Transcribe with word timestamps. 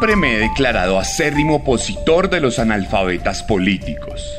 Siempre 0.00 0.16
me 0.16 0.34
he 0.34 0.38
declarado 0.38 0.98
acérrimo 0.98 1.56
opositor 1.56 2.30
de 2.30 2.40
los 2.40 2.58
analfabetas 2.58 3.42
políticos. 3.42 4.34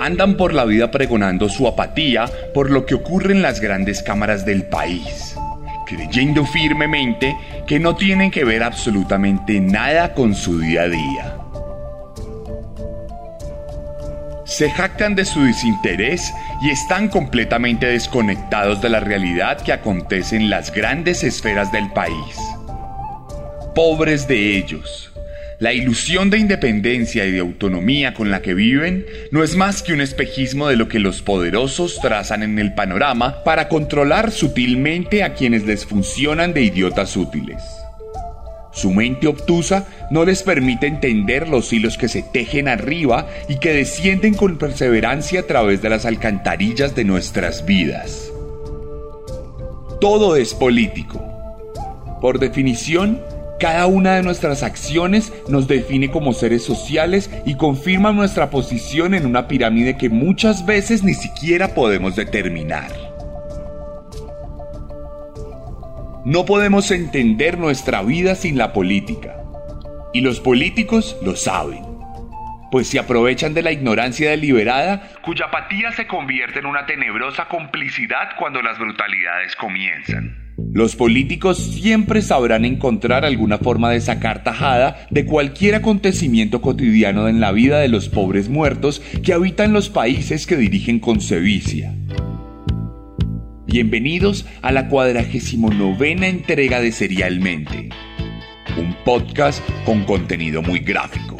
Andan 0.00 0.36
por 0.36 0.52
la 0.52 0.64
vida 0.64 0.90
pregonando 0.90 1.48
su 1.48 1.68
apatía 1.68 2.28
por 2.52 2.70
lo 2.70 2.84
que 2.84 2.96
ocurre 2.96 3.34
en 3.34 3.40
las 3.40 3.60
grandes 3.60 4.02
cámaras 4.02 4.44
del 4.44 4.64
país, 4.64 5.36
creyendo 5.86 6.44
firmemente 6.44 7.36
que 7.68 7.78
no 7.78 7.94
tienen 7.94 8.32
que 8.32 8.42
ver 8.42 8.64
absolutamente 8.64 9.60
nada 9.60 10.12
con 10.12 10.34
su 10.34 10.58
día 10.58 10.82
a 10.82 10.88
día. 10.88 11.36
Se 14.44 14.72
jactan 14.72 15.14
de 15.14 15.24
su 15.24 15.44
desinterés 15.44 16.32
y 16.62 16.70
están 16.70 17.06
completamente 17.06 17.86
desconectados 17.86 18.82
de 18.82 18.88
la 18.88 18.98
realidad 18.98 19.60
que 19.60 19.72
acontece 19.72 20.34
en 20.34 20.50
las 20.50 20.72
grandes 20.72 21.22
esferas 21.22 21.70
del 21.70 21.92
país 21.92 22.43
pobres 23.74 24.26
de 24.28 24.56
ellos. 24.56 25.10
La 25.58 25.72
ilusión 25.72 26.30
de 26.30 26.38
independencia 26.38 27.24
y 27.24 27.30
de 27.30 27.38
autonomía 27.38 28.12
con 28.12 28.30
la 28.30 28.42
que 28.42 28.54
viven 28.54 29.06
no 29.30 29.44
es 29.44 29.56
más 29.56 29.82
que 29.82 29.92
un 29.92 30.00
espejismo 30.00 30.68
de 30.68 30.76
lo 30.76 30.88
que 30.88 30.98
los 30.98 31.22
poderosos 31.22 32.00
trazan 32.00 32.42
en 32.42 32.58
el 32.58 32.74
panorama 32.74 33.44
para 33.44 33.68
controlar 33.68 34.30
sutilmente 34.30 35.22
a 35.22 35.34
quienes 35.34 35.64
les 35.64 35.86
funcionan 35.86 36.52
de 36.54 36.62
idiotas 36.62 37.16
útiles. 37.16 37.62
Su 38.72 38.92
mente 38.92 39.28
obtusa 39.28 39.86
no 40.10 40.24
les 40.24 40.42
permite 40.42 40.88
entender 40.88 41.48
los 41.48 41.72
hilos 41.72 41.96
que 41.96 42.08
se 42.08 42.22
tejen 42.22 42.66
arriba 42.66 43.28
y 43.48 43.58
que 43.58 43.72
descienden 43.72 44.34
con 44.34 44.58
perseverancia 44.58 45.40
a 45.40 45.44
través 45.44 45.80
de 45.80 45.90
las 45.90 46.04
alcantarillas 46.04 46.96
de 46.96 47.04
nuestras 47.04 47.64
vidas. 47.64 48.32
Todo 50.00 50.34
es 50.34 50.52
político. 50.52 51.24
Por 52.20 52.40
definición, 52.40 53.20
cada 53.58 53.86
una 53.86 54.14
de 54.14 54.22
nuestras 54.22 54.62
acciones 54.62 55.32
nos 55.48 55.68
define 55.68 56.10
como 56.10 56.32
seres 56.32 56.64
sociales 56.64 57.30
y 57.46 57.56
confirma 57.56 58.12
nuestra 58.12 58.50
posición 58.50 59.14
en 59.14 59.26
una 59.26 59.46
pirámide 59.46 59.96
que 59.96 60.08
muchas 60.08 60.66
veces 60.66 61.04
ni 61.04 61.14
siquiera 61.14 61.68
podemos 61.68 62.16
determinar. 62.16 62.90
No 66.24 66.46
podemos 66.46 66.90
entender 66.90 67.58
nuestra 67.58 68.02
vida 68.02 68.34
sin 68.34 68.58
la 68.58 68.72
política. 68.72 69.36
Y 70.12 70.20
los 70.20 70.40
políticos 70.40 71.16
lo 71.22 71.36
saben. 71.36 71.84
Pues 72.70 72.88
se 72.88 72.98
aprovechan 72.98 73.54
de 73.54 73.62
la 73.62 73.72
ignorancia 73.72 74.30
deliberada, 74.30 75.10
cuya 75.22 75.46
apatía 75.46 75.92
se 75.92 76.06
convierte 76.06 76.60
en 76.60 76.66
una 76.66 76.86
tenebrosa 76.86 77.46
complicidad 77.46 78.30
cuando 78.38 78.62
las 78.62 78.78
brutalidades 78.78 79.54
comienzan. 79.54 80.43
Los 80.56 80.94
políticos 80.94 81.58
siempre 81.58 82.22
sabrán 82.22 82.64
encontrar 82.64 83.24
alguna 83.24 83.58
forma 83.58 83.90
de 83.90 84.00
sacar 84.00 84.44
tajada 84.44 85.06
de 85.10 85.26
cualquier 85.26 85.74
acontecimiento 85.74 86.60
cotidiano 86.60 87.28
en 87.28 87.40
la 87.40 87.50
vida 87.50 87.80
de 87.80 87.88
los 87.88 88.08
pobres 88.08 88.48
muertos 88.48 89.02
que 89.24 89.32
habitan 89.32 89.72
los 89.72 89.88
países 89.88 90.46
que 90.46 90.56
dirigen 90.56 91.00
con 91.00 91.20
sevicia. 91.20 91.94
Bienvenidos 93.66 94.46
a 94.62 94.70
la 94.70 94.88
cuadragésimo 94.88 95.70
novena 95.70 96.28
entrega 96.28 96.80
de 96.80 96.92
Serialmente, 96.92 97.88
un 98.78 98.94
podcast 99.04 99.60
con 99.84 100.04
contenido 100.04 100.62
muy 100.62 100.78
gráfico. 100.78 101.33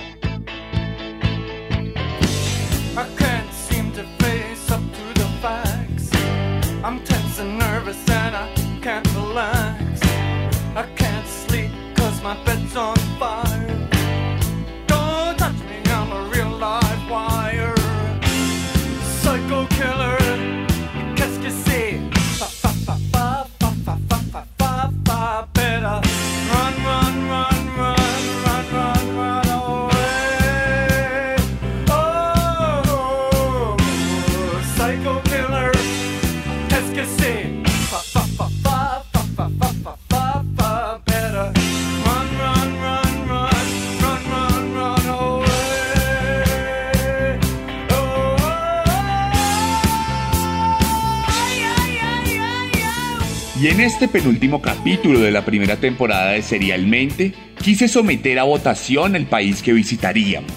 En 53.75 53.81
este 53.81 54.07
penúltimo 54.07 54.63
capítulo 54.63 55.19
de 55.19 55.33
la 55.33 55.45
primera 55.45 55.75
temporada 55.75 56.31
de 56.31 56.43
Serialmente, 56.43 57.35
quise 57.61 57.89
someter 57.89 58.39
a 58.39 58.45
votación 58.45 59.17
el 59.17 59.27
país 59.27 59.65
que 59.65 59.73
visitaríamos. 59.73 60.53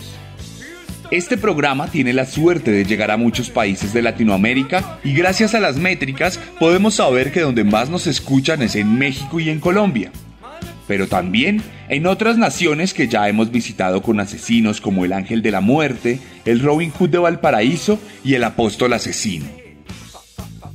Este 1.10 1.36
programa 1.36 1.88
tiene 1.88 2.14
la 2.14 2.28
suerte 2.28 2.70
de 2.70 2.86
llegar 2.86 3.10
a 3.10 3.18
muchos 3.18 3.50
países 3.50 3.92
de 3.92 4.04
Latinoamérica 4.04 5.00
y 5.04 5.16
gracias 5.16 5.56
a 5.56 5.60
las 5.60 5.78
métricas 5.78 6.40
podemos 6.60 6.94
saber 6.94 7.32
que 7.32 7.42
donde 7.42 7.64
más 7.64 7.90
nos 7.90 8.06
escuchan 8.06 8.62
es 8.62 8.76
en 8.76 9.00
México 9.00 9.40
y 9.40 9.50
en 9.50 9.60
Colombia. 9.60 10.12
Pero 10.88 11.08
también 11.08 11.64
en 11.90 12.06
otras 12.06 12.38
naciones 12.38 12.94
que 12.94 13.08
ya 13.08 13.28
hemos 13.28 13.50
visitado 13.50 14.04
con 14.04 14.20
asesinos 14.20 14.80
como 14.80 15.06
el 15.06 15.14
Ángel 15.14 15.42
de 15.42 15.50
la 15.50 15.62
Muerte, 15.62 16.20
el 16.46 16.60
Robin 16.60 16.92
Hood 16.92 17.10
de 17.10 17.18
Valparaíso 17.18 18.00
y 18.24 18.36
el 18.36 18.44
Apóstol 18.44 18.94
Asesino. 18.94 19.48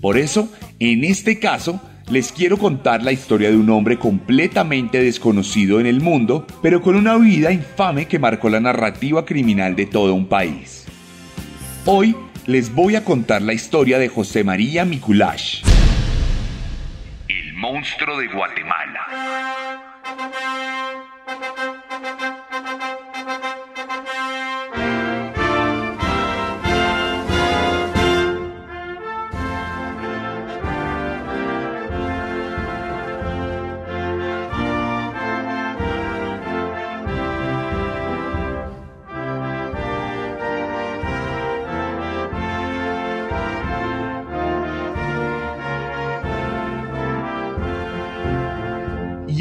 Por 0.00 0.18
eso, 0.18 0.52
en 0.80 1.04
este 1.04 1.38
caso, 1.38 1.80
les 2.10 2.32
quiero 2.32 2.58
contar 2.58 3.02
la 3.02 3.12
historia 3.12 3.50
de 3.50 3.56
un 3.56 3.70
hombre 3.70 3.98
completamente 3.98 5.02
desconocido 5.02 5.80
en 5.80 5.86
el 5.86 6.00
mundo, 6.00 6.46
pero 6.62 6.80
con 6.82 6.96
una 6.96 7.16
vida 7.16 7.52
infame 7.52 8.06
que 8.06 8.18
marcó 8.18 8.48
la 8.48 8.60
narrativa 8.60 9.24
criminal 9.24 9.76
de 9.76 9.86
todo 9.86 10.14
un 10.14 10.26
país. 10.26 10.86
Hoy 11.84 12.16
les 12.46 12.74
voy 12.74 12.96
a 12.96 13.04
contar 13.04 13.42
la 13.42 13.52
historia 13.52 13.98
de 13.98 14.08
José 14.08 14.44
María 14.44 14.84
Miculash. 14.84 15.62
El 17.28 17.54
monstruo 17.54 18.18
de 18.18 18.28
Guatemala. 18.28 19.06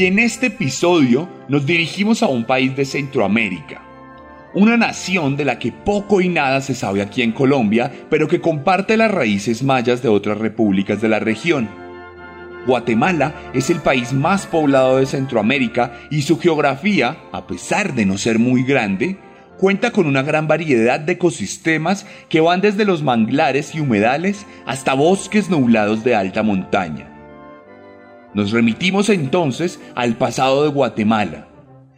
Y 0.01 0.07
en 0.07 0.17
este 0.17 0.47
episodio 0.47 1.29
nos 1.47 1.63
dirigimos 1.67 2.23
a 2.23 2.27
un 2.27 2.43
país 2.43 2.75
de 2.75 2.85
Centroamérica, 2.85 3.83
una 4.55 4.75
nación 4.75 5.37
de 5.37 5.45
la 5.45 5.59
que 5.59 5.71
poco 5.71 6.21
y 6.21 6.27
nada 6.27 6.59
se 6.61 6.73
sabe 6.73 7.03
aquí 7.03 7.21
en 7.21 7.31
Colombia, 7.31 7.91
pero 8.09 8.27
que 8.27 8.41
comparte 8.41 8.97
las 8.97 9.11
raíces 9.11 9.61
mayas 9.61 10.01
de 10.01 10.09
otras 10.09 10.39
repúblicas 10.39 11.01
de 11.01 11.07
la 11.07 11.19
región. 11.19 11.69
Guatemala 12.65 13.51
es 13.53 13.69
el 13.69 13.77
país 13.77 14.11
más 14.11 14.47
poblado 14.47 14.97
de 14.97 15.05
Centroamérica 15.05 15.93
y 16.09 16.23
su 16.23 16.39
geografía, 16.39 17.17
a 17.31 17.45
pesar 17.45 17.93
de 17.93 18.07
no 18.07 18.17
ser 18.17 18.39
muy 18.39 18.63
grande, 18.63 19.19
cuenta 19.59 19.91
con 19.91 20.07
una 20.07 20.23
gran 20.23 20.47
variedad 20.47 20.99
de 20.99 21.13
ecosistemas 21.13 22.07
que 22.27 22.41
van 22.41 22.61
desde 22.61 22.85
los 22.85 23.03
manglares 23.03 23.75
y 23.75 23.81
humedales 23.81 24.47
hasta 24.65 24.95
bosques 24.95 25.51
nublados 25.51 26.03
de 26.03 26.15
alta 26.15 26.41
montaña. 26.41 27.10
Nos 28.33 28.51
remitimos 28.51 29.09
entonces 29.09 29.79
al 29.95 30.15
pasado 30.15 30.63
de 30.63 30.69
Guatemala, 30.69 31.47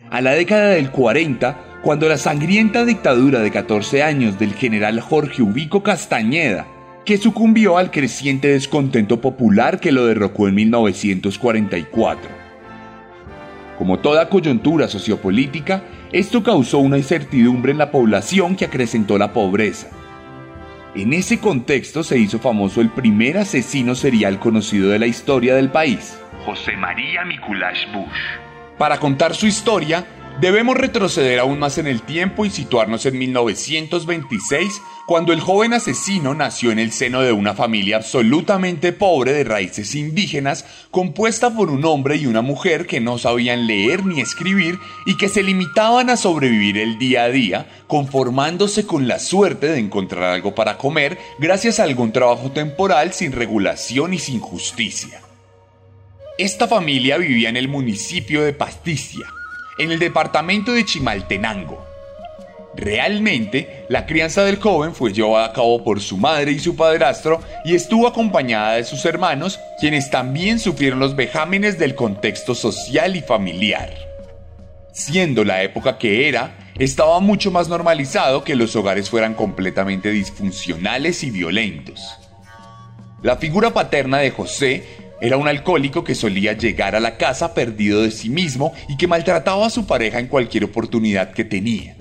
a 0.09 0.21
la 0.21 0.31
década 0.31 0.69
del 0.69 0.91
40, 0.91 1.81
cuando 1.83 2.07
la 2.07 2.17
sangrienta 2.17 2.85
dictadura 2.85 3.39
de 3.39 3.51
14 3.51 4.03
años 4.03 4.39
del 4.39 4.53
general 4.53 4.99
Jorge 4.99 5.41
Ubico 5.43 5.83
Castañeda 5.83 6.67
que 7.05 7.17
sucumbió 7.17 7.77
al 7.77 7.91
creciente 7.91 8.47
descontento 8.47 9.19
popular 9.19 9.79
que 9.79 9.91
lo 9.91 10.05
derrocó 10.05 10.47
en 10.47 10.55
1944. 10.55 12.29
Como 13.77 13.99
toda 13.99 14.29
coyuntura 14.29 14.87
sociopolítica, 14.87 15.83
esto 16.11 16.43
causó 16.43 16.77
una 16.77 16.97
incertidumbre 16.97 17.71
en 17.71 17.77
la 17.77 17.91
población 17.91 18.55
que 18.55 18.65
acrecentó 18.65 19.17
la 19.17 19.33
pobreza. 19.33 19.89
En 20.95 21.11
ese 21.11 21.39
contexto 21.39 22.03
se 22.03 22.19
hizo 22.19 22.39
famoso 22.39 22.79
el 22.79 22.89
primer 22.89 23.37
asesino 23.37 23.95
serial 23.95 24.39
conocido 24.39 24.89
de 24.89 24.99
la 24.99 25.07
historia 25.07 25.55
del 25.55 25.71
país, 25.71 26.17
José 26.45 26.75
María 26.75 27.23
Mikulash 27.25 27.91
Bush. 27.91 28.77
Para 28.77 28.99
contar 28.99 29.33
su 29.33 29.47
historia, 29.47 30.05
Debemos 30.41 30.75
retroceder 30.75 31.39
aún 31.39 31.59
más 31.59 31.77
en 31.77 31.85
el 31.85 32.01
tiempo 32.01 32.43
y 32.43 32.49
situarnos 32.49 33.05
en 33.05 33.19
1926, 33.19 34.81
cuando 35.05 35.31
el 35.31 35.39
joven 35.39 35.73
asesino 35.73 36.33
nació 36.33 36.71
en 36.71 36.79
el 36.79 36.91
seno 36.91 37.21
de 37.21 37.31
una 37.31 37.53
familia 37.53 37.97
absolutamente 37.97 38.93
pobre 38.93 39.31
de 39.31 39.43
raíces 39.43 39.93
indígenas, 39.93 40.65
compuesta 40.89 41.55
por 41.55 41.69
un 41.69 41.85
hombre 41.85 42.15
y 42.15 42.25
una 42.25 42.41
mujer 42.41 42.87
que 42.87 42.99
no 42.99 43.19
sabían 43.19 43.67
leer 43.67 44.05
ni 44.05 44.21
escribir 44.21 44.79
y 45.05 45.17
que 45.17 45.29
se 45.29 45.43
limitaban 45.43 46.09
a 46.09 46.17
sobrevivir 46.17 46.79
el 46.79 46.97
día 46.97 47.25
a 47.25 47.29
día, 47.29 47.67
conformándose 47.85 48.87
con 48.87 49.07
la 49.07 49.19
suerte 49.19 49.67
de 49.67 49.79
encontrar 49.79 50.23
algo 50.23 50.55
para 50.55 50.79
comer 50.79 51.19
gracias 51.37 51.79
a 51.79 51.83
algún 51.83 52.11
trabajo 52.11 52.51
temporal 52.51 53.13
sin 53.13 53.33
regulación 53.33 54.15
y 54.15 54.19
sin 54.19 54.39
justicia. 54.39 55.22
Esta 56.39 56.67
familia 56.67 57.17
vivía 57.17 57.49
en 57.49 57.57
el 57.57 57.67
municipio 57.67 58.43
de 58.43 58.53
Pasticia, 58.53 59.23
en 59.77 59.91
el 59.91 59.99
departamento 59.99 60.73
de 60.73 60.83
Chimaltenango. 60.83 61.85
Realmente, 62.75 63.85
la 63.87 64.07
crianza 64.07 64.43
del 64.43 64.59
joven 64.59 64.95
fue 64.95 65.13
llevada 65.13 65.45
a 65.45 65.53
cabo 65.53 65.83
por 65.83 66.01
su 66.01 66.17
madre 66.17 66.51
y 66.51 66.57
su 66.57 66.75
padrastro 66.75 67.39
y 67.63 67.75
estuvo 67.75 68.07
acompañada 68.07 68.73
de 68.73 68.83
sus 68.83 69.05
hermanos, 69.05 69.59
quienes 69.79 70.09
también 70.09 70.57
sufrieron 70.57 70.97
los 70.97 71.15
vejámenes 71.15 71.77
del 71.77 71.93
contexto 71.93 72.55
social 72.55 73.15
y 73.15 73.21
familiar. 73.21 73.93
Siendo 74.91 75.43
la 75.43 75.61
época 75.61 75.99
que 75.99 76.27
era, 76.27 76.71
estaba 76.79 77.19
mucho 77.19 77.51
más 77.51 77.69
normalizado 77.69 78.43
que 78.43 78.55
los 78.55 78.75
hogares 78.75 79.07
fueran 79.07 79.35
completamente 79.35 80.09
disfuncionales 80.09 81.23
y 81.23 81.29
violentos. 81.29 82.01
La 83.21 83.37
figura 83.37 83.71
paterna 83.71 84.17
de 84.17 84.31
José 84.31 85.02
era 85.21 85.37
un 85.37 85.47
alcohólico 85.47 86.03
que 86.03 86.15
solía 86.15 86.53
llegar 86.53 86.95
a 86.95 86.99
la 86.99 87.17
casa 87.17 87.53
perdido 87.53 88.01
de 88.01 88.11
sí 88.11 88.29
mismo 88.29 88.73
y 88.89 88.97
que 88.97 89.07
maltrataba 89.07 89.65
a 89.65 89.69
su 89.69 89.85
pareja 89.85 90.19
en 90.19 90.27
cualquier 90.27 90.65
oportunidad 90.65 91.31
que 91.31 91.45
tenía. 91.45 91.95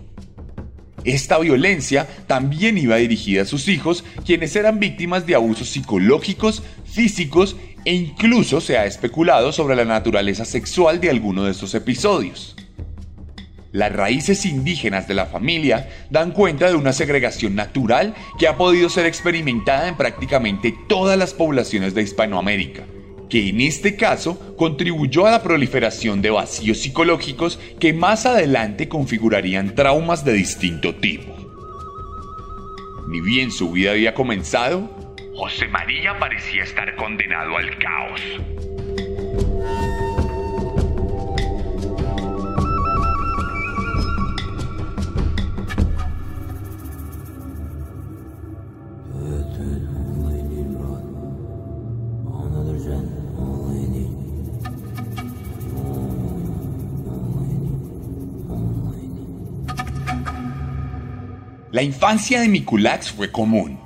Esta 1.04 1.38
violencia 1.38 2.06
también 2.26 2.78
iba 2.78 2.96
dirigida 2.96 3.42
a 3.42 3.46
sus 3.46 3.68
hijos, 3.68 4.04
quienes 4.24 4.54
eran 4.54 4.78
víctimas 4.78 5.26
de 5.26 5.34
abusos 5.34 5.68
psicológicos, 5.68 6.62
físicos 6.84 7.56
e 7.84 7.94
incluso 7.94 8.60
se 8.60 8.78
ha 8.78 8.86
especulado 8.86 9.52
sobre 9.52 9.74
la 9.74 9.84
naturaleza 9.84 10.44
sexual 10.44 11.00
de 11.00 11.10
alguno 11.10 11.44
de 11.44 11.50
estos 11.50 11.74
episodios. 11.74 12.56
Las 13.72 13.92
raíces 13.92 14.44
indígenas 14.44 15.08
de 15.08 15.14
la 15.14 15.26
familia 15.26 15.88
dan 16.10 16.32
cuenta 16.32 16.68
de 16.68 16.74
una 16.74 16.92
segregación 16.92 17.54
natural 17.54 18.14
que 18.38 18.46
ha 18.46 18.56
podido 18.56 18.88
ser 18.88 19.06
experimentada 19.06 19.88
en 19.88 19.96
prácticamente 19.96 20.74
todas 20.88 21.18
las 21.18 21.34
poblaciones 21.34 21.94
de 21.94 22.02
Hispanoamérica 22.02 22.84
que 23.32 23.49
en 23.49 23.62
este 23.62 23.96
caso 23.96 24.55
contribuyó 24.58 25.26
a 25.26 25.31
la 25.31 25.43
proliferación 25.43 26.20
de 26.20 26.29
vacíos 26.29 26.81
psicológicos 26.81 27.58
que 27.81 27.94
más 27.94 28.26
adelante 28.26 28.90
configurarían 28.90 29.75
traumas 29.75 30.23
de 30.23 30.34
distinto 30.34 30.94
tipo. 30.96 31.34
Ni 33.08 33.23
bien 33.23 33.50
su 33.50 33.73
vida 33.73 33.93
había 33.93 34.12
comenzado, 34.12 35.17
José 35.34 35.67
María 35.69 36.19
parecía 36.19 36.62
estar 36.62 36.94
condenado 36.96 37.56
al 37.56 37.79
caos. 37.79 38.20
La 61.82 61.87
infancia 61.87 62.40
de 62.40 62.49
Mikulax 62.49 63.11
fue 63.11 63.32
común, 63.32 63.76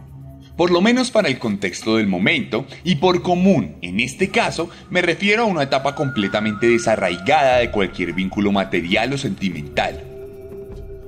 por 0.55 0.71
lo 0.71 0.83
menos 0.83 1.11
para 1.11 1.29
el 1.29 1.39
contexto 1.39 1.97
del 1.97 2.07
momento, 2.07 2.67
y 2.85 2.97
por 2.97 3.23
común, 3.23 3.77
en 3.81 4.01
este 4.01 4.29
caso, 4.29 4.69
me 4.91 5.01
refiero 5.01 5.45
a 5.45 5.47
una 5.47 5.63
etapa 5.63 5.95
completamente 5.95 6.67
desarraigada 6.67 7.57
de 7.57 7.71
cualquier 7.71 8.13
vínculo 8.13 8.53
material 8.53 9.15
o 9.15 9.17
sentimental. 9.17 10.05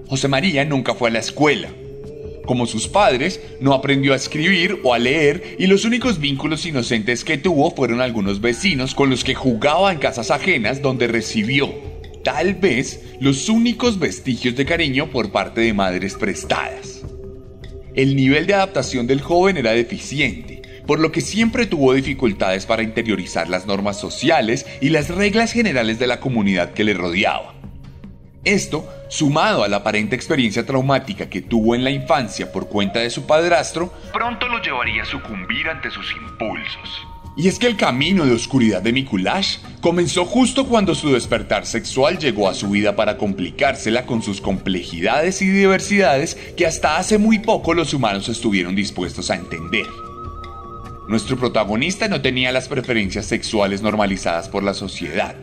José 0.08 0.29
María 0.29 0.64
nunca 0.64 0.94
fue 0.94 1.11
a 1.11 1.12
la 1.12 1.19
escuela. 1.19 1.69
Como 2.46 2.64
sus 2.64 2.88
padres, 2.88 3.38
no 3.61 3.75
aprendió 3.75 4.14
a 4.14 4.17
escribir 4.17 4.81
o 4.82 4.94
a 4.94 4.99
leer 4.99 5.56
y 5.58 5.67
los 5.67 5.85
únicos 5.85 6.19
vínculos 6.19 6.64
inocentes 6.64 7.23
que 7.23 7.37
tuvo 7.37 7.70
fueron 7.70 8.00
algunos 8.00 8.40
vecinos 8.40 8.94
con 8.94 9.11
los 9.11 9.25
que 9.25 9.35
jugaba 9.35 9.93
en 9.93 9.99
casas 9.99 10.31
ajenas 10.31 10.81
donde 10.81 11.06
recibió, 11.06 11.69
tal 12.28 12.52
vez 12.56 13.16
los 13.20 13.48
únicos 13.48 13.98
vestigios 13.98 14.54
de 14.54 14.66
cariño 14.66 15.06
por 15.06 15.32
parte 15.32 15.62
de 15.62 15.72
madres 15.72 16.14
prestadas. 16.14 17.00
El 17.94 18.16
nivel 18.16 18.46
de 18.46 18.52
adaptación 18.52 19.06
del 19.06 19.22
joven 19.22 19.56
era 19.56 19.72
deficiente, 19.72 20.60
por 20.86 21.00
lo 21.00 21.10
que 21.10 21.22
siempre 21.22 21.64
tuvo 21.64 21.94
dificultades 21.94 22.66
para 22.66 22.82
interiorizar 22.82 23.48
las 23.48 23.64
normas 23.64 23.98
sociales 23.98 24.66
y 24.82 24.90
las 24.90 25.08
reglas 25.08 25.52
generales 25.52 25.98
de 25.98 26.06
la 26.06 26.20
comunidad 26.20 26.75
que 26.75 26.84
le 26.84 26.92
rodeaba. 26.92 27.54
Esto, 28.44 28.86
sumado 29.08 29.64
a 29.64 29.69
la 29.69 29.78
aparente 29.78 30.14
experiencia 30.14 30.66
traumática 30.66 31.30
que 31.30 31.40
tuvo 31.40 31.75
en 31.75 31.82
la 31.82 31.90
infancia 31.90 32.52
por 32.52 32.68
cuenta 32.68 33.00
de 33.00 33.08
su 33.08 33.25
padrastro, 33.26 33.90
pronto 34.12 34.49
lo 34.49 34.61
llevaría 34.61 35.02
a 35.02 35.06
sucumbir 35.06 35.66
ante 35.70 35.90
sus 35.90 36.14
impulsos. 36.14 37.08
Y 37.38 37.47
es 37.47 37.61
que 37.61 37.68
el 37.68 37.76
camino 37.76 38.26
de 38.26 38.33
oscuridad 38.33 38.83
de 38.83 38.92
Mikulash 38.92 39.59
comenzó 39.80 40.25
justo 40.25 40.66
cuando 40.66 40.97
su 40.97 41.12
despertar 41.12 41.66
sexual 41.66 42.18
llegó 42.18 42.49
a 42.49 42.54
su 42.54 42.68
vida 42.68 42.97
para 42.97 43.16
complicársela 43.16 44.07
con 44.07 44.23
sus 44.25 44.40
complejidades 44.40 45.40
y 45.40 45.49
diversidades 45.49 46.35
que 46.57 46.66
hasta 46.66 46.97
hace 46.97 47.16
muy 47.16 47.38
poco 47.38 47.75
los 47.75 47.95
humanos 47.95 48.28
estuvieron 48.28 48.75
dispuestos 48.75 49.30
a 49.30 49.37
entender. 49.37 49.87
Nuestro 51.07 51.37
protagonista 51.37 52.09
no 52.09 52.21
tenía 52.21 52.50
las 52.50 52.66
preferencias 52.66 53.26
sexuales 53.26 53.83
normalizadas 53.83 54.49
por 54.49 54.64
la 54.64 54.75
sociedad, 54.75 55.37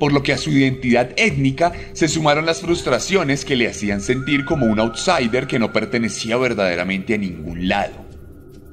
por 0.00 0.14
lo 0.14 0.22
que 0.22 0.32
a 0.32 0.38
su 0.38 0.48
identidad 0.50 1.10
étnica 1.18 1.74
se 1.92 2.08
sumaron 2.08 2.46
las 2.46 2.62
frustraciones 2.62 3.44
que 3.44 3.56
le 3.56 3.68
hacían 3.68 4.00
sentir 4.00 4.46
como 4.46 4.64
un 4.64 4.80
outsider 4.80 5.46
que 5.46 5.58
no 5.58 5.74
pertenecía 5.74 6.38
verdaderamente 6.38 7.12
a 7.12 7.18
ningún 7.18 7.68
lado. 7.68 8.03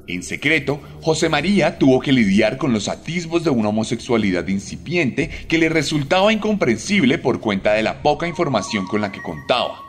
En 0.08 0.22
secreto, 0.22 0.80
José 1.00 1.28
María 1.28 1.78
tuvo 1.78 2.00
que 2.00 2.12
lidiar 2.12 2.56
con 2.56 2.72
los 2.72 2.88
atisbos 2.88 3.44
de 3.44 3.50
una 3.50 3.68
homosexualidad 3.68 4.48
incipiente 4.48 5.28
que 5.48 5.58
le 5.58 5.68
resultaba 5.68 6.32
incomprensible 6.32 7.18
por 7.18 7.40
cuenta 7.40 7.74
de 7.74 7.82
la 7.82 8.02
poca 8.02 8.26
información 8.26 8.86
con 8.86 9.00
la 9.00 9.12
que 9.12 9.22
contaba. 9.22 9.80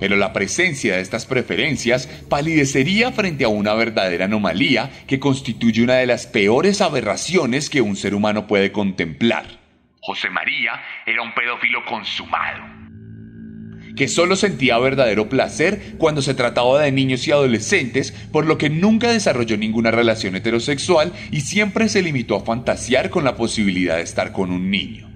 Pero 0.00 0.16
la 0.16 0.32
presencia 0.32 0.96
de 0.96 1.02
estas 1.02 1.26
preferencias 1.26 2.06
palidecería 2.28 3.12
frente 3.12 3.44
a 3.44 3.48
una 3.48 3.74
verdadera 3.74 4.24
anomalía 4.24 4.90
que 5.06 5.20
constituye 5.20 5.82
una 5.82 5.94
de 5.94 6.06
las 6.06 6.26
peores 6.26 6.80
aberraciones 6.80 7.70
que 7.70 7.80
un 7.80 7.96
ser 7.96 8.14
humano 8.14 8.46
puede 8.46 8.72
contemplar. 8.72 9.60
José 10.00 10.30
María 10.30 10.72
era 11.06 11.22
un 11.22 11.34
pedófilo 11.34 11.84
consumado 11.84 12.83
que 13.96 14.08
solo 14.08 14.36
sentía 14.36 14.78
verdadero 14.78 15.28
placer 15.28 15.94
cuando 15.98 16.22
se 16.22 16.34
trataba 16.34 16.82
de 16.82 16.92
niños 16.92 17.26
y 17.26 17.32
adolescentes, 17.32 18.12
por 18.32 18.46
lo 18.46 18.58
que 18.58 18.70
nunca 18.70 19.12
desarrolló 19.12 19.56
ninguna 19.56 19.90
relación 19.90 20.36
heterosexual 20.36 21.12
y 21.30 21.42
siempre 21.42 21.88
se 21.88 22.02
limitó 22.02 22.36
a 22.36 22.44
fantasear 22.44 23.10
con 23.10 23.24
la 23.24 23.36
posibilidad 23.36 23.96
de 23.96 24.02
estar 24.02 24.32
con 24.32 24.50
un 24.50 24.70
niño. 24.70 25.10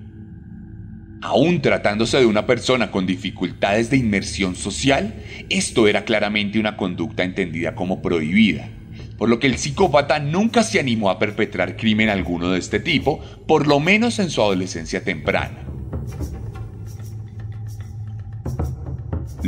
Aún 1.20 1.60
tratándose 1.60 2.18
de 2.18 2.26
una 2.26 2.46
persona 2.46 2.92
con 2.92 3.04
dificultades 3.04 3.90
de 3.90 3.96
inmersión 3.96 4.54
social, 4.54 5.14
esto 5.50 5.88
era 5.88 6.04
claramente 6.04 6.60
una 6.60 6.76
conducta 6.76 7.24
entendida 7.24 7.74
como 7.74 8.00
prohibida, 8.00 8.68
por 9.16 9.28
lo 9.28 9.40
que 9.40 9.48
el 9.48 9.58
psicópata 9.58 10.20
nunca 10.20 10.62
se 10.62 10.78
animó 10.78 11.10
a 11.10 11.18
perpetrar 11.18 11.76
crimen 11.76 12.08
alguno 12.08 12.50
de 12.52 12.60
este 12.60 12.78
tipo, 12.78 13.20
por 13.48 13.66
lo 13.66 13.80
menos 13.80 14.20
en 14.20 14.30
su 14.30 14.40
adolescencia 14.40 15.02
temprana. 15.02 15.64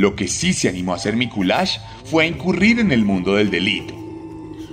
Lo 0.01 0.15
que 0.15 0.27
sí 0.27 0.53
se 0.53 0.67
animó 0.67 0.93
a 0.93 0.95
hacer 0.95 1.15
Mikulash 1.15 1.77
fue 2.05 2.23
a 2.23 2.27
incurrir 2.27 2.79
en 2.79 2.91
el 2.91 3.05
mundo 3.05 3.35
del 3.35 3.51
delito. 3.51 3.93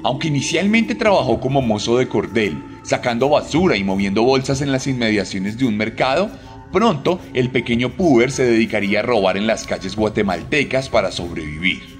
Aunque 0.03 0.29
inicialmente 0.29 0.95
trabajó 0.95 1.39
como 1.39 1.61
mozo 1.61 1.99
de 1.99 2.09
cordel, 2.09 2.65
sacando 2.83 3.29
basura 3.29 3.77
y 3.77 3.85
moviendo 3.85 4.23
bolsas 4.23 4.63
en 4.63 4.73
las 4.73 4.87
inmediaciones 4.87 5.59
de 5.59 5.67
un 5.67 5.77
mercado, 5.77 6.31
pronto 6.73 7.21
el 7.35 7.51
pequeño 7.51 7.91
Puber 7.91 8.31
se 8.31 8.45
dedicaría 8.45 9.01
a 9.01 9.03
robar 9.03 9.37
en 9.37 9.47
las 9.47 9.67
calles 9.67 9.97
guatemaltecas 9.97 10.89
para 10.89 11.13
sobrevivir. 11.13 11.98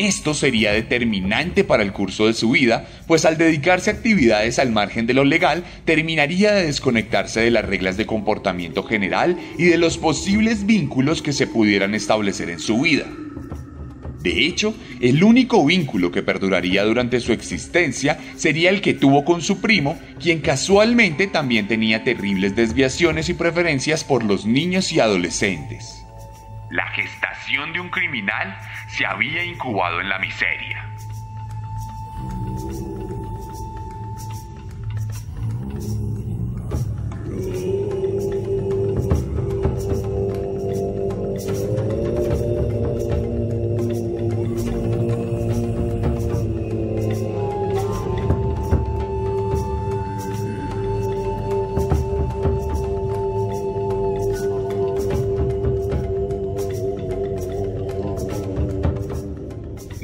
Esto 0.00 0.32
sería 0.32 0.72
determinante 0.72 1.62
para 1.62 1.82
el 1.82 1.92
curso 1.92 2.26
de 2.26 2.32
su 2.32 2.52
vida, 2.52 2.88
pues 3.06 3.26
al 3.26 3.36
dedicarse 3.36 3.90
a 3.90 3.92
actividades 3.92 4.58
al 4.58 4.70
margen 4.70 5.06
de 5.06 5.12
lo 5.12 5.24
legal, 5.24 5.62
terminaría 5.84 6.52
de 6.52 6.64
desconectarse 6.64 7.40
de 7.40 7.50
las 7.50 7.66
reglas 7.66 7.98
de 7.98 8.06
comportamiento 8.06 8.82
general 8.82 9.38
y 9.58 9.64
de 9.64 9.76
los 9.76 9.98
posibles 9.98 10.64
vínculos 10.64 11.20
que 11.20 11.34
se 11.34 11.46
pudieran 11.46 11.94
establecer 11.94 12.48
en 12.48 12.60
su 12.60 12.80
vida. 12.80 13.04
De 14.22 14.46
hecho, 14.46 14.74
el 15.02 15.22
único 15.22 15.66
vínculo 15.66 16.10
que 16.10 16.22
perduraría 16.22 16.82
durante 16.84 17.20
su 17.20 17.34
existencia 17.34 18.18
sería 18.36 18.70
el 18.70 18.80
que 18.80 18.94
tuvo 18.94 19.26
con 19.26 19.42
su 19.42 19.60
primo, 19.60 20.00
quien 20.18 20.40
casualmente 20.40 21.26
también 21.26 21.68
tenía 21.68 22.04
terribles 22.04 22.56
desviaciones 22.56 23.28
y 23.28 23.34
preferencias 23.34 24.02
por 24.02 24.24
los 24.24 24.46
niños 24.46 24.92
y 24.92 25.00
adolescentes. 25.00 26.02
La 26.70 26.86
gestación 26.92 27.72
de 27.74 27.80
un 27.80 27.90
criminal 27.90 28.56
se 28.90 29.06
había 29.06 29.44
incubado 29.44 30.00
en 30.00 30.08
la 30.08 30.18
miseria. 30.18 30.89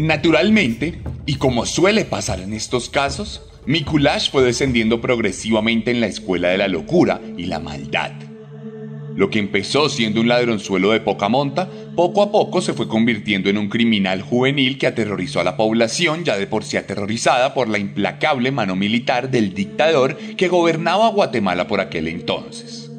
Naturalmente, 0.06 1.00
y 1.26 1.34
como 1.34 1.66
suele 1.66 2.04
pasar 2.04 2.38
en 2.38 2.52
estos 2.52 2.88
casos, 2.88 3.42
Mikulash 3.66 4.30
fue 4.30 4.44
descendiendo 4.44 5.00
progresivamente 5.00 5.90
en 5.90 6.00
la 6.00 6.06
escuela 6.06 6.50
de 6.50 6.58
la 6.58 6.68
locura 6.68 7.20
y 7.36 7.46
la 7.46 7.58
maldad. 7.58 8.12
Lo 9.16 9.30
que 9.30 9.40
empezó 9.40 9.88
siendo 9.88 10.20
un 10.20 10.28
ladronzuelo 10.28 10.92
de 10.92 11.00
poca 11.00 11.28
monta, 11.28 11.68
poco 11.96 12.22
a 12.22 12.30
poco 12.30 12.60
se 12.60 12.72
fue 12.72 12.86
convirtiendo 12.86 13.50
en 13.50 13.58
un 13.58 13.68
criminal 13.68 14.22
juvenil 14.22 14.78
que 14.78 14.86
aterrorizó 14.86 15.40
a 15.40 15.44
la 15.44 15.56
población 15.56 16.24
ya 16.24 16.38
de 16.38 16.46
por 16.46 16.62
sí 16.62 16.76
aterrorizada 16.76 17.52
por 17.52 17.68
la 17.68 17.78
implacable 17.78 18.52
mano 18.52 18.76
militar 18.76 19.28
del 19.28 19.54
dictador 19.54 20.16
que 20.36 20.46
gobernaba 20.46 21.08
Guatemala 21.08 21.66
por 21.66 21.80
aquel 21.80 22.06
entonces. 22.06 22.92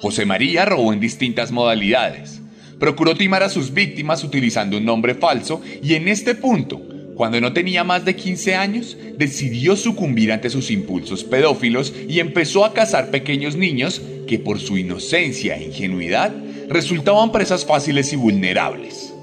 José 0.00 0.24
María 0.24 0.64
robó 0.64 0.94
en 0.94 1.00
distintas 1.00 1.52
modalidades, 1.52 2.40
Procuró 2.84 3.14
timar 3.14 3.42
a 3.42 3.48
sus 3.48 3.72
víctimas 3.72 4.22
utilizando 4.24 4.76
un 4.76 4.84
nombre 4.84 5.14
falso 5.14 5.62
y 5.82 5.94
en 5.94 6.06
este 6.06 6.34
punto, 6.34 6.82
cuando 7.14 7.40
no 7.40 7.54
tenía 7.54 7.82
más 7.82 8.04
de 8.04 8.14
15 8.14 8.56
años, 8.56 8.98
decidió 9.16 9.74
sucumbir 9.74 10.30
ante 10.30 10.50
sus 10.50 10.70
impulsos 10.70 11.24
pedófilos 11.24 11.94
y 12.06 12.20
empezó 12.20 12.62
a 12.62 12.74
cazar 12.74 13.10
pequeños 13.10 13.56
niños 13.56 14.02
que 14.28 14.38
por 14.38 14.60
su 14.60 14.76
inocencia 14.76 15.56
e 15.56 15.64
ingenuidad 15.64 16.30
resultaban 16.68 17.32
presas 17.32 17.64
fáciles 17.64 18.12
y 18.12 18.16
vulnerables. 18.16 19.14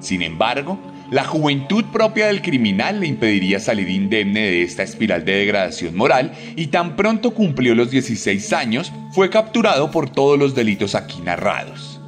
Sin 0.00 0.22
embargo, 0.22 0.80
la 1.10 1.24
juventud 1.24 1.84
propia 1.92 2.26
del 2.26 2.42
criminal 2.42 3.00
le 3.00 3.06
impediría 3.06 3.60
salir 3.60 3.88
indemne 3.88 4.40
de 4.40 4.62
esta 4.62 4.82
espiral 4.82 5.24
de 5.24 5.36
degradación 5.36 5.94
moral 5.94 6.32
y 6.56 6.66
tan 6.66 6.96
pronto 6.96 7.32
cumplió 7.32 7.74
los 7.74 7.90
16 7.90 8.52
años 8.52 8.92
fue 9.12 9.30
capturado 9.30 9.90
por 9.90 10.10
todos 10.10 10.38
los 10.38 10.54
delitos 10.54 10.94
aquí 10.94 11.20
narrados. 11.22 12.00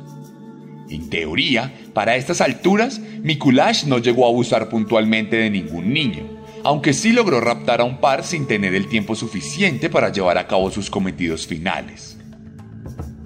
En 0.91 1.11
teoría, 1.11 1.73
para 1.93 2.17
estas 2.17 2.41
alturas, 2.41 3.01
Mikulash 3.23 3.85
no 3.85 3.99
llegó 3.99 4.25
a 4.25 4.31
abusar 4.31 4.69
puntualmente 4.69 5.37
de 5.37 5.51
ningún 5.51 5.93
niño, 5.93 6.25
aunque 6.65 6.93
sí 6.93 7.13
logró 7.13 7.41
raptar 7.41 7.81
a 7.81 7.85
un 7.85 7.99
par 7.99 8.25
sin 8.25 8.47
tener 8.47 8.75
el 8.75 8.89
tiempo 8.89 9.15
suficiente 9.15 9.91
para 9.91 10.11
llevar 10.11 10.39
a 10.39 10.47
cabo 10.47 10.71
sus 10.71 10.91
cometidos 10.91 11.47
finales. 11.47 12.18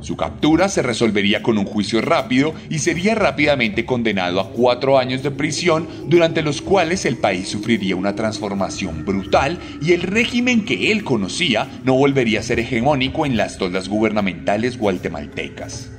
Su 0.03 0.17
captura 0.17 0.69
se 0.69 0.83
resolvería 0.83 1.43
con 1.43 1.59
un 1.59 1.65
juicio 1.65 2.01
rápido 2.01 2.55
y 2.69 2.81
sería 2.81 3.15
rápidamente 3.15 3.87
condenado 3.87 4.41
a 4.41 4.51
cuatro 4.51 4.99
años 4.99 5.23
de 5.23 5.31
prisión 5.31 5.87
durante 6.07 6.43
los 6.43 6.61
cuales 6.61 7.05
el 7.05 7.17
país 7.19 7.49
sufriría 7.49 7.95
una 7.95 8.17
transformación 8.17 9.05
brutal 9.05 9.59
y 9.81 9.93
el 9.93 10.03
régimen 10.03 10.65
que 10.65 10.91
él 10.91 11.05
conocía 11.05 11.69
no 11.85 11.95
volvería 11.95 12.41
a 12.41 12.43
ser 12.43 12.59
hegemónico 12.59 13.27
en 13.27 13.37
las 13.37 13.59
toldas 13.59 13.89
gubernamentales 13.89 14.77
guatemaltecas. 14.77 15.93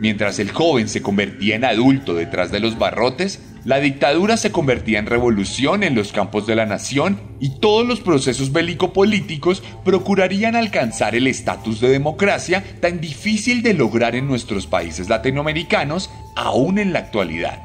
Mientras 0.00 0.40
el 0.40 0.50
joven 0.50 0.88
se 0.88 1.00
convertía 1.00 1.54
en 1.54 1.64
adulto 1.64 2.14
detrás 2.14 2.50
de 2.50 2.60
los 2.60 2.76
barrotes, 2.76 3.40
la 3.66 3.80
dictadura 3.80 4.36
se 4.36 4.52
convertía 4.52 5.00
en 5.00 5.06
revolución 5.06 5.82
en 5.82 5.96
los 5.96 6.12
campos 6.12 6.46
de 6.46 6.54
la 6.54 6.66
nación 6.66 7.18
y 7.40 7.58
todos 7.58 7.84
los 7.84 7.98
procesos 7.98 8.52
bélico-políticos 8.52 9.60
procurarían 9.84 10.54
alcanzar 10.54 11.16
el 11.16 11.26
estatus 11.26 11.80
de 11.80 11.88
democracia 11.88 12.62
tan 12.80 13.00
difícil 13.00 13.64
de 13.64 13.74
lograr 13.74 14.14
en 14.14 14.28
nuestros 14.28 14.68
países 14.68 15.08
latinoamericanos 15.08 16.10
aún 16.36 16.78
en 16.78 16.92
la 16.92 17.00
actualidad. 17.00 17.60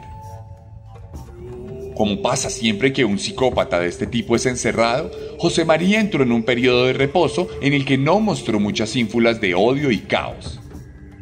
Como 1.95 2.19
pasa 2.23 2.49
siempre 2.49 2.93
que 2.93 3.05
un 3.05 3.19
psicópata 3.19 3.79
de 3.79 3.87
este 3.87 4.07
tipo 4.07 4.35
es 4.35 4.47
encerrado, 4.47 5.11
José 5.37 5.65
María 5.65 5.99
entró 5.99 6.23
en 6.23 6.31
un 6.31 6.41
periodo 6.41 6.87
de 6.87 6.93
reposo 6.93 7.47
en 7.61 7.73
el 7.73 7.85
que 7.85 7.99
no 7.99 8.19
mostró 8.19 8.59
muchas 8.59 8.95
ínfulas 8.95 9.39
de 9.39 9.53
odio 9.53 9.91
y 9.91 9.99
caos. 9.99 10.60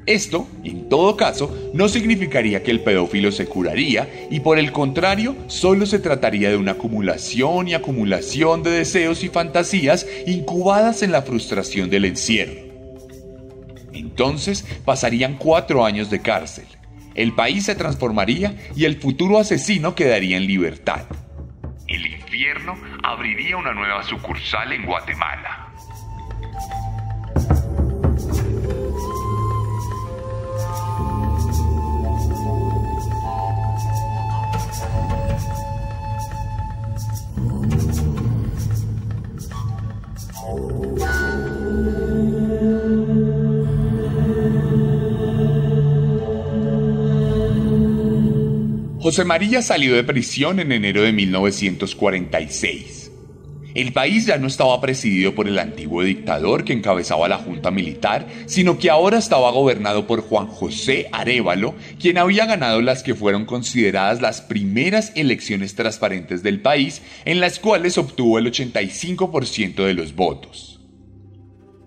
Esto, 0.10 0.48
en 0.63 0.89
todo 0.89 1.16
caso, 1.16 1.56
no 1.72 1.88
significaría 1.88 2.63
que 2.63 2.72
el 2.72 2.80
pedófilo 2.80 3.32
se 3.32 3.46
curaría 3.46 4.10
y 4.32 4.39
por 4.39 4.58
el 4.58 4.72
contrario, 4.72 5.36
solo 5.46 5.86
se 5.86 6.00
trataría 6.00 6.50
de 6.50 6.58
una 6.58 6.72
acumulación 6.72 7.68
y 7.68 7.75
acumulación 7.75 8.63
de 8.63 8.72
deseos 8.72 9.24
y 9.24 9.30
fantasías 9.30 10.08
incubadas 10.25 11.04
en 11.04 11.12
la 11.12 11.22
frustración 11.22 11.92
del 11.92 12.06
encierro. 12.06 12.60
Entonces 13.94 14.66
pasarían 14.84 15.38
cuatro 15.38 15.86
años 15.86 16.10
de 16.10 16.24
cárcel. 16.24 16.66
El 17.13 17.36
país 17.36 17.66
se 17.66 17.75
transformaría 17.75 18.56
y 18.75 18.86
el 18.86 19.00
futuro 19.00 19.38
asesino 19.38 19.94
quedaría 19.94 20.38
en 20.38 20.48
libertad. 20.48 21.06
El 21.88 22.04
infierno 22.08 22.74
abriría 23.04 23.58
una 23.58 23.75
nueva 23.75 24.01
sucursal 24.01 24.74
en 24.74 24.88
Guatemala. 24.88 25.69
José 49.10 49.25
María 49.25 49.63
salió 49.63 49.96
de 49.96 50.04
prisión 50.04 50.60
en 50.60 50.72
enero 50.72 51.01
de 51.01 51.12
1946. 51.12 53.12
El 53.74 53.92
país 53.92 54.28
ya 54.28 54.38
no 54.38 54.46
estaba 54.46 54.80
presidido 54.80 55.34
por 55.34 55.48
el 55.48 55.58
antiguo 55.58 56.04
dictador 56.04 56.63
que 56.63 56.74
encabezaba 56.74 57.28
la 57.28 57.39
junta 57.39 57.72
militar, 57.72 58.28
sino 58.46 58.78
que 58.78 58.92
ahora 58.92 59.18
estaba 59.18 59.50
gobernado 59.50 60.06
por 60.06 60.22
Juan 60.22 60.46
José 60.46 61.10
Arevalo, 61.12 61.74
quien 62.00 62.20
había 62.20 62.46
ganado 62.46 62.84
las 62.84 63.01
que 63.01 63.16
fueron 63.16 63.46
consideradas 63.46 64.22
las 64.22 64.42
primeras 64.42 65.12
elecciones 65.16 65.74
transparentes 65.74 66.44
del 66.44 66.62
país, 66.62 67.01
en 67.25 67.39
las 67.39 67.58
cuales 67.58 67.98
obtuvo 67.98 68.38
el 68.38 68.46
85% 68.46 69.88
de 69.88 69.96
los 69.96 70.13
votos. 70.13 70.82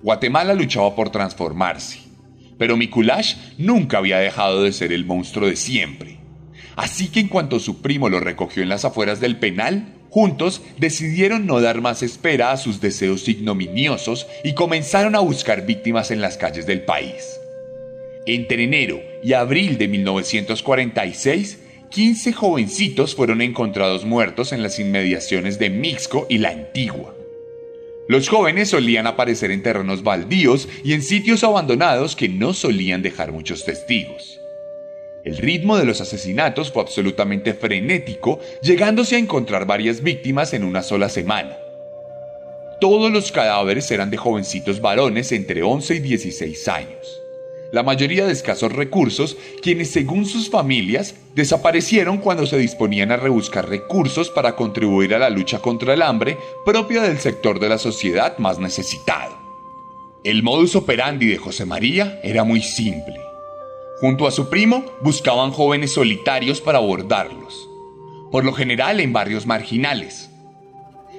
Guatemala 0.03 0.55
luchaba 0.55 0.97
por 0.97 1.11
transformarse, 1.11 2.01
pero 2.59 2.77
Mikulash 2.77 3.37
nunca 3.59 3.99
había 3.99 4.19
dejado 4.19 4.65
de 4.65 4.73
ser 4.73 4.93
el 4.93 5.07
monstruo 5.07 5.47
de 5.47 5.55
siempre. 5.55 6.22
Así 6.77 7.09
que 7.09 7.21
en 7.21 7.29
cuanto 7.29 7.61
su 7.61 7.83
primo 7.83 8.09
lo 8.09 8.21
recogió 8.21 8.63
en 8.63 8.69
las 8.69 8.85
afueras 8.85 9.21
del 9.21 9.39
penal, 9.39 9.95
juntos 10.09 10.63
decidieron 10.79 11.47
no 11.47 11.61
dar 11.61 11.81
más 11.81 12.03
espera 12.03 12.53
a 12.53 12.57
sus 12.57 12.81
deseos 12.81 13.29
ignominiosos 13.29 14.27
y 14.45 14.55
comenzaron 14.55 15.15
a 15.15 15.21
buscar 15.21 15.67
víctimas 15.67 16.11
en 16.11 16.21
las 16.21 16.37
calles 16.37 16.67
del 16.67 16.83
país. 16.83 17.39
Entre 18.27 18.65
enero 18.65 19.01
y 19.23 19.33
abril 19.33 19.79
de 19.79 19.89
1946, 19.89 21.59
15 21.91 22.33
jovencitos 22.33 23.15
fueron 23.15 23.43
encontrados 23.43 24.05
muertos 24.05 24.53
en 24.53 24.63
las 24.63 24.79
inmediaciones 24.79 25.59
de 25.59 25.71
Mixco 25.71 26.27
y 26.29 26.39
La 26.39 26.51
Antigua. 26.51 27.15
Los 28.09 28.29
jóvenes 28.29 28.71
solían 28.71 29.07
aparecer 29.07 29.51
en 29.51 29.63
terrenos 29.63 30.03
baldíos 30.03 30.69
y 30.85 30.95
en 30.95 31.03
sitios 31.03 31.45
abandonados 31.45 32.17
que 32.17 32.29
no 32.29 32.55
solían 32.55 33.03
dejar 33.03 33.33
muchos 33.33 33.65
testigos. 33.65 34.42
El 35.25 35.37
ritmo 35.37 35.77
de 35.77 35.85
los 35.85 36.01
asesinatos 36.01 36.73
fue 36.73 36.83
absolutamente 36.83 37.55
frenético, 37.55 38.41
llegándose 38.61 39.15
a 39.15 39.21
encontrar 39.21 39.67
varias 39.67 40.03
víctimas 40.03 40.53
en 40.53 40.65
una 40.65 40.83
sola 40.83 41.09
semana. 41.09 41.57
Todos 42.81 43.13
los 43.13 43.31
cadáveres 43.31 43.89
eran 43.93 44.11
de 44.11 44.17
jovencitos 44.17 44.81
varones 44.81 45.31
entre 45.31 45.63
11 45.63 45.95
y 45.95 45.99
16 46.01 46.69
años. 46.69 47.21
La 47.71 47.85
mayoría 47.85 48.27
de 48.27 48.33
escasos 48.33 48.73
recursos, 48.73 49.37
quienes 49.63 49.91
según 49.91 50.27
sus 50.27 50.51
familias 50.51 51.15
desaparecieron 51.37 52.19
cuando 52.19 52.45
se 52.45 52.59
disponían 52.59 53.13
a 53.13 53.17
rebuscar 53.17 53.69
recursos 53.69 54.29
para 54.29 54.57
contribuir 54.57 55.15
a 55.15 55.21
la 55.21 55.31
lucha 55.31 55.61
contra 55.61 55.95
el 55.95 56.03
hambre 56.03 56.37
propia 56.67 57.01
del 57.03 57.19
sector 57.19 57.61
de 57.61 57.69
la 57.69 57.79
sociedad 57.79 58.37
más 58.39 58.59
necesitado. 58.59 59.39
El 60.25 60.43
modus 60.43 60.75
operandi 60.75 61.29
de 61.29 61.39
José 61.39 61.65
María 61.65 62.21
era 62.25 62.43
muy 62.43 62.61
simple 62.61 63.32
Junto 64.03 64.27
a 64.27 64.33
su 64.33 64.51
primo 64.51 64.85
buscaban 65.01 65.53
jóvenes 65.53 65.93
solitarios 65.93 66.61
para 66.61 66.79
abordarlos, 66.79 67.69
por 68.33 68.45
lo 68.45 68.53
general 68.53 68.99
en 68.99 69.13
barrios 69.13 69.47
marginales. 69.47 70.29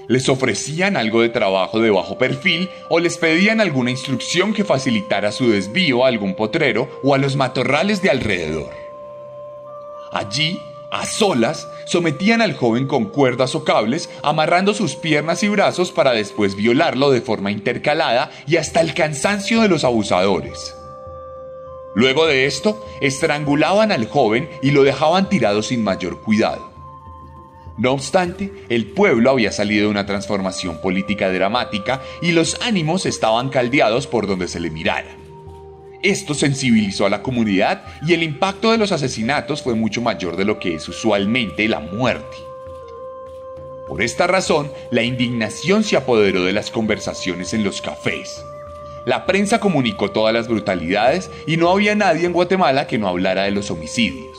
Les 0.09 0.27
ofrecían 0.27 0.97
algo 0.97 1.21
de 1.21 1.29
trabajo 1.29 1.79
de 1.79 1.91
bajo 1.91 2.17
perfil 2.17 2.69
o 2.89 2.99
les 2.99 3.17
pedían 3.17 3.61
alguna 3.61 3.91
instrucción 3.91 4.53
que 4.53 4.65
facilitara 4.65 5.31
su 5.31 5.49
desvío 5.49 6.03
a 6.03 6.09
algún 6.09 6.35
potrero 6.35 6.89
o 7.03 7.15
a 7.15 7.17
los 7.17 7.37
matorrales 7.37 8.01
de 8.01 8.09
alrededor. 8.09 8.73
Allí, 10.11 10.59
a 10.91 11.05
solas, 11.05 11.69
sometían 11.85 12.41
al 12.41 12.53
joven 12.53 12.85
con 12.85 13.05
cuerdas 13.05 13.55
o 13.55 13.63
cables, 13.63 14.09
amarrando 14.23 14.73
sus 14.73 14.97
piernas 14.97 15.41
y 15.43 15.47
brazos 15.47 15.93
para 15.93 16.11
después 16.11 16.57
violarlo 16.57 17.11
de 17.11 17.21
forma 17.21 17.49
intercalada 17.49 18.29
y 18.45 18.57
hasta 18.57 18.81
el 18.81 18.93
cansancio 18.93 19.61
de 19.61 19.69
los 19.69 19.85
abusadores. 19.85 20.75
Luego 21.95 22.25
de 22.25 22.45
esto, 22.45 22.83
estrangulaban 23.01 23.91
al 23.91 24.07
joven 24.07 24.50
y 24.62 24.71
lo 24.71 24.83
dejaban 24.83 25.29
tirado 25.29 25.62
sin 25.62 25.83
mayor 25.83 26.21
cuidado. 26.21 26.71
No 27.77 27.91
obstante, 27.91 28.51
el 28.69 28.85
pueblo 28.91 29.31
había 29.31 29.51
salido 29.51 29.85
de 29.85 29.91
una 29.91 30.05
transformación 30.05 30.79
política 30.79 31.31
dramática 31.31 32.01
y 32.21 32.31
los 32.31 32.59
ánimos 32.62 33.05
estaban 33.05 33.50
caldeados 33.50 34.05
por 34.05 34.27
donde 34.27 34.47
se 34.47 34.59
le 34.59 34.69
mirara. 34.69 35.17
Esto 36.03 36.33
sensibilizó 36.33 37.05
a 37.05 37.09
la 37.09 37.23
comunidad 37.23 37.83
y 38.05 38.13
el 38.13 38.23
impacto 38.23 38.71
de 38.71 38.77
los 38.77 38.91
asesinatos 38.91 39.63
fue 39.63 39.73
mucho 39.73 40.01
mayor 40.01 40.35
de 40.35 40.45
lo 40.45 40.59
que 40.59 40.75
es 40.75 40.88
usualmente 40.88 41.67
la 41.67 41.79
muerte. 41.79 42.38
Por 43.88 44.01
esta 44.01 44.27
razón, 44.27 44.71
la 44.91 45.03
indignación 45.03 45.83
se 45.83 45.97
apoderó 45.97 46.43
de 46.43 46.53
las 46.53 46.71
conversaciones 46.71 47.53
en 47.53 47.63
los 47.63 47.81
cafés, 47.81 48.43
la 49.05 49.25
prensa 49.25 49.60
comunicó 49.60 50.12
todas 50.12 50.33
las 50.33 50.48
brutalidades 50.48 51.29
y 51.48 51.57
no 51.57 51.69
había 51.69 51.95
nadie 51.95 52.25
en 52.25 52.33
Guatemala 52.33 52.88
que 52.88 52.98
no 52.98 53.07
hablara 53.07 53.43
de 53.43 53.51
los 53.51 53.69
homicidios. 53.72 54.38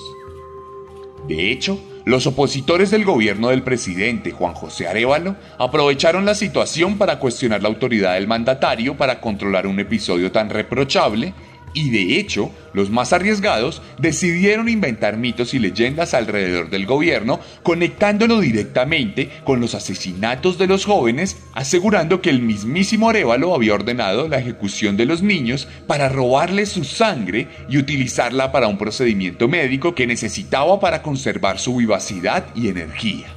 De 1.28 1.50
hecho, 1.50 1.78
los 2.04 2.26
opositores 2.26 2.90
del 2.90 3.04
gobierno 3.04 3.48
del 3.48 3.62
presidente 3.62 4.30
Juan 4.30 4.52
José 4.52 4.86
Arevalo 4.86 5.36
aprovecharon 5.58 6.26
la 6.26 6.34
situación 6.34 6.98
para 6.98 7.18
cuestionar 7.18 7.62
la 7.62 7.68
autoridad 7.68 8.14
del 8.14 8.26
mandatario 8.26 8.96
para 8.96 9.20
controlar 9.20 9.66
un 9.66 9.80
episodio 9.80 10.30
tan 10.30 10.50
reprochable 10.50 11.32
y 11.74 11.90
de 11.90 12.18
hecho, 12.18 12.50
los 12.72 12.88
más 12.88 13.12
arriesgados 13.12 13.82
decidieron 13.98 14.68
inventar 14.68 15.16
mitos 15.16 15.52
y 15.54 15.58
leyendas 15.58 16.14
alrededor 16.14 16.70
del 16.70 16.86
gobierno, 16.86 17.40
conectándolo 17.62 18.40
directamente 18.40 19.30
con 19.44 19.60
los 19.60 19.74
asesinatos 19.74 20.56
de 20.56 20.68
los 20.68 20.84
jóvenes, 20.84 21.36
asegurando 21.52 22.22
que 22.22 22.30
el 22.30 22.40
mismísimo 22.40 23.10
Arevalo 23.10 23.54
había 23.54 23.74
ordenado 23.74 24.28
la 24.28 24.38
ejecución 24.38 24.96
de 24.96 25.06
los 25.06 25.22
niños 25.22 25.68
para 25.86 26.08
robarles 26.08 26.70
su 26.70 26.84
sangre 26.84 27.48
y 27.68 27.76
utilizarla 27.76 28.52
para 28.52 28.68
un 28.68 28.78
procedimiento 28.78 29.48
médico 29.48 29.94
que 29.94 30.06
necesitaba 30.06 30.78
para 30.78 31.02
conservar 31.02 31.58
su 31.58 31.76
vivacidad 31.76 32.46
y 32.54 32.68
energía. 32.68 33.33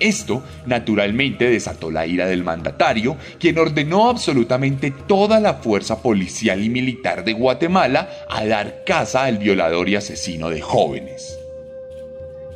Esto 0.00 0.42
naturalmente 0.66 1.48
desató 1.48 1.90
la 1.90 2.06
ira 2.06 2.26
del 2.26 2.44
mandatario, 2.44 3.16
quien 3.38 3.58
ordenó 3.58 4.08
absolutamente 4.08 4.90
toda 4.90 5.40
la 5.40 5.54
fuerza 5.54 6.02
policial 6.02 6.62
y 6.62 6.68
militar 6.68 7.24
de 7.24 7.32
Guatemala 7.32 8.08
a 8.28 8.44
dar 8.44 8.84
caza 8.84 9.24
al 9.24 9.38
violador 9.38 9.88
y 9.88 9.96
asesino 9.96 10.50
de 10.50 10.60
jóvenes. 10.60 11.38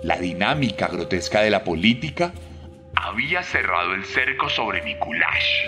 La 0.03 0.17
dinámica 0.17 0.89
grotesca 0.89 1.43
de 1.43 1.51
la 1.51 1.63
política 1.65 2.33
había 2.95 3.43
cerrado 3.43 3.95
el 3.95 4.05
cerco 4.05 4.49
sobre 4.49 4.83
Mikulash. 4.83 5.65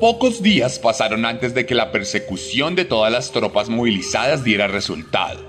Pocos 0.00 0.42
días 0.42 0.78
pasaron 0.78 1.24
antes 1.24 1.54
de 1.54 1.64
que 1.64 1.74
la 1.74 1.90
persecución 1.90 2.74
de 2.74 2.84
todas 2.84 3.10
las 3.10 3.32
tropas 3.32 3.70
movilizadas 3.70 4.44
diera 4.44 4.66
resultado. 4.66 5.40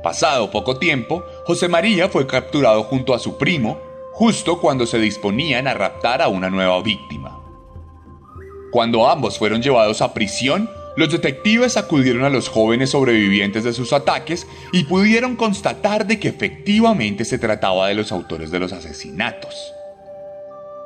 Pasado 0.00 0.52
poco 0.52 0.78
tiempo, 0.78 1.24
José 1.44 1.66
María 1.66 2.08
fue 2.08 2.28
capturado 2.28 2.84
junto 2.84 3.14
a 3.14 3.18
su 3.18 3.38
primo, 3.38 3.80
justo 4.12 4.60
cuando 4.60 4.86
se 4.86 5.00
disponían 5.00 5.66
a 5.66 5.74
raptar 5.74 6.22
a 6.22 6.28
una 6.28 6.50
nueva 6.50 6.80
víctima. 6.82 7.40
Cuando 8.70 9.08
ambos 9.08 9.38
fueron 9.38 9.60
llevados 9.60 10.02
a 10.02 10.14
prisión, 10.14 10.70
los 10.96 11.10
detectives 11.10 11.76
acudieron 11.76 12.22
a 12.22 12.30
los 12.30 12.48
jóvenes 12.48 12.90
sobrevivientes 12.90 13.64
de 13.64 13.72
sus 13.72 13.92
ataques 13.92 14.46
y 14.72 14.84
pudieron 14.84 15.34
constatar 15.34 16.06
de 16.06 16.20
que 16.20 16.28
efectivamente 16.28 17.24
se 17.24 17.38
trataba 17.38 17.88
de 17.88 17.94
los 17.94 18.12
autores 18.12 18.52
de 18.52 18.60
los 18.60 18.72
asesinatos. 18.72 19.72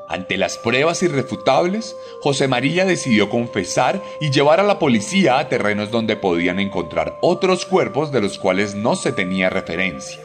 Ante 0.09 0.37
las 0.37 0.57
pruebas 0.57 1.03
irrefutables, 1.03 1.97
José 2.21 2.47
María 2.47 2.85
decidió 2.85 3.29
confesar 3.29 4.01
y 4.21 4.31
llevar 4.31 4.61
a 4.61 4.65
la 4.65 4.79
policía 4.79 5.39
a 5.39 5.49
terrenos 5.49 5.91
donde 5.91 6.15
podían 6.15 6.61
encontrar 6.61 7.19
otros 7.23 7.67
cuerpos 7.67 8.13
de 8.13 8.21
los 8.21 8.39
cuales 8.39 8.77
no 8.77 8.95
se 8.95 9.11
tenía 9.11 9.51
referencia. 9.51 10.21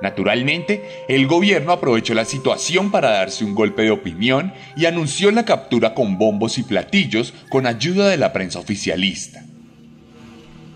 Naturalmente, 0.00 1.04
el 1.08 1.26
gobierno 1.26 1.72
aprovechó 1.72 2.14
la 2.14 2.24
situación 2.24 2.92
para 2.92 3.10
darse 3.10 3.44
un 3.44 3.54
golpe 3.54 3.82
de 3.82 3.90
opinión 3.90 4.52
y 4.76 4.86
anunció 4.86 5.32
la 5.32 5.44
captura 5.44 5.94
con 5.94 6.16
bombos 6.16 6.58
y 6.58 6.62
platillos 6.62 7.34
con 7.48 7.66
ayuda 7.66 8.08
de 8.08 8.18
la 8.18 8.32
prensa 8.32 8.60
oficialista. 8.60 9.44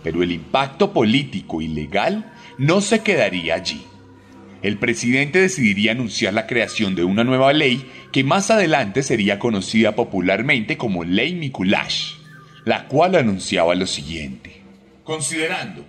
Pero 0.03 0.23
el 0.23 0.33
impacto 0.33 0.93
político 0.93 1.61
y 1.61 1.69
legal 1.69 2.33
no 2.59 2.81
se 2.81 3.01
quedaría 3.01 3.55
allí 3.55 3.85
el 4.63 4.79
presidente 4.79 5.41
decidiría 5.41 5.93
anunciar 5.93 6.35
la 6.35 6.47
creación 6.47 6.95
de 6.95 7.05
una 7.05 7.25
nueva 7.25 7.53
ley 7.53 7.91
que 8.13 8.25
más 8.25 8.51
adelante 8.51 9.03
sería 9.03 9.39
conocida 9.39 9.95
popularmente 9.95 10.77
como 10.77 11.05
Ley 11.05 11.35
Mikulash, 11.35 12.15
la 12.65 12.87
cual 12.87 13.15
anunciaba 13.15 13.75
lo 13.75 13.87
siguiente. 13.87 14.63
Considerando 15.05 15.85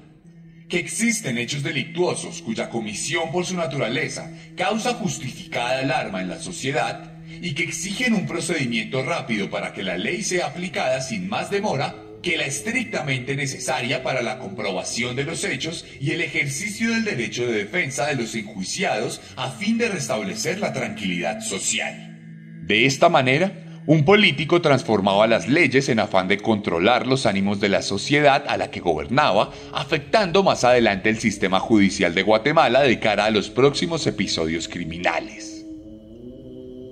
que 0.70 0.80
existen 0.80 1.38
hechos 1.38 1.64
delictuosos 1.64 2.42
cuya 2.42 2.70
comisión 2.70 3.32
por 3.32 3.46
su 3.46 3.56
naturaleza 3.58 4.32
causa 4.56 4.94
justificada 4.94 5.80
alarma 5.80 6.22
en 6.22 6.30
la 6.30 6.40
sociedad 6.40 7.12
y 7.42 7.54
que 7.54 7.64
exigen 7.64 8.14
un 8.14 8.26
procedimiento 8.26 9.04
rápido 9.04 9.50
para 9.50 9.74
que 9.74 9.84
la 9.84 9.98
ley 9.98 10.24
sea 10.24 10.48
aplicada 10.48 11.02
sin 11.02 11.28
más 11.28 11.50
demora, 11.50 11.96
que 12.22 12.38
la 12.38 12.46
estrictamente 12.46 13.36
necesaria 13.36 14.04
para 14.04 14.22
la 14.22 14.38
comprobación 14.40 15.16
de 15.16 15.24
los 15.24 15.44
hechos 15.44 15.86
y 16.00 16.12
el 16.12 16.22
ejercicio 16.22 16.92
del 16.92 17.04
derecho 17.04 17.46
de 17.46 17.54
defensa 17.54 18.08
de 18.08 18.16
los 18.16 18.36
enjuiciados 18.36 19.22
a 19.36 19.50
fin 19.50 19.78
de 19.78 19.90
restablecer 19.90 20.60
la 20.60 20.74
tranquilidad 20.74 21.42
social. 21.42 22.18
De 22.64 22.86
esta 22.86 23.10
manera, 23.10 23.52
un 23.88 24.06
político 24.06 24.62
transformaba 24.62 25.26
las 25.26 25.48
leyes 25.48 25.90
en 25.90 26.00
afán 26.00 26.28
de 26.28 26.38
controlar 26.38 27.08
los 27.08 27.26
ánimos 27.26 27.60
de 27.60 27.70
la 27.70 27.82
sociedad 27.82 28.46
a 28.48 28.56
la 28.58 28.70
que 28.70 28.80
gobernaba, 28.80 29.52
afectando 29.74 30.44
más 30.44 30.64
adelante 30.64 31.10
el 31.10 31.20
sistema 31.20 31.60
judicial 31.60 32.14
de 32.14 32.22
Guatemala 32.22 32.82
de 32.82 33.00
cara 33.00 33.26
a 33.26 33.32
los 33.32 33.50
próximos 33.50 34.06
episodios 34.06 34.68
criminales. 34.68 35.61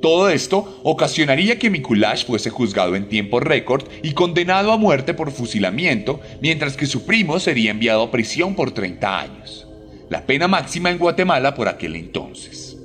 Todo 0.01 0.29
esto 0.29 0.79
ocasionaría 0.83 1.59
que 1.59 1.69
Mikulash 1.69 2.25
fuese 2.25 2.49
juzgado 2.49 2.95
en 2.95 3.09
tiempo 3.09 3.41
récord 3.41 3.83
y 4.01 4.13
condenado 4.13 4.71
a 4.71 4.77
muerte 4.77 5.13
por 5.13 5.31
fusilamiento, 5.31 6.21
mientras 6.41 6.77
que 6.77 6.85
su 6.85 7.05
primo 7.05 7.38
sería 7.39 7.71
enviado 7.71 8.03
a 8.03 8.12
prisión 8.12 8.55
por 8.55 8.71
30 8.71 9.19
años, 9.19 9.67
la 10.09 10.25
pena 10.25 10.47
máxima 10.47 10.89
en 10.89 10.99
Guatemala 10.99 11.53
por 11.53 11.67
aquel 11.67 11.97
entonces. 11.97 12.77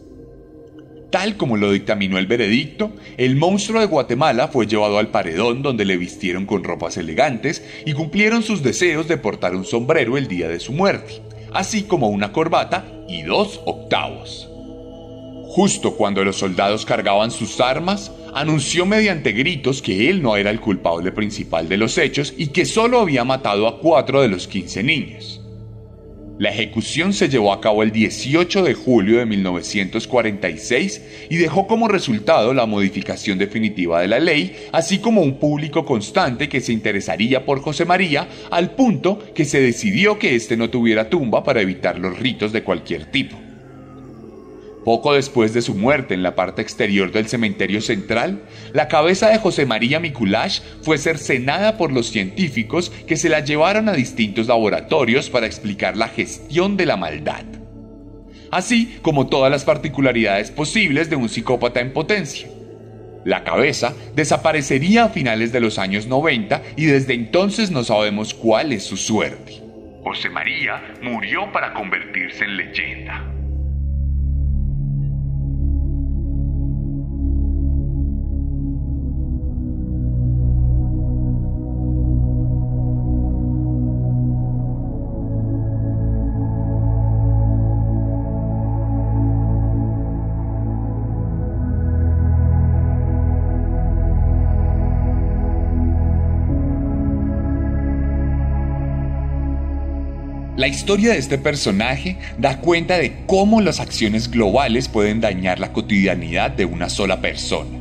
Tal 1.11 1.37
como 1.37 1.57
lo 1.57 1.71
dictaminó 1.71 2.19
el 2.19 2.27
veredicto, 2.27 2.91
el 3.17 3.37
monstruo 3.37 3.81
de 3.81 3.87
Guatemala 3.87 4.49
fue 4.49 4.67
llevado 4.67 4.99
al 4.99 5.13
paredón 5.13 5.63
donde 5.63 5.85
le 5.85 5.97
vistieron 5.97 6.45
con 6.47 6.65
ropas 6.65 6.97
elegantes 6.97 7.65
y 7.87 7.93
cumplieron 7.93 8.43
sus 8.43 8.65
deseos 8.65 9.07
de 9.07 9.19
portar 9.19 9.55
un 9.55 9.65
sombrero 9.65 10.19
el 10.19 10.27
día 10.27 10.49
de 10.49 10.59
su 10.59 10.73
muerte, 10.73 11.23
así 11.53 11.85
como 11.85 12.09
una 12.09 12.33
corbata 12.33 12.85
y 13.09 13.23
dos 13.23 13.61
octavos. 13.65 14.51
Justo 15.55 15.95
cuando 15.95 16.25
los 16.25 16.35
soldados 16.35 16.85
cargaban 16.85 17.31
sus 17.31 17.61
armas, 17.61 18.11
anunció 18.35 18.87
mediante 18.87 19.31
gritos 19.31 19.83
que 19.83 20.11
él 20.11 20.21
no 20.21 20.37
era 20.37 20.51
el 20.51 20.59
culpable 20.59 21.13
principal 21.13 21.69
de 21.69 21.77
los 21.77 21.97
hechos 21.97 22.35
y 22.37 22.49
que 22.49 22.65
solo 22.65 22.99
había 22.99 23.23
matado 23.23 23.69
a 23.69 23.79
cuatro 23.79 24.21
de 24.21 24.27
los 24.27 24.49
quince 24.49 24.83
niños. 24.83 25.41
La 26.41 26.51
ejecución 26.51 27.13
se 27.13 27.29
llevó 27.29 27.53
a 27.53 27.61
cabo 27.61 27.85
el 27.85 27.93
18 27.93 28.65
de 28.65 28.75
julio 28.75 29.19
de 29.19 29.27
1946 29.27 31.03
y 31.31 31.37
dejó 31.37 31.69
como 31.69 31.87
resultado 31.87 32.53
la 32.53 32.67
modificación 32.67 33.39
definitiva 33.39 34.01
de 34.01 34.09
la 34.09 34.19
ley, 34.19 34.57
así 34.73 34.99
como 34.99 35.23
un 35.23 35.39
público 35.39 35.85
constante 35.85 36.49
que 36.49 36.61
se 36.61 36.73
interesaría 36.73 37.47
por 37.47 37.61
José 37.61 37.85
María, 37.85 38.27
al 38.51 38.73
punto 38.73 39.21
que 39.33 39.45
se 39.45 39.61
decidió 39.61 40.19
que 40.19 40.35
éste 40.35 40.57
no 40.57 40.69
tuviera 40.69 41.09
tumba 41.09 41.45
para 41.45 41.61
evitar 41.61 41.97
los 42.01 42.19
ritos 42.19 42.51
de 42.51 42.65
cualquier 42.65 43.05
tipo. 43.13 43.44
Poco 44.85 45.15
después 45.15 45.55
de 45.55 45.63
su 45.63 45.75
muerte 45.75 46.13
en 46.13 46.23
la 46.23 46.35
parte 46.35 46.61
exterior 46.61 47.11
del 47.11 47.27
cementerio 47.27 47.81
central, 47.81 48.43
la 48.73 48.87
cabeza 48.87 49.31
de 49.31 49.39
José 49.39 49.65
María 49.65 49.99
Miculash 49.99 50.61
fue 50.83 50.99
cercenada 50.99 51.79
por 51.79 51.91
los 51.91 52.09
científicos 52.09 52.91
que 53.07 53.17
se 53.17 53.31
la 53.31 53.41
llevaron 53.41 53.89
a 53.89 53.95
distintos 53.95 54.47
laboratorios 54.47 55.31
para 55.31 55.47
explicar 55.47 55.97
la 55.97 56.09
gestión 56.09 56.77
de 56.77 56.85
la 56.85 56.99
maldad, 56.99 57.45
así 58.51 58.99
como 59.01 59.29
todas 59.29 59.51
las 59.51 59.65
particularidades 59.65 60.51
posibles 60.51 61.09
de 61.09 61.17
un 61.17 61.31
psicópata 61.31 61.81
en 61.81 61.95
potencia. 61.95 62.49
La 63.25 63.43
cabeza 63.43 63.95
desaparecería 64.15 65.05
a 65.05 65.09
finales 65.09 65.51
de 65.51 65.61
los 65.61 65.79
años 65.79 66.07
90 66.07 66.61
y 66.77 66.85
desde 66.85 67.15
entonces 67.15 67.71
no 67.71 67.85
sabemos 67.85 68.35
cuál 68.35 68.73
es 68.73 68.85
su 68.85 68.99
suerte. 68.99 69.63
José 70.03 70.29
María 70.29 70.95
murió 71.01 71.51
para 71.51 71.73
convertirse 71.73 72.45
en 72.45 72.59
leyenda. 72.59 73.34
La 100.57 100.69
historia 100.69 101.11
de 101.11 101.19
este 101.19 101.37
personaje 101.37 102.17
da 102.39 102.61
cuenta 102.61 102.97
de 102.97 103.25
cómo 103.27 103.61
las 103.61 103.81
acciones 103.81 104.31
globales 104.31 104.87
pueden 104.87 105.21
dañar 105.21 105.59
la 105.59 105.73
cotidianidad 105.73 106.53
de 106.53 106.65
una 106.65 106.89
sola 106.89 107.21
persona. 107.21 107.77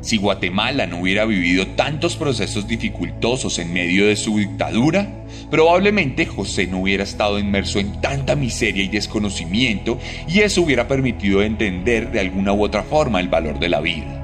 Si 0.00 0.16
Guatemala 0.16 0.86
no 0.86 1.00
hubiera 1.00 1.24
vivido 1.24 1.66
tantos 1.66 2.14
procesos 2.14 2.68
dificultosos 2.68 3.58
en 3.58 3.72
medio 3.72 4.06
de 4.06 4.14
su 4.14 4.38
dictadura, 4.38 5.08
probablemente 5.50 6.24
José 6.24 6.68
no 6.68 6.82
hubiera 6.82 7.02
estado 7.02 7.40
inmerso 7.40 7.80
en 7.80 8.00
tanta 8.00 8.36
miseria 8.36 8.84
y 8.84 8.88
desconocimiento 8.88 9.98
y 10.28 10.38
eso 10.38 10.62
hubiera 10.62 10.86
permitido 10.86 11.42
entender 11.42 12.12
de 12.12 12.20
alguna 12.20 12.52
u 12.52 12.62
otra 12.62 12.84
forma 12.84 13.18
el 13.18 13.28
valor 13.28 13.58
de 13.58 13.68
la 13.68 13.80
vida. 13.80 14.21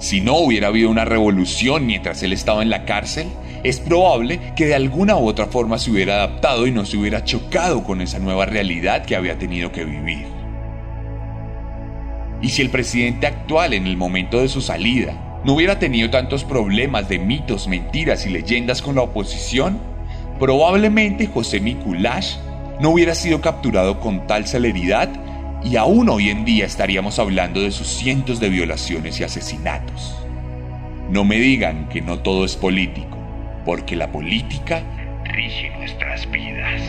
Si 0.00 0.22
no 0.22 0.38
hubiera 0.38 0.68
habido 0.68 0.88
una 0.88 1.04
revolución 1.04 1.84
mientras 1.84 2.22
él 2.22 2.32
estaba 2.32 2.62
en 2.62 2.70
la 2.70 2.86
cárcel, 2.86 3.28
es 3.62 3.80
probable 3.80 4.40
que 4.56 4.64
de 4.64 4.74
alguna 4.74 5.16
u 5.16 5.28
otra 5.28 5.44
forma 5.44 5.78
se 5.78 5.90
hubiera 5.90 6.14
adaptado 6.14 6.66
y 6.66 6.72
no 6.72 6.86
se 6.86 6.96
hubiera 6.96 7.22
chocado 7.22 7.84
con 7.84 8.00
esa 8.00 8.18
nueva 8.18 8.46
realidad 8.46 9.04
que 9.04 9.14
había 9.14 9.36
tenido 9.36 9.70
que 9.72 9.84
vivir. 9.84 10.24
Y 12.40 12.48
si 12.48 12.62
el 12.62 12.70
presidente 12.70 13.26
actual 13.26 13.74
en 13.74 13.86
el 13.86 13.98
momento 13.98 14.40
de 14.40 14.48
su 14.48 14.62
salida 14.62 15.40
no 15.44 15.52
hubiera 15.52 15.78
tenido 15.78 16.08
tantos 16.08 16.44
problemas 16.44 17.10
de 17.10 17.18
mitos, 17.18 17.68
mentiras 17.68 18.24
y 18.24 18.30
leyendas 18.30 18.80
con 18.80 18.94
la 18.94 19.02
oposición, 19.02 19.78
probablemente 20.38 21.26
José 21.26 21.60
Mikulash 21.60 22.36
no 22.80 22.88
hubiera 22.88 23.14
sido 23.14 23.42
capturado 23.42 24.00
con 24.00 24.26
tal 24.26 24.46
celeridad 24.46 25.10
y 25.62 25.76
aún 25.76 26.08
hoy 26.08 26.30
en 26.30 26.44
día 26.44 26.64
estaríamos 26.64 27.18
hablando 27.18 27.60
de 27.60 27.70
sus 27.70 27.88
cientos 27.88 28.40
de 28.40 28.48
violaciones 28.48 29.20
y 29.20 29.24
asesinatos. 29.24 30.16
No 31.10 31.24
me 31.24 31.36
digan 31.36 31.88
que 31.88 32.00
no 32.00 32.20
todo 32.20 32.44
es 32.44 32.56
político, 32.56 33.18
porque 33.64 33.96
la 33.96 34.10
política 34.10 34.82
rige 35.24 35.70
nuestras 35.78 36.30
vidas. 36.30 36.80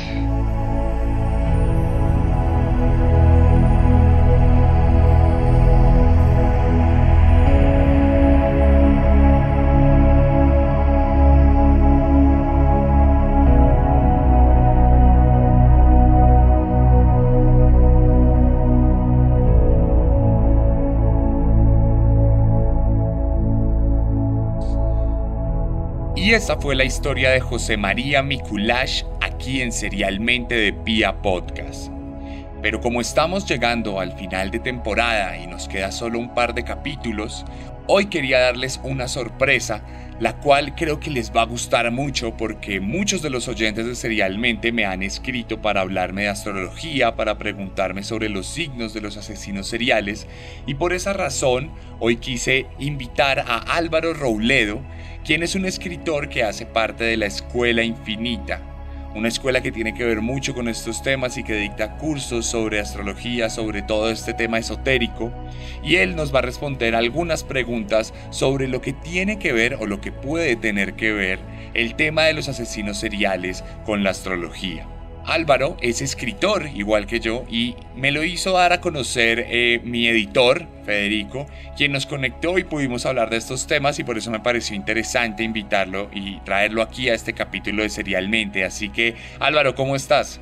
Y 26.32 26.34
esa 26.34 26.56
fue 26.56 26.78
la 26.78 26.86
historia 26.86 27.30
de 27.30 27.42
José 27.42 27.76
María 27.76 28.24
Mikulash 28.24 29.04
aquí 29.20 29.62
en 29.62 29.74
Serialmente 29.74 30.56
de 30.56 30.72
Pia 30.72 31.22
Podcast. 31.22 31.92
Pero 32.62 32.80
como 32.80 33.02
estamos 33.02 33.46
llegando 33.46 34.00
al 34.00 34.14
final 34.14 34.50
de 34.50 34.60
temporada 34.60 35.38
y 35.38 35.46
nos 35.46 35.68
queda 35.68 35.92
solo 35.92 36.20
un 36.20 36.34
par 36.34 36.54
de 36.54 36.64
capítulos, 36.64 37.44
hoy 37.88 38.08
quería 38.08 38.40
darles 38.40 38.80
una 38.84 39.08
sorpresa, 39.08 39.84
la 40.20 40.38
cual 40.38 40.76
creo 40.76 41.00
que 41.00 41.10
les 41.10 41.32
va 41.36 41.42
a 41.42 41.46
gustar 41.46 41.90
mucho 41.92 42.38
porque 42.38 42.80
muchos 42.80 43.22
de 43.22 43.30
los 43.30 43.48
oyentes 43.48 43.86
de 43.86 43.96
Serialmente 43.96 44.72
me 44.72 44.86
han 44.86 45.02
escrito 45.02 45.62
para 45.62 45.82
hablarme 45.82 46.24
de 46.24 46.30
astrología, 46.30 47.16
para 47.16 47.38
preguntarme 47.38 48.04
sobre 48.04 48.30
los 48.30 48.46
signos 48.46 48.94
de 48.94 49.02
los 49.02 49.18
asesinos 49.18 49.68
seriales. 49.68 50.28
Y 50.68 50.76
por 50.76 50.94
esa 50.94 51.14
razón 51.14 51.72
hoy 52.00 52.18
quise 52.18 52.68
invitar 52.80 53.40
a 53.40 53.58
Álvaro 53.58 54.14
Rouledo, 54.14 54.82
quien 55.26 55.44
es 55.44 55.56
un 55.56 55.66
escritor 55.66 56.30
que 56.30 56.44
hace 56.44 56.66
parte 56.66 57.04
de 57.04 57.18
la 57.18 57.26
Escuela 57.26 57.84
Infinita, 57.84 58.71
una 59.14 59.28
escuela 59.28 59.62
que 59.62 59.72
tiene 59.72 59.94
que 59.94 60.06
ver 60.06 60.22
mucho 60.22 60.54
con 60.54 60.68
estos 60.68 61.04
temas 61.04 61.38
y 61.38 61.44
que 61.44 61.56
dicta 61.56 61.98
cursos 61.98 62.46
sobre 62.46 62.80
astrología, 62.80 63.50
sobre 63.50 63.82
todo 63.82 64.10
este 64.10 64.34
tema 64.34 64.60
esotérico, 64.60 65.32
y 65.84 65.98
él 65.98 66.16
nos 66.16 66.34
va 66.34 66.40
a 66.40 66.44
responder 66.44 66.96
algunas 66.96 67.44
preguntas 67.44 68.14
sobre 68.30 68.68
lo 68.68 68.82
que 68.82 68.94
tiene 68.94 69.40
que 69.40 69.54
ver 69.54 69.76
o 69.80 69.86
lo 69.86 70.00
que 70.00 70.12
puede 70.12 70.56
tener 70.56 70.94
que 70.94 71.12
ver 71.12 71.40
el 71.74 71.96
tema 71.96 72.24
de 72.24 72.34
los 72.34 72.48
asesinos 72.50 72.98
seriales 72.98 73.64
con 73.86 74.04
la 74.04 74.12
astrología. 74.12 74.88
Álvaro 75.26 75.78
es 75.82 76.02
escritor, 76.02 76.68
igual 76.74 77.06
que 77.06 77.20
yo, 77.20 77.44
y 77.50 77.76
me 77.96 78.12
lo 78.12 78.24
hizo 78.24 78.54
dar 78.54 78.74
a 78.74 78.82
conocer 78.82 79.46
eh, 79.48 79.82
mi 79.84 80.08
editor, 80.08 80.66
Federico, 80.86 81.46
quien 81.78 81.92
nos 81.92 82.06
conectó 82.06 82.58
y 82.58 82.64
pudimos 82.64 83.06
hablar 83.06 83.30
de 83.30 83.38
estos 83.38 83.68
temas 83.68 84.00
y 84.00 84.04
por 84.04 84.18
eso 84.18 84.32
me 84.32 84.40
pareció 84.40 84.76
interesante 84.76 85.44
invitarlo 85.44 86.10
y 86.12 86.40
traerlo 86.40 86.82
aquí 86.82 87.10
a 87.10 87.14
este 87.14 87.34
capítulo 87.34 87.84
de 87.84 87.90
Serialmente. 87.90 88.66
Así 88.66 88.90
que, 88.90 89.16
Álvaro, 89.40 89.76
¿cómo 89.76 89.96
estás? 89.96 90.40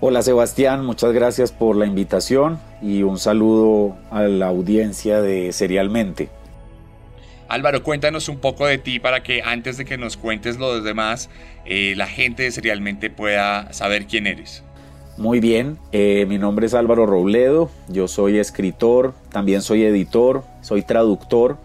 Hola 0.00 0.22
Sebastián, 0.22 0.84
muchas 0.84 1.12
gracias 1.12 1.52
por 1.52 1.76
la 1.76 1.86
invitación 1.86 2.58
y 2.80 3.04
un 3.04 3.18
saludo 3.18 3.96
a 4.10 4.22
la 4.22 4.48
audiencia 4.48 5.20
de 5.20 5.52
Serialmente. 5.52 6.28
Álvaro, 7.52 7.82
cuéntanos 7.82 8.30
un 8.30 8.38
poco 8.38 8.64
de 8.64 8.78
ti 8.78 8.98
para 8.98 9.22
que 9.22 9.42
antes 9.42 9.76
de 9.76 9.84
que 9.84 9.98
nos 9.98 10.16
cuentes 10.16 10.56
lo 10.56 10.80
demás, 10.80 11.28
eh, 11.66 11.92
la 11.98 12.06
gente 12.06 12.50
Serialmente 12.50 13.10
pueda 13.10 13.70
saber 13.74 14.06
quién 14.06 14.26
eres. 14.26 14.64
Muy 15.18 15.38
bien, 15.38 15.76
eh, 15.92 16.24
mi 16.26 16.38
nombre 16.38 16.64
es 16.64 16.72
Álvaro 16.72 17.04
Robledo, 17.04 17.70
yo 17.88 18.08
soy 18.08 18.38
escritor, 18.38 19.12
también 19.30 19.60
soy 19.60 19.82
editor, 19.82 20.44
soy 20.62 20.80
traductor 20.80 21.58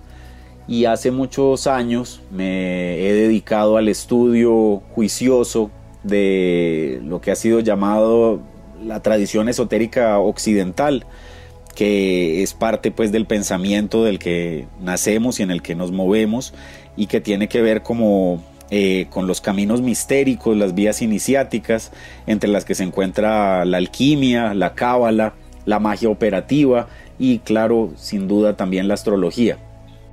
y 0.68 0.84
hace 0.84 1.10
muchos 1.10 1.68
años 1.68 2.22
me 2.32 3.08
he 3.08 3.14
dedicado 3.14 3.78
al 3.78 3.88
estudio 3.88 4.84
juicioso 4.92 5.72
de 6.04 7.00
lo 7.06 7.22
que 7.22 7.32
ha 7.32 7.36
sido 7.36 7.62
llamado 7.62 8.42
la 8.84 9.02
tradición 9.02 9.48
esotérica 9.48 10.20
occidental 10.20 11.06
que 11.78 12.42
es 12.42 12.56
parte 12.56 12.90
pues 12.90 13.12
del 13.12 13.28
pensamiento 13.28 14.04
del 14.04 14.18
que 14.18 14.66
nacemos 14.82 15.40
y 15.40 15.44
en 15.44 15.52
el 15.52 15.62
que 15.62 15.76
nos 15.76 15.92
movemos 15.92 16.56
y 16.96 17.06
que 17.06 17.22
tiene 17.22 17.48
que 17.48 17.62
ver 17.62 17.84
como 17.84 18.44
eh, 18.72 19.06
con 19.12 19.28
los 19.28 19.42
caminos 19.42 19.84
mistéricos, 19.84 20.58
las 20.58 20.74
vías 20.74 21.04
iniciáticas, 21.04 21.92
entre 22.26 22.50
las 22.50 22.66
que 22.66 22.74
se 22.74 22.82
encuentra 22.82 23.64
la 23.64 23.78
alquimia, 23.78 24.56
la 24.56 24.74
cábala, 24.74 25.36
la 25.68 25.78
magia 25.78 26.10
operativa 26.10 26.88
y 27.20 27.38
claro, 27.40 27.94
sin 27.96 28.28
duda 28.28 28.58
también 28.58 28.88
la 28.88 28.96
astrología. 28.96 29.60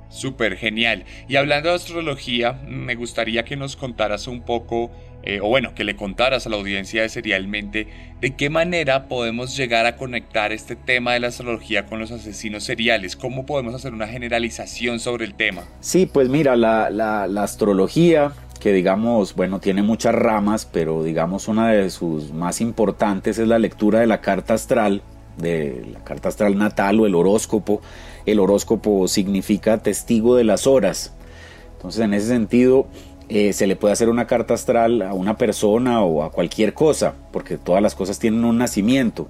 Súper 0.09 0.57
genial. 0.57 1.03
Y 1.27 1.37
hablando 1.37 1.69
de 1.69 1.75
astrología, 1.77 2.61
me 2.67 2.93
gustaría 2.93 3.43
que 3.43 3.55
nos 3.55 3.75
contaras 3.75 4.27
un 4.27 4.41
poco, 4.41 4.91
eh, 5.25 5.39
o 5.41 5.47
bueno, 5.47 5.73
que 5.73 5.83
le 5.83 5.95
contaras 5.95 6.45
a 6.45 6.49
la 6.49 6.55
audiencia 6.55 7.01
de 7.01 7.09
Serialmente, 7.09 7.87
de 8.21 8.35
qué 8.35 8.49
manera 8.49 9.07
podemos 9.07 9.57
llegar 9.57 9.85
a 9.85 9.97
conectar 9.97 10.51
este 10.51 10.75
tema 10.75 11.13
de 11.13 11.19
la 11.19 11.27
astrología 11.27 11.85
con 11.85 11.99
los 11.99 12.11
asesinos 12.11 12.63
seriales. 12.63 13.15
¿Cómo 13.15 13.45
podemos 13.45 13.73
hacer 13.73 13.93
una 13.93 14.07
generalización 14.07 14.99
sobre 14.99 15.25
el 15.25 15.33
tema? 15.33 15.63
Sí, 15.79 16.05
pues 16.05 16.29
mira, 16.29 16.55
la, 16.55 16.89
la, 16.89 17.27
la 17.27 17.43
astrología 17.43 18.33
que 18.59 18.71
digamos, 18.73 19.35
bueno, 19.35 19.59
tiene 19.59 19.83
muchas 19.83 20.15
ramas, 20.15 20.65
pero 20.65 21.03
digamos 21.03 21.47
una 21.47 21.69
de 21.69 21.89
sus 21.89 22.33
más 22.33 22.61
importantes 22.61 23.37
es 23.37 23.47
la 23.47 23.59
lectura 23.59 23.99
de 23.99 24.07
la 24.07 24.21
carta 24.21 24.55
astral, 24.55 25.03
de 25.37 25.85
la 25.91 26.03
carta 26.03 26.29
astral 26.29 26.57
natal 26.57 26.99
o 26.99 27.05
el 27.05 27.15
horóscopo. 27.15 27.81
El 28.25 28.39
horóscopo 28.39 29.07
significa 29.07 29.77
testigo 29.79 30.35
de 30.35 30.45
las 30.45 30.65
horas. 30.65 31.13
Entonces, 31.73 32.01
en 32.01 32.13
ese 32.15 32.27
sentido, 32.27 32.87
eh, 33.29 33.53
se 33.53 33.67
le 33.67 33.75
puede 33.75 33.93
hacer 33.93 34.09
una 34.09 34.27
carta 34.27 34.53
astral 34.53 35.01
a 35.01 35.13
una 35.13 35.37
persona 35.37 36.01
o 36.01 36.23
a 36.23 36.31
cualquier 36.31 36.73
cosa, 36.73 37.13
porque 37.31 37.57
todas 37.57 37.81
las 37.81 37.95
cosas 37.95 38.19
tienen 38.19 38.43
un 38.45 38.57
nacimiento. 38.57 39.27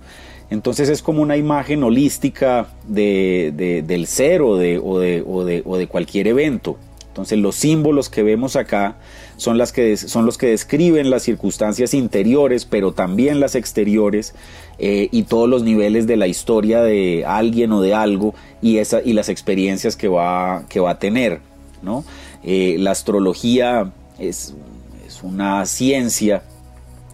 Entonces 0.49 0.89
es 0.89 1.01
como 1.01 1.21
una 1.21 1.37
imagen 1.37 1.83
holística 1.83 2.67
de, 2.87 3.83
del 3.85 4.05
ser 4.05 4.41
o 4.41 4.57
de, 4.57 4.77
o, 4.77 5.01
o, 5.01 5.71
o 5.71 5.77
de 5.77 5.87
cualquier 5.87 6.27
evento. 6.27 6.77
Entonces 7.15 7.39
los 7.39 7.55
símbolos 7.55 8.09
que 8.09 8.23
vemos 8.23 8.57
acá 8.57 8.97
son, 9.37 9.57
las 9.57 9.71
que, 9.71 9.95
son 9.95 10.25
los 10.25 10.37
que 10.37 10.47
describen 10.47 11.09
las 11.09 11.23
circunstancias 11.23 11.93
interiores, 11.93 12.65
pero 12.65 12.91
también 12.91 13.39
las 13.39 13.55
exteriores 13.55 14.35
eh, 14.79 15.07
y 15.11 15.23
todos 15.23 15.47
los 15.47 15.63
niveles 15.63 16.07
de 16.07 16.17
la 16.17 16.27
historia 16.27 16.81
de 16.81 17.23
alguien 17.25 17.71
o 17.71 17.81
de 17.81 17.93
algo 17.93 18.35
y, 18.61 18.79
esa, 18.79 19.01
y 19.01 19.13
las 19.13 19.29
experiencias 19.29 19.95
que 19.95 20.09
va, 20.09 20.65
que 20.67 20.81
va 20.81 20.91
a 20.91 20.99
tener. 20.99 21.39
¿no? 21.81 22.03
Eh, 22.47 22.75
la 22.77 22.91
astrología 22.91 23.91
es, 24.19 24.53
es 25.05 25.23
una 25.23 25.65
ciencia, 25.65 26.43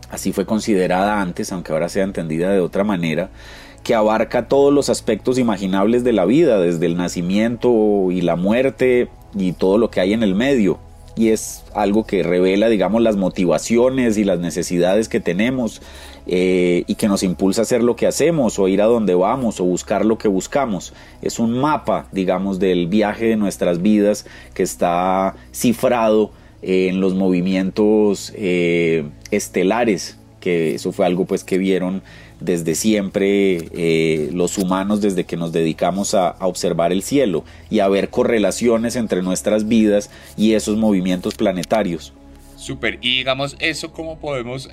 así 0.10 0.34
fue 0.34 0.46
considerada 0.46 1.22
antes, 1.22 1.54
aunque 1.54 1.72
ahora 1.72 1.88
sea 1.88 2.04
entendida 2.04 2.52
de 2.52 2.60
otra 2.60 2.84
manera, 2.84 3.30
que 3.82 3.96
abarca 3.96 4.50
todos 4.50 4.74
los 4.74 4.90
aspectos 4.90 5.40
imaginables 5.40 6.04
de 6.04 6.12
la 6.12 6.26
vida, 6.26 6.60
desde 6.60 6.86
el 6.86 6.98
nacimiento 6.98 8.12
y 8.12 8.20
la 8.20 8.36
muerte 8.36 9.08
y 9.34 9.54
todo 9.54 9.78
lo 9.78 9.90
que 9.90 10.02
hay 10.02 10.12
en 10.12 10.22
el 10.22 10.36
medio. 10.36 10.80
Y 11.16 11.30
es 11.30 11.64
algo 11.74 12.06
que 12.06 12.24
revela, 12.24 12.68
digamos, 12.68 13.02
las 13.02 13.16
motivaciones 13.16 14.18
y 14.18 14.26
las 14.26 14.40
necesidades 14.40 15.08
que 15.08 15.22
tenemos 15.22 15.82
eh, 16.28 16.84
y 16.88 16.96
que 16.96 17.08
nos 17.08 17.24
impulsa 17.24 17.62
a 17.62 17.64
hacer 17.64 17.84
lo 17.84 17.96
que 17.96 18.08
hacemos 18.08 18.60
o 18.60 18.68
ir 18.68 18.82
a 18.82 18.86
donde 18.86 19.16
vamos 19.16 19.60
o 19.60 19.64
buscar 19.64 20.06
lo 20.06 20.18
que 20.18 20.28
buscamos. 20.28 20.94
Es 21.22 21.40
un 21.40 21.60
mapa, 21.60 22.08
digamos, 22.12 22.60
del 22.60 22.88
viaje 22.88 23.26
de 23.26 23.38
nuestras 23.38 23.82
vidas 23.82 24.26
que 24.54 24.64
está 24.64 25.36
cifrado 25.52 26.32
en 26.62 27.02
los 27.02 27.16
movimientos 27.16 28.32
eh, 28.36 29.06
estelares, 29.32 30.18
que 30.40 30.76
eso 30.76 30.92
fue 30.92 31.06
algo 31.06 31.26
pues 31.26 31.44
que 31.44 31.58
vieron 31.58 32.04
desde 32.40 32.76
siempre 32.76 33.70
eh, 33.74 34.30
los 34.34 34.58
humanos 34.58 35.00
desde 35.00 35.26
que 35.26 35.38
nos 35.38 35.52
dedicamos 35.52 36.14
a, 36.16 36.36
observar 36.40 36.92
el 36.92 37.04
cielo 37.04 37.44
y 37.70 37.80
a 37.80 37.88
ver 37.88 38.10
correlaciones 38.10 38.96
entre 38.96 39.22
nuestras 39.22 39.68
vidas 39.68 40.10
y 40.38 40.54
esos 40.54 40.78
movimientos 40.78 41.36
planetarios. 41.36 42.14
Súper, 42.58 43.00
y 43.02 43.18
digamos 43.18 43.56
eso 43.60 43.92
cómo 43.92 44.20
podemos 44.20 44.70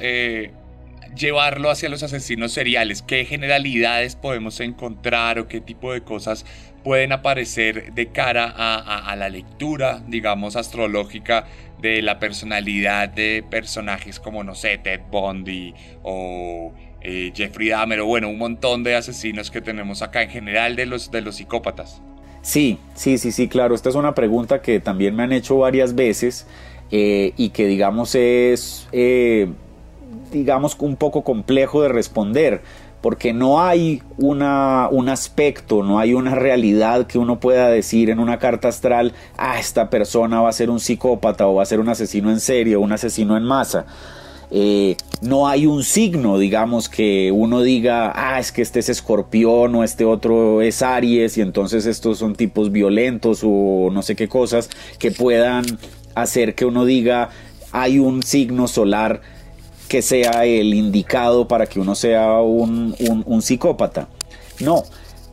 llevarlo 1.15 1.71
hacia 1.71 1.89
los 1.89 2.03
asesinos 2.03 2.53
seriales, 2.53 3.03
qué 3.03 3.25
generalidades 3.25 4.17
podemos 4.17 4.61
encontrar 4.61 5.39
o 5.39 5.49
qué 5.49 5.61
tipo 5.61 5.93
de 5.93 6.03
cosas 6.03 6.45
pueden 6.85 7.13
aparecer 7.13 7.93
de 7.93 8.09
cara 8.09 8.53
a, 8.57 9.15
la 9.17 9.29
lectura, 9.29 10.03
digamos, 10.07 10.57
astrológica 10.57 11.47
de 11.81 12.03
la 12.03 12.19
personalidad 12.19 13.09
de 13.09 13.45
personajes 13.49 14.21
como, 14.21 14.43
no 14.45 14.55
sé, 14.55 14.79
Ted 14.79 15.01
Bundy 15.11 15.75
o 16.03 16.73
eh, 17.01 17.33
Jeffrey 17.35 17.69
Dahmer 17.69 18.01
o 18.01 18.07
bueno, 18.07 18.29
un 18.29 18.39
montón 18.39 18.85
de 18.85 18.95
asesinos 18.95 19.51
que 19.51 19.61
tenemos 19.61 20.03
acá 20.03 20.23
en 20.23 20.31
general 20.31 20.77
de 20.77 20.87
los, 20.87 21.11
de 21.11 21.21
los 21.21 21.37
psicópatas. 21.37 22.01
Sí, 22.43 22.79
sí, 22.95 23.19
sí, 23.19 23.33
sí, 23.33 23.49
claro. 23.49 23.75
Esta 23.75 23.89
es 23.89 23.95
una 23.95 24.15
pregunta 24.15 24.63
que 24.63 24.81
también 24.81 25.15
me 25.15 25.25
han 25.25 25.33
hecho 25.33 25.59
varias 25.59 25.95
veces 25.95 26.47
eh, 26.91 27.33
y 27.37 27.51
que 27.51 27.67
digamos 27.67 28.15
es, 28.15 28.89
eh, 28.93 29.49
digamos, 30.31 30.77
un 30.79 30.97
poco 30.97 31.23
complejo 31.23 31.83
de 31.83 31.89
responder 31.89 32.63
porque 33.01 33.33
no 33.33 33.63
hay 33.63 34.03
una, 34.17 34.89
un 34.91 35.09
aspecto, 35.09 35.83
no 35.83 35.99
hay 35.99 36.15
una 36.15 36.35
realidad 36.35 37.07
que 37.07 37.19
uno 37.19 37.39
pueda 37.39 37.69
decir 37.69 38.11
en 38.11 38.19
una 38.19 38.39
carta 38.39 38.69
astral, 38.69 39.13
ah, 39.37 39.59
esta 39.59 39.89
persona 39.89 40.41
va 40.41 40.49
a 40.49 40.53
ser 40.53 40.69
un 40.69 40.81
psicópata 40.81 41.47
o 41.47 41.55
va 41.55 41.63
a 41.63 41.67
ser 41.67 41.81
un 41.81 41.89
asesino 41.89 42.31
en 42.31 42.41
serie 42.41 42.77
o 42.77 42.81
un 42.81 42.93
asesino 42.93 43.37
en 43.37 43.45
masa. 43.45 43.87
Eh, 44.51 44.97
no 45.21 45.47
hay 45.47 45.67
un 45.67 45.85
signo, 45.85 46.39
digamos, 46.39 46.89
que 46.89 47.31
uno 47.33 47.63
diga, 47.63 48.13
ah, 48.15 48.41
es 48.41 48.51
que 48.51 48.63
este 48.63 48.81
es 48.81 48.89
escorpión 48.89 49.75
o 49.75 49.85
este 49.85 50.05
otro 50.05 50.63
es 50.63 50.83
Aries 50.83 51.37
y 51.39 51.43
entonces 51.43 51.87
estos 51.87 52.19
son 52.19 52.35
tipos 52.35 52.73
violentos 52.73 53.43
o 53.45 53.91
no 53.93 54.03
sé 54.03 54.17
qué 54.17 54.29
cosas 54.29 54.71
que 54.99 55.13
puedan 55.13 55.65
hacer 56.15 56.55
que 56.55 56.65
uno 56.65 56.85
diga, 56.85 57.29
hay 57.73 57.99
un 57.99 58.23
signo 58.23 58.67
solar 58.67 59.21
que 59.89 60.03
sea 60.03 60.45
el 60.45 60.75
indicado 60.75 61.49
para 61.49 61.67
que 61.67 61.81
uno 61.81 61.95
sea 61.95 62.41
un, 62.41 62.95
psicópata. 63.43 64.09
No, 64.61 64.85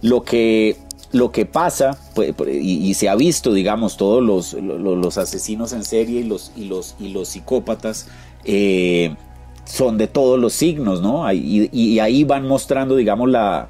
lo 0.02 0.24
que 0.24 0.78
lo 1.12 1.32
que 1.32 1.46
pasa, 1.46 1.98
pues, 2.14 2.34
y, 2.50 2.94
se 2.94 3.08
ha 3.08 3.16
visto, 3.16 3.54
digamos, 3.54 3.96
todos 3.96 4.22
los, 4.22 4.54
los, 4.54 5.18
asesinos 5.18 5.72
en 5.72 5.86
serie 5.86 6.22
y 6.22 6.24
los, 6.26 6.52
y 6.58 6.66
los, 6.66 6.96
y 7.00 7.10
los 7.10 7.30
psicópatas 7.30 8.10
eh, 8.44 9.16
son 9.64 9.98
de 9.98 10.08
todos 10.08 10.38
los 10.38 10.52
signos, 10.52 11.02
¿no? 11.02 11.32
Y, 11.32 12.00
ahí 12.00 12.26
van 12.26 12.48
mostrando, 12.48 12.98
digamos, 12.98 13.30
la, 13.30 13.70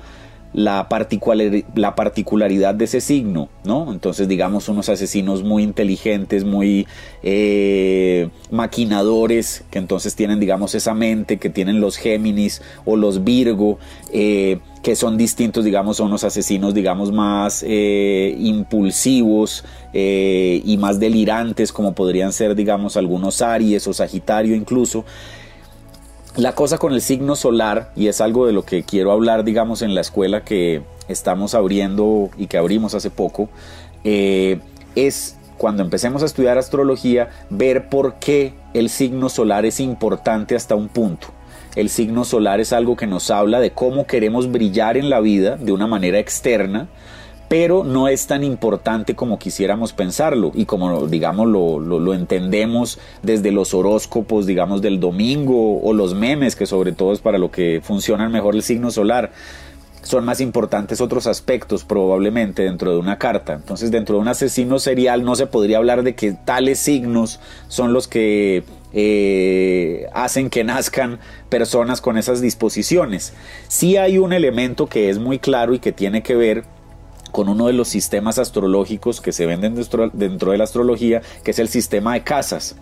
la, 0.55 0.87
la, 1.75 1.95
particularidad 1.95 2.75
de 2.75 2.85
ese 2.85 3.01
signo, 3.01 3.49
¿no? 3.65 3.91
Entonces, 3.91 4.29
digamos, 4.29 4.69
unos 4.69 4.87
asesinos 4.87 5.43
muy 5.43 5.63
inteligentes, 5.63 6.45
muy 6.45 6.87
eh, 7.23 8.29
maquinadores, 8.51 9.65
que 9.69 9.79
entonces 9.79 10.15
tienen, 10.15 10.39
digamos, 10.39 10.73
esa 10.73 10.93
mente 10.93 11.39
que 11.39 11.49
tienen 11.49 11.81
los 11.81 11.97
Géminis 11.97 12.61
o 12.85 12.95
los 12.95 13.25
Virgo, 13.25 13.79
eh, 14.13 14.59
que 14.81 14.95
son 14.95 15.17
distintos, 15.17 15.65
digamos, 15.65 15.99
a 15.99 16.03
unos 16.03 16.23
asesinos, 16.23 16.73
digamos, 16.73 17.11
más 17.11 17.61
eh, 17.67 18.33
impulsivos 18.39 19.65
y 19.93 20.77
más 20.77 20.99
delirantes, 20.99 21.71
como 21.71 21.95
podrían 21.95 22.33
ser, 22.33 22.55
digamos, 22.55 22.95
algunos 22.97 23.41
Aries 23.41 23.87
o 23.87 23.93
Sagitario 23.93 24.55
incluso. 24.55 25.03
La 26.37 26.53
cosa 26.53 26.77
con 26.77 26.91
el 26.91 27.01
signo 27.01 27.37
solar, 27.37 27.91
y 27.95 28.07
es 28.07 28.19
algo 28.19 28.45
de 28.45 28.51
lo 28.51 28.65
que 28.65 28.83
quiero 28.83 29.13
hablar, 29.13 29.45
digamos, 29.45 29.81
en 29.81 29.95
la 29.95 30.01
escuela 30.01 30.43
que 30.43 30.81
estamos 31.07 31.55
abriendo 31.55 32.29
y 32.37 32.47
que 32.47 32.57
abrimos 32.57 32.93
hace 32.93 33.09
poco, 33.09 33.47
eh, 34.03 34.59
es 34.95 35.37
cuando 35.57 35.81
empecemos 35.81 36.23
a 36.23 36.25
estudiar 36.25 36.57
astrología, 36.57 37.29
ver 37.49 37.87
por 37.87 38.15
qué 38.15 38.53
el 38.73 38.89
signo 38.89 39.29
solar 39.29 39.65
es 39.65 39.79
importante 39.79 40.57
hasta 40.57 40.75
un 40.75 40.89
punto. 40.89 41.27
El 41.77 41.89
signo 41.89 42.25
solar 42.25 42.59
es 42.59 42.73
algo 42.73 42.97
que 42.97 43.07
nos 43.07 43.31
habla 43.31 43.61
de 43.61 43.71
cómo 43.71 44.05
queremos 44.05 44.51
brillar 44.51 44.97
en 44.97 45.09
la 45.09 45.21
vida 45.21 45.55
de 45.55 45.71
una 45.71 45.87
manera 45.87 46.19
externa, 46.19 46.89
pero 47.47 47.83
no 47.83 48.07
es 48.07 48.27
tan 48.27 48.43
importante 48.43 49.15
como 49.15 49.37
quisiéramos 49.37 49.93
pensarlo 49.93 50.51
y 50.53 50.65
como 50.65 51.07
digamos 51.07 51.47
lo, 51.47 52.13
entendemos 52.13 52.99
desde 53.21 53.51
los 53.51 53.73
horóscopos 53.73 54.45
digamos 54.45 54.81
del 54.81 54.99
domingo 54.99 55.79
o 55.81 55.93
los 55.93 56.15
memes 56.15 56.55
que 56.55 56.65
sobre 56.65 56.91
todo 56.91 57.13
es 57.13 57.19
para 57.19 57.37
lo 57.37 57.51
que 57.51 57.81
funciona 57.83 58.29
mejor 58.29 58.55
el 58.55 58.63
signo 58.63 58.91
solar 58.91 59.31
son 60.01 60.23
más 60.23 60.39
importantes 60.39 61.01
otros 61.01 61.27
aspectos 61.27 61.83
probablemente 61.83 62.61
dentro 62.61 62.91
de 62.91 62.99
una 62.99 63.17
carta. 63.17 63.53
Entonces 63.53 63.89
dentro 63.89 64.15
de 64.15 64.21
un 64.21 64.27
asesino 64.27 64.77
serial 64.77 65.23
no 65.23 65.35
se 65.35 65.47
podría 65.47 65.77
hablar 65.77 66.03
de 66.03 66.13
que 66.13 66.31
tales 66.31 66.77
signos 66.77 67.39
son 67.69 67.91
los 67.91 68.07
que 68.07 68.63
eh, 68.93 70.05
hacen 70.13 70.51
que 70.51 70.63
nazcan 70.63 71.19
personas 71.49 72.01
con 72.01 72.19
esas 72.19 72.39
disposiciones. 72.39 73.33
Sí 73.67 73.97
hay 73.97 74.19
un 74.19 74.31
elemento 74.31 74.85
que 74.85 75.09
es 75.09 75.17
muy 75.17 75.39
claro 75.39 75.73
y 75.73 75.79
que 75.79 75.91
tiene 75.91 76.21
que 76.21 76.35
ver 76.35 76.65
con 77.35 77.49
uno 77.49 77.67
de 77.67 77.73
los 77.73 77.89
sistemas 77.89 78.39
astrológicos 78.39 79.19
que 79.19 79.33
se 79.33 79.45
venden 79.45 79.75
dentro, 79.75 80.09
dentro 80.13 80.53
de 80.53 80.57
la 80.57 80.63
astrología, 80.63 81.21
que 81.43 81.51
es 81.51 81.59
el 81.59 81.67
sistema 81.67 82.13
de 82.13 82.23
casas 82.23 82.77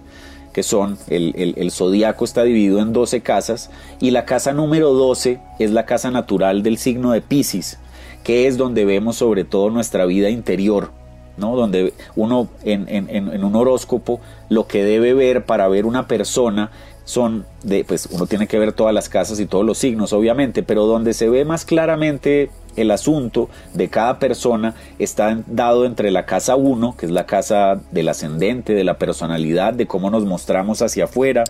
que 0.53 0.61
son 0.61 0.99
el, 1.07 1.55
el, 1.57 1.71
zodiaco 1.71 2.23
está 2.23 2.43
dividido 2.43 2.79
en 2.79 2.93
12 2.93 3.21
casas 3.21 3.71
y 3.99 4.11
la 4.11 4.25
casa 4.25 4.53
número 4.53 4.93
12 4.93 5.39
es 5.57 5.71
la 5.71 5.87
casa 5.87 6.11
natural 6.11 6.61
del 6.61 6.77
signo 6.77 7.13
de 7.13 7.21
Pisces, 7.21 7.79
que 8.23 8.45
es 8.45 8.55
donde 8.55 8.85
vemos 8.85 9.15
sobre 9.15 9.43
todo 9.43 9.71
nuestra 9.71 10.05
vida 10.05 10.29
interior, 10.29 10.91
¿no? 11.35 11.55
Donde 11.55 11.95
uno 12.15 12.47
en, 12.63 12.85
en, 12.87 13.43
un 13.43 13.55
horóscopo 13.55 14.21
lo 14.49 14.67
que 14.67 14.83
debe 14.83 15.15
ver 15.15 15.45
para 15.45 15.67
ver 15.67 15.87
una 15.87 16.07
persona 16.07 16.69
son 17.05 17.47
de, 17.63 17.83
pues 17.85 18.07
uno 18.11 18.27
tiene 18.27 18.45
que 18.45 18.59
ver 18.59 18.73
todas 18.73 18.93
las 18.93 19.09
casas 19.09 19.39
y 19.39 19.47
todos 19.47 19.65
los 19.65 19.79
signos, 19.79 20.13
obviamente, 20.13 20.61
pero 20.61 20.85
donde 20.85 21.15
se 21.15 21.27
ve 21.27 21.43
más 21.43 21.65
claramente 21.65 22.51
el 22.75 22.91
asunto 22.91 23.49
de 23.73 23.89
cada 23.89 24.19
persona 24.19 24.75
está 24.99 25.41
dado 25.47 25.85
entre 25.85 26.11
la 26.11 26.25
casa 26.25 26.55
1, 26.55 26.95
que 26.97 27.05
es 27.05 27.11
la 27.11 27.25
casa 27.25 27.81
del 27.91 28.09
ascendente, 28.09 28.73
de 28.73 28.83
la 28.83 28.97
personalidad, 28.97 29.73
de 29.73 29.87
cómo 29.87 30.09
nos 30.09 30.25
mostramos 30.25 30.81
hacia 30.81 31.05
afuera, 31.05 31.43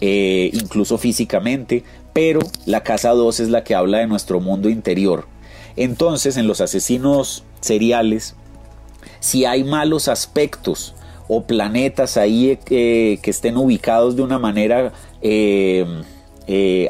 eh, 0.00 0.50
incluso 0.52 0.98
físicamente, 0.98 1.84
pero 2.12 2.40
la 2.66 2.82
casa 2.82 3.10
2 3.10 3.40
es 3.40 3.48
la 3.48 3.64
que 3.64 3.74
habla 3.74 3.98
de 3.98 4.06
nuestro 4.06 4.40
mundo 4.40 4.68
interior. 4.68 5.26
Entonces, 5.76 6.36
en 6.36 6.46
los 6.46 6.60
asesinos 6.60 7.44
seriales, 7.60 8.34
si 9.20 9.44
hay 9.44 9.64
malos 9.64 10.08
aspectos 10.08 10.94
o 11.28 11.44
planetas 11.44 12.16
ahí 12.16 12.58
eh, 12.70 13.18
que 13.22 13.30
estén 13.30 13.56
ubicados 13.56 14.16
de 14.16 14.22
una 14.22 14.38
manera 14.38 14.92
eh, 15.20 15.84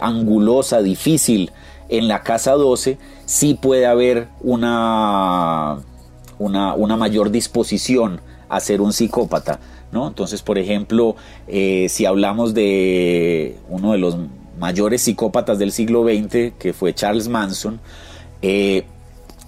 angulosa, 0.00 0.80
difícil, 0.82 1.50
en 1.88 2.08
la 2.08 2.22
casa 2.22 2.52
12, 2.52 2.98
sí 3.28 3.52
puede 3.52 3.84
haber 3.84 4.28
una, 4.40 5.80
una, 6.38 6.72
una 6.72 6.96
mayor 6.96 7.30
disposición 7.30 8.22
a 8.48 8.58
ser 8.58 8.80
un 8.80 8.94
psicópata. 8.94 9.60
¿no? 9.92 10.08
Entonces, 10.08 10.40
por 10.40 10.56
ejemplo, 10.56 11.14
eh, 11.46 11.88
si 11.90 12.06
hablamos 12.06 12.54
de 12.54 13.58
uno 13.68 13.92
de 13.92 13.98
los 13.98 14.16
mayores 14.58 15.02
psicópatas 15.02 15.58
del 15.58 15.72
siglo 15.72 16.04
XX, 16.04 16.54
que 16.58 16.72
fue 16.72 16.94
Charles 16.94 17.28
Manson, 17.28 17.80
eh, 18.40 18.86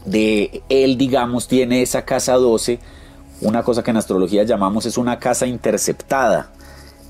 de 0.04 0.62
él, 0.68 0.98
digamos, 0.98 1.48
tiene 1.48 1.80
esa 1.80 2.04
casa 2.04 2.34
12, 2.34 2.80
una 3.40 3.62
cosa 3.62 3.82
que 3.82 3.92
en 3.92 3.96
astrología 3.96 4.44
llamamos 4.44 4.84
es 4.84 4.98
una 4.98 5.18
casa 5.18 5.46
interceptada. 5.46 6.52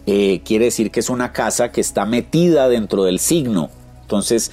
Eh, 0.07 0.41
quiere 0.45 0.67
decir 0.67 0.93
que 0.93 1.01
es 1.01 1.11
una 1.11 1.33
casa 1.33 1.73
que 1.73 1.81
está 1.81 2.07
metida 2.07 2.69
dentro 2.69 3.03
del 3.03 3.19
signo. 3.19 3.71
Entonces, 4.03 4.53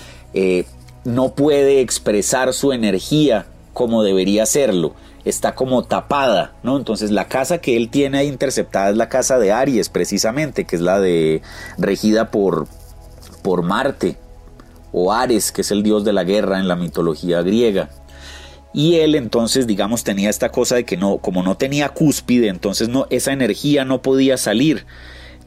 no 1.03 1.33
puede 1.33 1.81
expresar 1.81 2.53
su 2.53 2.73
energía 2.73 3.45
como 3.73 4.03
debería 4.03 4.43
hacerlo, 4.43 4.95
está 5.23 5.53
como 5.53 5.83
tapada, 5.83 6.55
¿no? 6.63 6.77
Entonces 6.77 7.11
la 7.11 7.27
casa 7.27 7.59
que 7.59 7.77
él 7.77 7.89
tiene 7.89 8.17
ahí 8.17 8.27
interceptada 8.27 8.89
es 8.89 8.97
la 8.97 9.09
casa 9.09 9.37
de 9.37 9.51
Aries 9.51 9.89
precisamente, 9.89 10.65
que 10.65 10.75
es 10.75 10.81
la 10.81 10.99
de 10.99 11.41
regida 11.77 12.31
por 12.31 12.67
por 13.41 13.61
Marte 13.61 14.17
o 14.91 15.13
Ares, 15.13 15.51
que 15.51 15.61
es 15.61 15.71
el 15.71 15.83
dios 15.83 16.03
de 16.03 16.13
la 16.13 16.23
guerra 16.23 16.59
en 16.59 16.67
la 16.67 16.75
mitología 16.75 17.41
griega. 17.41 17.89
Y 18.73 18.95
él 18.95 19.15
entonces, 19.15 19.67
digamos, 19.67 20.03
tenía 20.03 20.29
esta 20.29 20.49
cosa 20.49 20.75
de 20.75 20.85
que 20.85 20.97
no, 20.97 21.17
como 21.19 21.43
no 21.43 21.55
tenía 21.55 21.89
cúspide, 21.89 22.47
entonces 22.47 22.89
no, 22.89 23.07
esa 23.09 23.31
energía 23.31 23.85
no 23.85 24.01
podía 24.01 24.37
salir. 24.37 24.85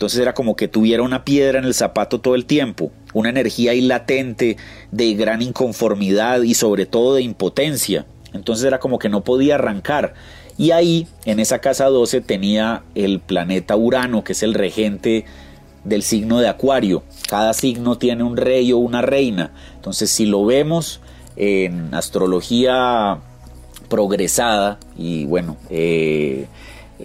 Entonces 0.00 0.20
era 0.20 0.32
como 0.32 0.56
que 0.56 0.66
tuviera 0.66 1.02
una 1.02 1.26
piedra 1.26 1.58
en 1.58 1.66
el 1.66 1.74
zapato 1.74 2.22
todo 2.22 2.34
el 2.34 2.46
tiempo, 2.46 2.90
una 3.12 3.28
energía 3.28 3.72
ahí 3.72 3.82
latente 3.82 4.56
de 4.90 5.12
gran 5.12 5.42
inconformidad 5.42 6.40
y 6.40 6.54
sobre 6.54 6.86
todo 6.86 7.16
de 7.16 7.20
impotencia. 7.20 8.06
Entonces 8.32 8.64
era 8.64 8.80
como 8.80 8.98
que 8.98 9.10
no 9.10 9.24
podía 9.24 9.56
arrancar. 9.56 10.14
Y 10.56 10.70
ahí, 10.70 11.06
en 11.26 11.38
esa 11.38 11.58
casa 11.58 11.84
12, 11.84 12.22
tenía 12.22 12.82
el 12.94 13.20
planeta 13.20 13.76
Urano, 13.76 14.24
que 14.24 14.32
es 14.32 14.42
el 14.42 14.54
regente 14.54 15.26
del 15.84 16.02
signo 16.02 16.40
de 16.40 16.48
Acuario. 16.48 17.02
Cada 17.28 17.52
signo 17.52 17.98
tiene 17.98 18.22
un 18.22 18.38
rey 18.38 18.72
o 18.72 18.78
una 18.78 19.02
reina. 19.02 19.52
Entonces, 19.74 20.10
si 20.10 20.24
lo 20.24 20.46
vemos 20.46 21.02
en 21.36 21.92
astrología 21.92 23.18
progresada 23.90 24.78
y 24.96 25.26
bueno, 25.26 25.58
eh, 25.68 26.46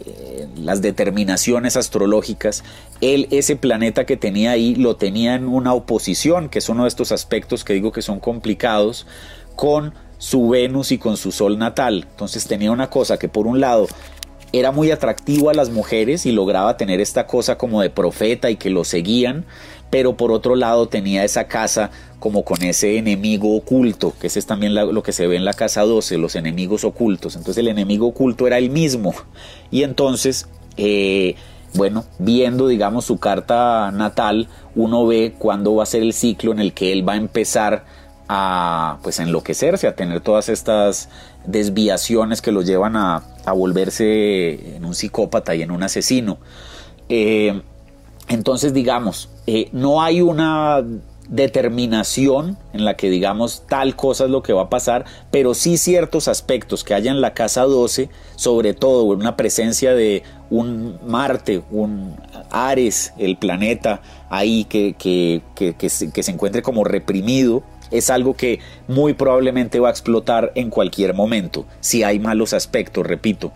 eh, 0.05 0.47
las 0.57 0.81
determinaciones 0.81 1.77
astrológicas, 1.77 2.63
él 3.01 3.27
ese 3.31 3.55
planeta 3.55 4.05
que 4.05 4.17
tenía 4.17 4.51
ahí 4.51 4.75
lo 4.75 4.95
tenía 4.95 5.35
en 5.35 5.47
una 5.47 5.73
oposición, 5.73 6.49
que 6.49 6.59
es 6.59 6.69
uno 6.69 6.83
de 6.83 6.89
estos 6.89 7.11
aspectos 7.11 7.63
que 7.63 7.73
digo 7.73 7.91
que 7.91 8.01
son 8.01 8.19
complicados, 8.19 9.07
con 9.55 9.93
su 10.17 10.49
Venus 10.49 10.91
y 10.91 10.97
con 10.97 11.17
su 11.17 11.31
Sol 11.31 11.57
natal. 11.57 12.07
Entonces 12.09 12.47
tenía 12.47 12.71
una 12.71 12.89
cosa 12.89 13.17
que 13.17 13.29
por 13.29 13.47
un 13.47 13.59
lado 13.59 13.87
era 14.51 14.71
muy 14.71 14.91
atractivo 14.91 15.49
a 15.49 15.53
las 15.53 15.69
mujeres 15.69 16.25
y 16.25 16.31
lograba 16.31 16.77
tener 16.77 17.01
esta 17.01 17.27
cosa 17.27 17.57
como 17.57 17.81
de 17.81 17.89
profeta 17.89 18.49
y 18.49 18.55
que 18.55 18.69
lo 18.69 18.83
seguían, 18.83 19.45
pero 19.89 20.17
por 20.17 20.31
otro 20.31 20.55
lado 20.55 20.87
tenía 20.87 21.23
esa 21.23 21.45
casa 21.47 21.91
como 22.19 22.43
con 22.43 22.63
ese 22.63 22.97
enemigo 22.97 23.55
oculto, 23.55 24.13
que 24.19 24.27
ese 24.27 24.39
es 24.39 24.45
también 24.45 24.73
lo 24.73 25.03
que 25.03 25.11
se 25.11 25.27
ve 25.27 25.35
en 25.35 25.45
la 25.45 25.53
casa 25.53 25.81
12, 25.83 26.17
los 26.17 26.35
enemigos 26.35 26.83
ocultos. 26.83 27.35
Entonces 27.35 27.61
el 27.61 27.67
enemigo 27.67 28.07
oculto 28.07 28.47
era 28.47 28.57
el 28.57 28.69
mismo. 28.69 29.13
Y 29.71 29.83
entonces, 29.83 30.47
eh, 30.77 31.35
bueno, 31.75 32.05
viendo, 32.17 32.67
digamos, 32.67 33.05
su 33.05 33.19
carta 33.19 33.91
natal, 33.91 34.47
uno 34.75 35.05
ve 35.05 35.35
cuándo 35.37 35.75
va 35.75 35.83
a 35.83 35.85
ser 35.85 36.01
el 36.01 36.13
ciclo 36.13 36.51
en 36.51 36.59
el 36.59 36.73
que 36.73 36.91
él 36.91 37.07
va 37.07 37.13
a 37.13 37.17
empezar 37.17 37.85
a 38.27 38.97
pues 39.03 39.19
enloquecerse, 39.19 39.87
a 39.87 39.95
tener 39.95 40.21
todas 40.21 40.49
estas 40.49 41.09
desviaciones 41.45 42.41
que 42.41 42.51
lo 42.51 42.63
llevan 42.63 42.95
a, 42.95 43.23
volverse 43.55 44.75
en 44.75 44.83
un 44.83 44.95
psicópata 44.95 45.53
y 45.53 45.61
en 45.61 45.69
un 45.69 45.83
asesino. 45.83 46.39
Eh, 47.07 47.61
entonces, 48.27 48.73
digamos, 48.73 49.29
eh, 49.47 49.69
no 49.71 50.01
hay 50.01 50.21
una 50.21 50.83
determinación 51.29 52.57
en 52.73 52.85
la 52.85 52.95
que 52.95 53.09
digamos 53.09 53.63
tal 53.67 53.95
cosa 53.95 54.25
es 54.25 54.29
lo 54.29 54.43
que 54.43 54.53
va 54.53 54.63
a 54.63 54.69
pasar, 54.69 55.05
pero 55.31 55.53
sí 55.53 55.77
ciertos 55.77 56.27
aspectos 56.27 56.83
que 56.83 56.93
haya 56.93 57.11
en 57.11 57.21
la 57.21 57.33
casa 57.33 57.63
12, 57.63 58.09
sobre 58.35 58.73
todo 58.73 59.03
una 59.03 59.35
presencia 59.35 59.93
de 59.93 60.23
un 60.49 60.99
Marte, 61.05 61.63
un 61.71 62.15
Ares, 62.51 63.13
el 63.17 63.37
planeta 63.37 64.01
ahí 64.29 64.65
que, 64.65 64.95
que, 64.97 65.41
que, 65.55 65.89
se, 65.89 66.31
encuentre 66.31 66.61
como 66.61 66.83
reprimido, 66.83 67.63
es 67.91 68.09
algo 68.09 68.35
que 68.35 68.59
muy 68.87 69.13
probablemente 69.13 69.79
va 69.79 69.89
a 69.89 69.91
explotar 69.91 70.51
en 70.55 70.69
cualquier 70.69 71.13
momento, 71.13 71.65
si 71.79 72.03
hay 72.03 72.19
malos 72.19 72.53
aspectos, 72.53 73.05
repito. 73.05 73.51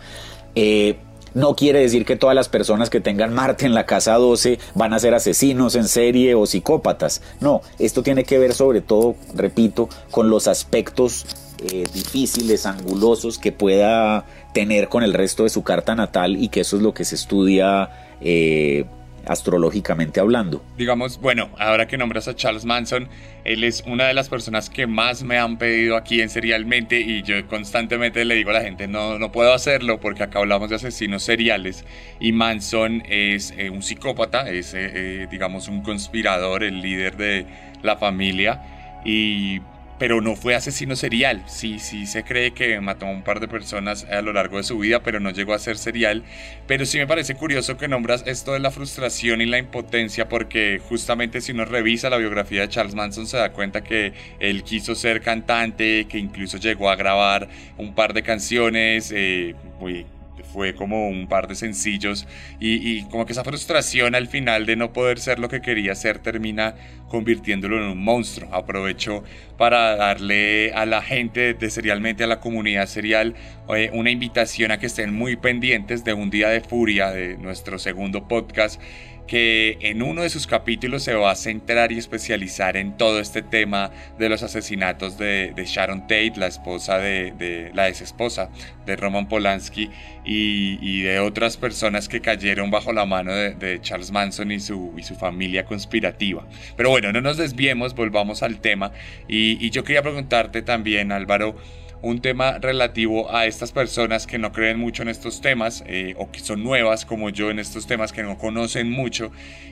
Eh, 0.55 0.97
no 1.33 1.55
quiere 1.55 1.79
decir 1.79 2.05
que 2.05 2.15
todas 2.15 2.35
las 2.35 2.49
personas 2.49 2.89
que 2.89 3.01
tengan 3.01 3.33
Marte 3.33 3.65
en 3.65 3.73
la 3.73 3.85
casa 3.85 4.15
12 4.15 4.59
van 4.75 4.93
a 4.93 4.99
ser 4.99 5.13
asesinos 5.13 5.75
en 5.75 5.87
serie 5.87 6.35
o 6.35 6.45
psicópatas. 6.45 7.21
No, 7.39 7.61
esto 7.77 8.03
tiene 8.03 8.23
que 8.23 8.37
ver 8.37 8.53
sobre 8.53 8.81
todo, 8.81 9.15
repito, 9.35 9.89
con 10.11 10.29
los 10.29 10.47
aspectos 10.47 11.25
eh, 11.71 11.85
difíciles, 11.93 12.65
angulosos 12.65 13.37
que 13.37 13.51
pueda 13.51 14.25
tener 14.53 14.87
con 14.87 15.03
el 15.03 15.13
resto 15.13 15.43
de 15.43 15.49
su 15.49 15.63
carta 15.63 15.95
natal 15.95 16.41
y 16.41 16.49
que 16.49 16.61
eso 16.61 16.77
es 16.77 16.81
lo 16.81 16.93
que 16.93 17.05
se 17.05 17.15
estudia 17.15 17.89
eh, 18.21 18.85
astrológicamente 19.25 20.19
hablando. 20.19 20.63
Digamos, 20.77 21.19
bueno, 21.19 21.49
ahora 21.57 21.87
que 21.87 21.97
nombras 21.97 22.27
a 22.27 22.35
Charles 22.35 22.65
Manson, 22.65 23.07
él 23.43 23.63
es 23.63 23.83
una 23.87 24.07
de 24.07 24.13
las 24.13 24.29
personas 24.29 24.69
que 24.69 24.87
más 24.87 25.23
me 25.23 25.37
han 25.37 25.57
pedido 25.57 25.95
aquí 25.95 26.21
en 26.21 26.29
Serialmente 26.29 26.99
y 26.99 27.23
yo 27.23 27.47
constantemente 27.47 28.25
le 28.25 28.35
digo 28.35 28.49
a 28.51 28.53
la 28.53 28.61
gente, 28.61 28.87
no, 28.87 29.17
no 29.19 29.31
puedo 29.31 29.53
hacerlo 29.53 29.99
porque 29.99 30.23
acá 30.23 30.39
hablamos 30.39 30.69
de 30.69 30.75
asesinos 30.75 31.23
seriales 31.23 31.85
y 32.19 32.31
Manson 32.31 33.03
es 33.07 33.53
eh, 33.57 33.69
un 33.69 33.81
psicópata, 33.81 34.49
es, 34.49 34.73
eh, 34.73 34.91
eh, 34.93 35.27
digamos, 35.29 35.67
un 35.67 35.81
conspirador, 35.81 36.63
el 36.63 36.81
líder 36.81 37.17
de 37.17 37.45
la 37.81 37.97
familia 37.97 38.61
y 39.05 39.61
pero 39.99 40.21
no 40.21 40.35
fue 40.35 40.55
asesino 40.55 40.95
serial. 40.95 41.43
Sí, 41.47 41.77
sí 41.77 42.07
se 42.07 42.23
cree 42.23 42.51
que 42.51 42.79
mató 42.79 43.05
a 43.05 43.11
un 43.11 43.23
par 43.23 43.39
de 43.39 43.47
personas 43.47 44.05
a 44.05 44.21
lo 44.21 44.33
largo 44.33 44.57
de 44.57 44.63
su 44.63 44.79
vida, 44.79 45.03
pero 45.03 45.19
no 45.19 45.29
llegó 45.31 45.53
a 45.53 45.59
ser 45.59 45.77
serial. 45.77 46.23
Pero 46.65 46.85
sí 46.85 46.97
me 46.97 47.05
parece 47.05 47.35
curioso 47.35 47.77
que 47.77 47.87
nombras 47.87 48.23
esto 48.25 48.53
de 48.53 48.59
la 48.59 48.71
frustración 48.71 49.41
y 49.41 49.45
la 49.45 49.57
impotencia, 49.57 50.29
porque 50.29 50.81
justamente 50.87 51.41
si 51.41 51.51
uno 51.51 51.65
revisa 51.65 52.09
la 52.09 52.17
biografía 52.17 52.61
de 52.61 52.69
Charles 52.69 52.95
Manson 52.95 53.27
se 53.27 53.37
da 53.37 53.51
cuenta 53.51 53.83
que 53.83 54.13
él 54.39 54.63
quiso 54.63 54.95
ser 54.95 55.21
cantante, 55.21 56.07
que 56.09 56.17
incluso 56.17 56.57
llegó 56.57 56.89
a 56.89 56.95
grabar 56.95 57.49
un 57.77 57.93
par 57.93 58.13
de 58.13 58.23
canciones, 58.23 59.11
eh, 59.13 59.53
muy 59.79 60.05
fue 60.51 60.75
como 60.75 61.09
un 61.09 61.27
par 61.27 61.47
de 61.47 61.55
sencillos 61.55 62.27
y, 62.59 63.03
como 63.05 63.25
que 63.25 63.33
esa 63.33 63.43
frustración 63.43 64.15
al 64.15 64.27
final 64.27 64.65
de 64.65 64.75
no 64.75 64.93
poder 64.93 65.19
ser 65.19 65.39
lo 65.39 65.49
que 65.49 65.61
quería 65.61 65.95
ser 65.95 66.19
termina 66.19 66.75
convirtiéndolo 67.07 67.77
en 67.77 67.83
un 67.83 68.03
monstruo. 68.03 68.53
Aprovecho 68.53 69.23
para 69.57 69.95
darle 69.95 70.71
a 70.73 70.85
la 70.85 71.01
gente 71.01 71.53
de 71.53 71.69
Serialmente, 71.69 72.23
a 72.23 72.27
la 72.27 72.39
comunidad 72.39 72.87
serial, 72.87 73.35
eh, 73.75 73.89
una 73.93 74.11
invitación 74.11 74.71
a 74.71 74.79
que 74.79 74.87
estén 74.87 75.13
muy 75.13 75.35
pendientes 75.35 76.03
de 76.03 76.13
un 76.13 76.29
día 76.29 76.49
de 76.49 76.61
furia 76.61 77.11
de 77.11 77.37
nuestro 77.37 77.79
segundo 77.79 78.27
podcast 78.27 78.81
que 79.29 79.77
en 79.81 80.01
uno 80.01 80.23
de 80.23 80.29
sus 80.31 80.47
capítulos 80.47 81.03
se 81.03 81.13
va 81.13 81.29
a 81.29 81.35
centrar 81.35 81.91
y 81.91 81.99
especializar 81.99 82.75
en 82.77 82.97
todo 82.97 83.19
este 83.19 83.43
tema 83.43 83.91
de 84.17 84.27
los 84.27 84.41
asesinatos 84.41 85.19
de, 85.19 85.53
Sharon 85.67 86.01
Tate, 86.01 86.33
la 86.35 86.47
esposa 86.47 86.97
de, 86.97 87.69
la 87.75 87.89
ex 87.89 88.01
esposa 88.01 88.49
de 88.87 88.95
Roman 88.95 89.27
Polanski 89.27 89.91
y, 90.25 91.01
de 91.03 91.19
otras 91.19 91.57
personas 91.57 92.09
que 92.09 92.21
cayeron 92.21 92.71
bajo 92.71 92.91
la 92.91 93.05
mano 93.05 93.31
de, 93.31 93.79
Charles 93.81 94.09
Manson 94.09 94.51
y 94.51 94.59
su, 94.59 94.91
familia 95.19 95.63
conspirativa. 95.63 96.47
Pero 96.75 96.89
bueno, 96.89 97.13
no 97.13 97.21
nos 97.21 97.37
desviemos, 97.37 97.93
volvamos 97.93 98.41
al 98.41 98.59
tema 98.59 98.91
y 99.27 99.69
yo 99.69 99.83
quería 99.83 100.01
preguntarte 100.01 100.63
también, 100.63 101.11
Álvaro, 101.11 101.55
un 102.01 102.21
tema 102.21 102.59
relativo 102.59 103.33
a 103.33 103.45
estas 103.45 103.71
personas 103.71 104.25
que 104.25 104.37
no 104.37 104.51
creen 104.51 104.79
mucho 104.79 105.01
en 105.01 105.09
estos 105.09 105.41
temas 105.41 105.83
eh, 105.85 106.15
o 106.17 106.31
que 106.31 106.39
son 106.39 106.63
nuevas 106.63 107.05
como 107.05 107.29
yo 107.29 107.51
en 107.51 107.59
estos 107.59 107.87
temas 107.87 108.13
que 108.13 108.23
no 108.23 108.37
conocen 108.37 108.89
mucho. 108.89 109.31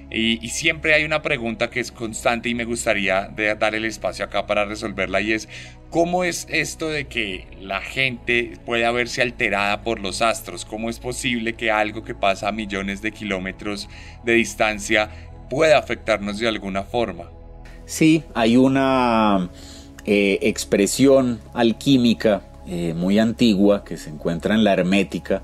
Y, 0.09 0.37
siempre 0.49 0.93
hay 0.93 1.03
una 1.03 1.21
pregunta 1.21 1.69
que 1.69 1.79
es 1.81 1.91
constante 1.91 2.49
y 2.49 2.55
me 2.55 2.63
gustaría 2.63 3.27
de 3.27 3.53
dar 3.55 3.75
el 3.75 3.85
espacio 3.85 4.25
acá 4.25 4.47
para 4.47 4.65
resolverla 4.65 5.19
y 5.19 5.33
es 5.33 5.49
¿cómo 5.89 6.23
es 6.23 6.47
esto 6.49 6.87
de 6.87 7.07
que 7.07 7.47
la 7.61 7.81
gente 7.81 8.53
pueda 8.65 8.91
verse 8.91 9.21
alterada 9.21 9.83
por 9.83 9.99
los 9.99 10.21
astros? 10.21 10.65
¿Cómo 10.65 10.89
es 10.89 10.99
posible 10.99 11.53
que 11.53 11.71
algo 11.71 12.03
que 12.03 12.15
pasa 12.15 12.47
a 12.47 12.51
millones 12.53 13.01
de 13.01 13.11
kilómetros 13.11 13.89
de 14.23 14.33
distancia 14.33 15.09
pueda 15.49 15.77
afectarnos 15.77 16.39
de 16.39 16.47
alguna 16.47 16.83
forma? 16.83 17.29
Sí, 17.85 18.23
hay 18.33 18.57
una 18.57 19.49
eh, 20.07 20.39
expresión 20.41 21.39
alquímica 21.53 22.41
eh, 22.65 22.93
muy 22.95 23.19
antigua 23.19 23.83
que 23.83 23.97
se 23.97 24.09
encuentra 24.09 24.55
en 24.55 24.63
la 24.63 24.73
hermética 24.73 25.41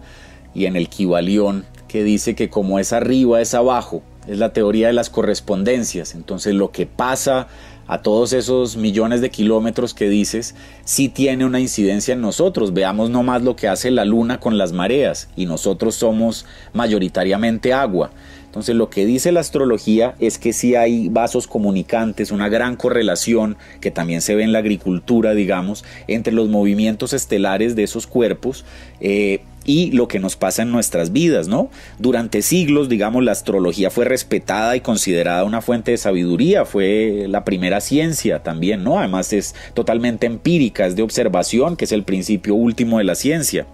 y 0.56 0.66
en 0.66 0.76
el 0.76 0.88
Kibalión 0.90 1.66
que 1.88 2.04
dice 2.04 2.34
que 2.34 2.50
como 2.50 2.80
es 2.80 2.94
arriba 2.94 3.42
es 3.42 3.54
abajo, 3.54 4.02
es 4.28 4.40
la 4.40 4.54
teoría 4.54 4.88
de 4.88 4.94
las 4.94 5.10
correspondencias. 5.10 6.16
Entonces 6.16 6.56
lo 6.56 6.72
que 6.72 6.86
pasa 6.86 7.48
a 7.88 8.02
todos 8.02 8.34
esos 8.34 8.78
millones 8.78 9.22
de 9.22 9.30
kilómetros 9.30 9.94
que 9.94 10.08
dices, 10.08 10.56
sí 10.86 11.10
tiene 11.10 11.46
una 11.46 11.60
incidencia 11.60 12.14
en 12.14 12.22
nosotros. 12.22 12.74
Veamos 12.74 13.10
nomás 13.10 13.42
lo 13.42 13.56
que 13.56 13.68
hace 13.68 13.92
la 13.92 14.06
luna 14.06 14.40
con 14.40 14.58
las 14.58 14.72
mareas 14.72 15.30
y 15.36 15.46
nosotros 15.46 15.96
somos 15.96 16.46
mayoritariamente 16.74 17.74
agua. 17.74 18.12
Entonces 18.54 18.76
lo 18.76 18.92
que 18.92 19.08
dice 19.08 19.32
la 19.32 19.40
astrología 19.40 20.14
es 20.20 20.38
que 20.38 20.54
sí 20.54 20.76
hay 20.76 21.10
vasos 21.10 21.48
comunicantes, 21.48 22.30
una 22.30 22.50
gran 22.50 22.76
correlación 22.76 23.58
que 23.82 23.90
también 23.90 24.22
se 24.22 24.36
ve 24.36 24.44
en 24.44 24.52
la 24.52 24.60
agricultura, 24.60 25.34
digamos, 25.34 25.84
entre 26.06 26.34
los 26.34 26.50
movimientos 26.50 27.14
estelares 27.14 27.76
de 27.76 27.82
esos 27.82 28.06
cuerpos. 28.06 28.64
Eh, 29.02 29.42
y 29.66 29.92
lo 29.92 30.08
que 30.08 30.20
nos 30.20 30.36
pasa 30.36 30.64
en 30.64 30.72
nuestras 30.72 31.12
vidas, 31.12 31.48
¿no? 31.48 31.70
Durante 32.00 32.42
siglos, 32.42 32.90
digamos, 32.90 33.24
la 33.24 33.32
astrología 33.32 33.90
fue 33.90 34.06
respetada 34.06 34.76
y 34.76 34.82
considerada 34.82 35.44
una 35.44 35.62
fuente 35.62 35.92
de 35.92 35.98
sabiduría, 35.98 36.66
fue 36.66 37.26
la 37.30 37.46
primera 37.46 37.82
ciencia 37.82 38.44
también, 38.44 38.84
¿no? 38.84 39.00
Además 39.00 39.34
es 39.34 39.56
totalmente 39.74 40.28
empírica, 40.28 40.86
es 40.86 40.96
de 40.96 41.04
observación, 41.04 41.76
que 41.76 41.86
es 41.86 41.92
el 41.92 42.04
principio 42.04 42.56
último 42.56 42.98
de 42.98 43.04
la 43.06 43.16
ciencia. 43.16 43.68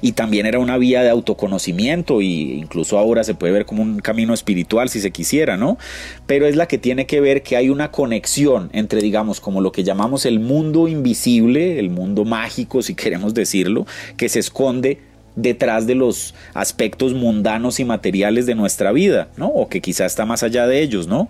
Y 0.00 0.12
también 0.12 0.46
era 0.46 0.58
una 0.58 0.78
vía 0.78 1.02
de 1.02 1.10
autoconocimiento 1.10 2.20
e 2.20 2.24
incluso 2.24 2.98
ahora 2.98 3.24
se 3.24 3.34
puede 3.34 3.52
ver 3.52 3.66
como 3.66 3.82
un 3.82 4.00
camino 4.00 4.34
espiritual 4.34 4.88
si 4.88 5.00
se 5.00 5.10
quisiera, 5.10 5.56
¿no? 5.56 5.78
Pero 6.26 6.46
es 6.46 6.56
la 6.56 6.66
que 6.66 6.78
tiene 6.78 7.06
que 7.06 7.20
ver 7.20 7.42
que 7.42 7.56
hay 7.56 7.70
una 7.70 7.90
conexión 7.90 8.70
entre, 8.72 9.00
digamos, 9.00 9.40
como 9.40 9.60
lo 9.60 9.72
que 9.72 9.84
llamamos 9.84 10.26
el 10.26 10.40
mundo 10.40 10.88
invisible, 10.88 11.78
el 11.78 11.90
mundo 11.90 12.24
mágico, 12.24 12.82
si 12.82 12.94
queremos 12.94 13.34
decirlo, 13.34 13.86
que 14.16 14.28
se 14.28 14.40
esconde 14.40 15.07
detrás 15.38 15.86
de 15.86 15.94
los 15.94 16.34
aspectos 16.52 17.14
mundanos 17.14 17.78
y 17.78 17.84
materiales 17.84 18.44
de 18.46 18.56
nuestra 18.56 18.90
vida, 18.90 19.28
¿no? 19.36 19.46
O 19.46 19.68
que 19.68 19.80
quizá 19.80 20.04
está 20.04 20.26
más 20.26 20.42
allá 20.42 20.66
de 20.66 20.82
ellos, 20.82 21.06
¿no? 21.06 21.28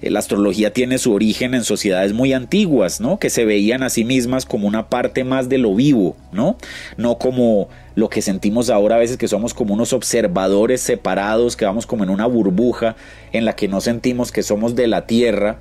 Eh, 0.00 0.10
la 0.10 0.20
astrología 0.20 0.72
tiene 0.72 0.98
su 0.98 1.12
origen 1.12 1.54
en 1.54 1.64
sociedades 1.64 2.12
muy 2.12 2.32
antiguas, 2.32 3.00
¿no? 3.00 3.18
Que 3.18 3.30
se 3.30 3.44
veían 3.44 3.82
a 3.82 3.90
sí 3.90 4.04
mismas 4.04 4.46
como 4.46 4.68
una 4.68 4.88
parte 4.88 5.24
más 5.24 5.48
de 5.48 5.58
lo 5.58 5.74
vivo, 5.74 6.16
¿no? 6.32 6.56
No 6.96 7.18
como 7.18 7.68
lo 7.96 8.08
que 8.08 8.22
sentimos 8.22 8.70
ahora 8.70 8.94
a 8.94 8.98
veces 8.98 9.16
que 9.16 9.26
somos 9.26 9.54
como 9.54 9.74
unos 9.74 9.92
observadores 9.92 10.80
separados, 10.80 11.56
que 11.56 11.64
vamos 11.64 11.86
como 11.86 12.04
en 12.04 12.10
una 12.10 12.26
burbuja 12.26 12.94
en 13.32 13.44
la 13.44 13.56
que 13.56 13.66
no 13.66 13.80
sentimos 13.80 14.30
que 14.30 14.44
somos 14.44 14.76
de 14.76 14.86
la 14.86 15.06
tierra, 15.06 15.58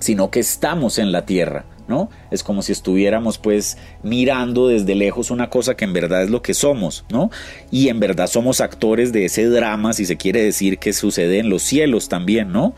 sino 0.00 0.30
que 0.30 0.40
estamos 0.40 0.98
en 0.98 1.12
la 1.12 1.24
tierra, 1.24 1.64
¿no? 1.88 2.10
Es 2.30 2.42
como 2.42 2.62
si 2.62 2.72
estuviéramos 2.72 3.38
pues 3.38 3.76
mirando 4.02 4.68
desde 4.68 4.94
lejos 4.94 5.30
una 5.30 5.50
cosa 5.50 5.76
que 5.76 5.84
en 5.84 5.92
verdad 5.92 6.22
es 6.22 6.30
lo 6.30 6.42
que 6.42 6.54
somos, 6.54 7.04
¿no? 7.10 7.30
Y 7.70 7.88
en 7.88 8.00
verdad 8.00 8.26
somos 8.26 8.60
actores 8.60 9.12
de 9.12 9.26
ese 9.26 9.46
drama, 9.46 9.92
si 9.92 10.06
se 10.06 10.16
quiere 10.16 10.42
decir 10.42 10.78
que 10.78 10.92
sucede 10.92 11.38
en 11.38 11.50
los 11.50 11.62
cielos 11.62 12.08
también, 12.08 12.52
¿no? 12.52 12.74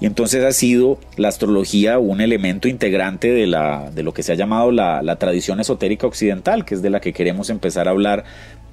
Y 0.00 0.06
entonces 0.06 0.44
ha 0.44 0.52
sido 0.52 0.98
la 1.16 1.28
astrología 1.28 1.98
un 1.98 2.20
elemento 2.20 2.68
integrante 2.68 3.30
de, 3.30 3.46
la, 3.46 3.90
de 3.90 4.02
lo 4.02 4.14
que 4.14 4.22
se 4.22 4.32
ha 4.32 4.36
llamado 4.36 4.70
la, 4.72 5.02
la 5.02 5.16
tradición 5.16 5.60
esotérica 5.60 6.06
occidental, 6.06 6.64
que 6.64 6.74
es 6.74 6.82
de 6.82 6.90
la 6.90 7.00
que 7.00 7.12
queremos 7.12 7.50
empezar 7.50 7.88
a 7.88 7.90
hablar 7.90 8.24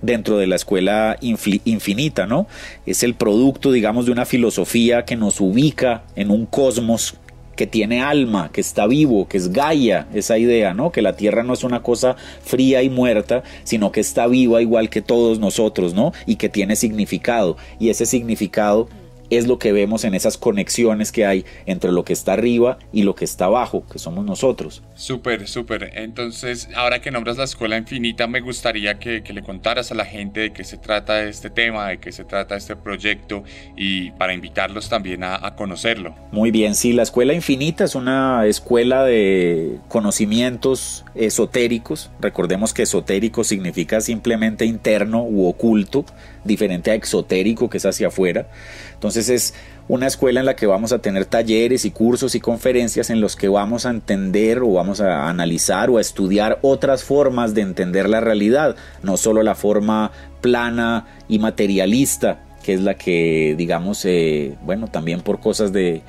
dentro 0.02 0.38
de 0.38 0.48
la 0.48 0.56
escuela 0.56 1.18
infinita, 1.22 2.28
¿no? 2.28 2.48
Es 2.86 3.04
el 3.04 3.16
producto, 3.16 3.72
digamos, 3.72 4.06
de 4.06 4.12
una 4.12 4.26
filosofía 4.26 5.06
que 5.06 5.16
nos 5.16 5.42
ubica 5.42 6.04
en 6.16 6.32
un 6.32 6.46
cosmos 6.46 7.16
que 7.58 7.68
tiene 7.68 8.02
alma, 8.02 8.50
que 8.54 8.62
está 8.62 8.88
vivo, 8.88 9.28
que 9.28 9.36
es 9.36 9.52
Gaia, 9.52 10.08
esa 10.14 10.38
idea, 10.38 10.74
¿no? 10.74 10.94
Que 10.94 11.02
la 11.02 11.18
Tierra 11.18 11.44
no 11.44 11.54
es 11.54 11.66
una 11.66 11.84
cosa 11.84 12.16
fría 12.42 12.84
y 12.84 12.90
muerta, 12.90 13.44
sino 13.66 13.92
que 13.92 14.00
está 14.00 14.28
viva 14.28 14.62
igual 14.62 14.90
que 14.90 15.02
todos 15.02 15.40
nosotros, 15.40 15.94
¿no? 15.94 16.14
Y 16.26 16.38
que 16.38 16.48
tiene 16.48 16.78
significado. 16.78 17.58
Y 17.80 17.90
ese 17.90 18.06
significado 18.06 18.88
es 19.30 19.48
lo 19.48 19.60
que 19.60 19.72
vemos 19.72 20.04
en 20.04 20.14
esas 20.14 20.38
conexiones 20.38 21.12
que 21.12 21.26
hay 21.26 21.46
entre 21.66 21.92
lo 21.92 22.04
que 22.04 22.14
está 22.14 22.34
arriba 22.34 22.78
y 22.92 23.04
lo 23.04 23.16
que 23.16 23.26
está 23.26 23.46
abajo, 23.46 23.86
que 23.92 24.00
somos 24.00 24.26
nosotros. 24.26 24.84
Súper, 24.96 25.48
súper. 25.48 25.92
Entonces, 25.96 26.70
ahora 26.76 27.02
que 27.02 27.12
nombras 27.12 27.38
la 27.38 27.44
Escuela 27.44 27.78
Infinita, 27.78 28.28
me 28.28 28.42
gustaría 28.42 29.00
que, 29.00 29.24
le 29.28 29.44
contaras 29.44 29.92
a 29.92 29.96
la 29.96 30.06
gente 30.06 30.40
de 30.40 30.54
qué 30.54 30.64
se 30.64 30.78
trata 30.78 31.24
este 31.24 31.50
tema, 31.50 31.90
de 31.90 32.00
qué 32.00 32.12
se 32.12 32.24
trata 32.24 32.56
este 32.56 32.76
proyecto 32.76 33.44
y 33.76 34.12
para 34.12 34.34
invitarlos 34.34 34.90
también 34.90 35.24
a, 35.24 35.46
a 35.46 35.56
conocerlo. 35.56 36.16
Muy 36.32 36.50
bien, 36.50 36.76
sí, 36.76 36.94
la 36.94 37.04
Escuela 37.04 37.34
Infinita 37.34 37.84
es 37.84 37.94
una 37.94 38.46
escuela 38.46 39.04
de 39.04 39.80
conocimientos 39.90 41.06
esotéricos. 41.16 42.10
Recordemos 42.20 42.74
que 42.74 42.84
esotérico 42.84 43.44
significa 43.44 44.02
simplemente 44.02 44.66
interno 44.66 45.24
u 45.24 45.48
oculto, 45.48 46.06
diferente 46.48 46.92
a 46.92 46.96
exotérico 46.96 47.70
que 47.70 47.78
es 47.78 47.86
hacia 47.86 48.08
afuera. 48.08 48.48
Entonces 48.94 49.30
es 49.30 49.54
una 49.88 50.08
escuela 50.08 50.40
en 50.40 50.46
la 50.46 50.56
que 50.56 50.66
vamos 50.66 50.92
a 50.92 51.00
tener 51.00 51.26
talleres 51.26 51.86
y 51.86 51.92
cursos 51.92 52.36
y 52.36 52.40
conferencias 52.40 53.10
en 53.10 53.22
los 53.22 53.36
que 53.36 53.48
vamos 53.48 53.86
a 53.86 53.92
entender 53.92 54.60
o 54.60 54.74
vamos 54.74 55.00
a 55.02 55.30
analizar 55.30 55.90
o 55.90 55.98
a 55.98 56.02
estudiar 56.02 56.60
otras 56.62 57.04
formas 57.04 57.54
de 57.54 57.62
entender 57.62 58.10
la 58.10 58.20
realidad, 58.20 58.76
no 59.04 59.18
solo 59.18 59.44
la 59.44 59.56
forma 59.56 60.12
plana 60.42 61.06
y 61.30 61.40
materialista, 61.40 62.40
que 62.64 62.74
es 62.74 62.82
la 62.82 62.96
que 62.96 63.56
digamos, 63.58 64.04
eh, 64.06 64.56
bueno, 64.64 64.88
también 64.88 65.22
por 65.22 65.40
cosas 65.40 65.72
de 65.72 66.02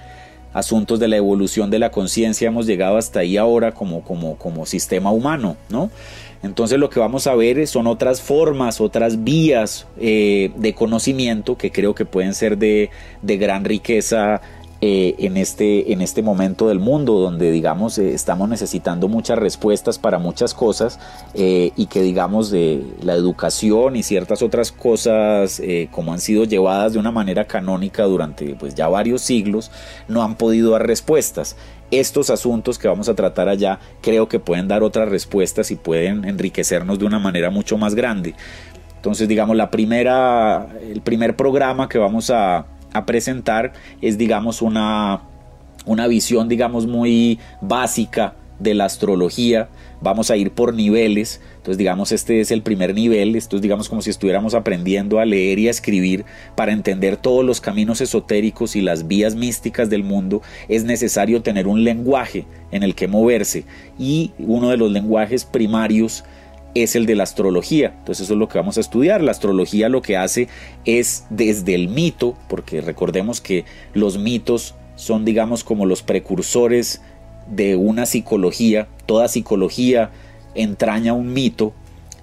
asuntos 0.52 0.98
de 0.98 1.08
la 1.08 1.16
evolución 1.16 1.70
de 1.70 1.78
la 1.78 1.90
conciencia 1.90 2.48
hemos 2.48 2.66
llegado 2.66 2.96
hasta 2.96 3.20
ahí 3.20 3.36
ahora 3.36 3.72
como, 3.72 4.02
como, 4.02 4.36
como 4.36 4.66
sistema 4.66 5.10
humano, 5.10 5.56
¿no? 5.68 5.90
Entonces 6.42 6.78
lo 6.78 6.88
que 6.88 7.00
vamos 7.00 7.26
a 7.26 7.34
ver 7.34 7.66
son 7.66 7.86
otras 7.86 8.22
formas, 8.22 8.80
otras 8.80 9.24
vías 9.24 9.86
eh, 9.98 10.52
de 10.56 10.74
conocimiento 10.74 11.56
que 11.56 11.72
creo 11.72 11.94
que 11.94 12.04
pueden 12.04 12.34
ser 12.34 12.58
de, 12.58 12.90
de 13.22 13.36
gran 13.38 13.64
riqueza 13.64 14.40
eh, 14.80 15.16
en, 15.18 15.36
este, 15.36 15.92
en 15.92 16.00
este 16.00 16.22
momento 16.22 16.68
del 16.68 16.78
mundo 16.78 17.14
donde 17.14 17.50
digamos 17.50 17.98
eh, 17.98 18.14
estamos 18.14 18.48
necesitando 18.48 19.08
muchas 19.08 19.36
respuestas 19.36 19.98
para 19.98 20.20
muchas 20.20 20.54
cosas 20.54 21.00
y 21.34 21.86
que 21.86 22.00
digamos 22.00 22.52
de 22.52 22.84
la 23.02 23.14
educación 23.14 23.96
y 23.96 24.04
ciertas 24.04 24.40
otras 24.40 24.70
cosas 24.70 25.60
como 25.90 26.12
han 26.12 26.20
sido 26.20 26.44
llevadas 26.44 26.92
de 26.92 27.00
una 27.00 27.10
manera 27.10 27.46
canónica 27.46 28.04
durante 28.04 28.54
pues 28.54 28.76
ya 28.76 28.86
varios 28.86 29.22
siglos 29.22 29.72
no 30.06 30.22
han 30.22 30.36
podido 30.36 30.70
dar 30.70 30.86
respuestas 30.86 31.56
estos 31.90 32.30
asuntos 32.30 32.78
que 32.78 32.88
vamos 32.88 33.08
a 33.08 33.14
tratar 33.14 33.48
allá 33.48 33.78
creo 34.02 34.28
que 34.28 34.38
pueden 34.38 34.68
dar 34.68 34.82
otras 34.82 35.08
respuestas 35.08 35.70
y 35.70 35.76
pueden 35.76 36.24
enriquecernos 36.24 36.98
de 36.98 37.06
una 37.06 37.18
manera 37.18 37.50
mucho 37.50 37.78
más 37.78 37.94
grande. 37.94 38.34
Entonces, 38.96 39.28
digamos, 39.28 39.56
la 39.56 39.70
primera, 39.70 40.68
el 40.82 41.00
primer 41.02 41.36
programa 41.36 41.88
que 41.88 41.98
vamos 41.98 42.30
a, 42.30 42.66
presentar 43.06 43.74
es, 44.02 44.18
digamos, 44.18 44.60
una, 44.60 45.20
una 45.86 46.08
visión, 46.08 46.48
digamos, 46.48 46.84
muy 46.84 47.38
básica 47.60 48.34
de 48.58 48.74
la 48.74 48.84
astrología. 48.84 49.68
Vamos 50.00 50.30
a 50.30 50.36
ir 50.36 50.52
por 50.52 50.74
niveles. 50.74 51.40
Entonces, 51.56 51.78
digamos, 51.78 52.12
este 52.12 52.40
es 52.40 52.50
el 52.50 52.62
primer 52.62 52.94
nivel. 52.94 53.36
Esto 53.36 53.56
es, 53.56 53.62
digamos, 53.62 53.88
como 53.88 54.02
si 54.02 54.10
estuviéramos 54.10 54.54
aprendiendo 54.54 55.18
a 55.18 55.24
leer 55.24 55.58
y 55.58 55.68
a 55.68 55.70
escribir 55.70 56.24
para 56.56 56.72
entender 56.72 57.16
todos 57.16 57.44
los 57.44 57.60
caminos 57.60 58.00
esotéricos 58.00 58.76
y 58.76 58.80
las 58.80 59.08
vías 59.08 59.34
místicas 59.34 59.90
del 59.90 60.04
mundo. 60.04 60.42
Es 60.68 60.84
necesario 60.84 61.42
tener 61.42 61.66
un 61.66 61.84
lenguaje 61.84 62.46
en 62.70 62.82
el 62.82 62.94
que 62.94 63.08
moverse. 63.08 63.64
Y 63.98 64.32
uno 64.38 64.70
de 64.70 64.76
los 64.76 64.90
lenguajes 64.90 65.44
primarios 65.44 66.24
es 66.74 66.96
el 66.96 67.06
de 67.06 67.14
la 67.14 67.24
astrología. 67.24 67.94
Entonces 67.98 68.24
eso 68.24 68.34
es 68.34 68.38
lo 68.38 68.48
que 68.48 68.58
vamos 68.58 68.76
a 68.76 68.80
estudiar. 68.80 69.22
La 69.22 69.30
astrología 69.30 69.88
lo 69.88 70.02
que 70.02 70.16
hace 70.16 70.48
es 70.84 71.26
desde 71.30 71.74
el 71.74 71.88
mito, 71.88 72.36
porque 72.48 72.80
recordemos 72.80 73.40
que 73.40 73.64
los 73.94 74.18
mitos 74.18 74.74
son 74.96 75.24
digamos 75.24 75.62
como 75.62 75.86
los 75.86 76.02
precursores 76.02 77.00
de 77.50 77.76
una 77.76 78.06
psicología, 78.06 78.88
toda 79.06 79.28
psicología 79.28 80.10
entraña 80.54 81.12
un 81.12 81.32
mito 81.32 81.72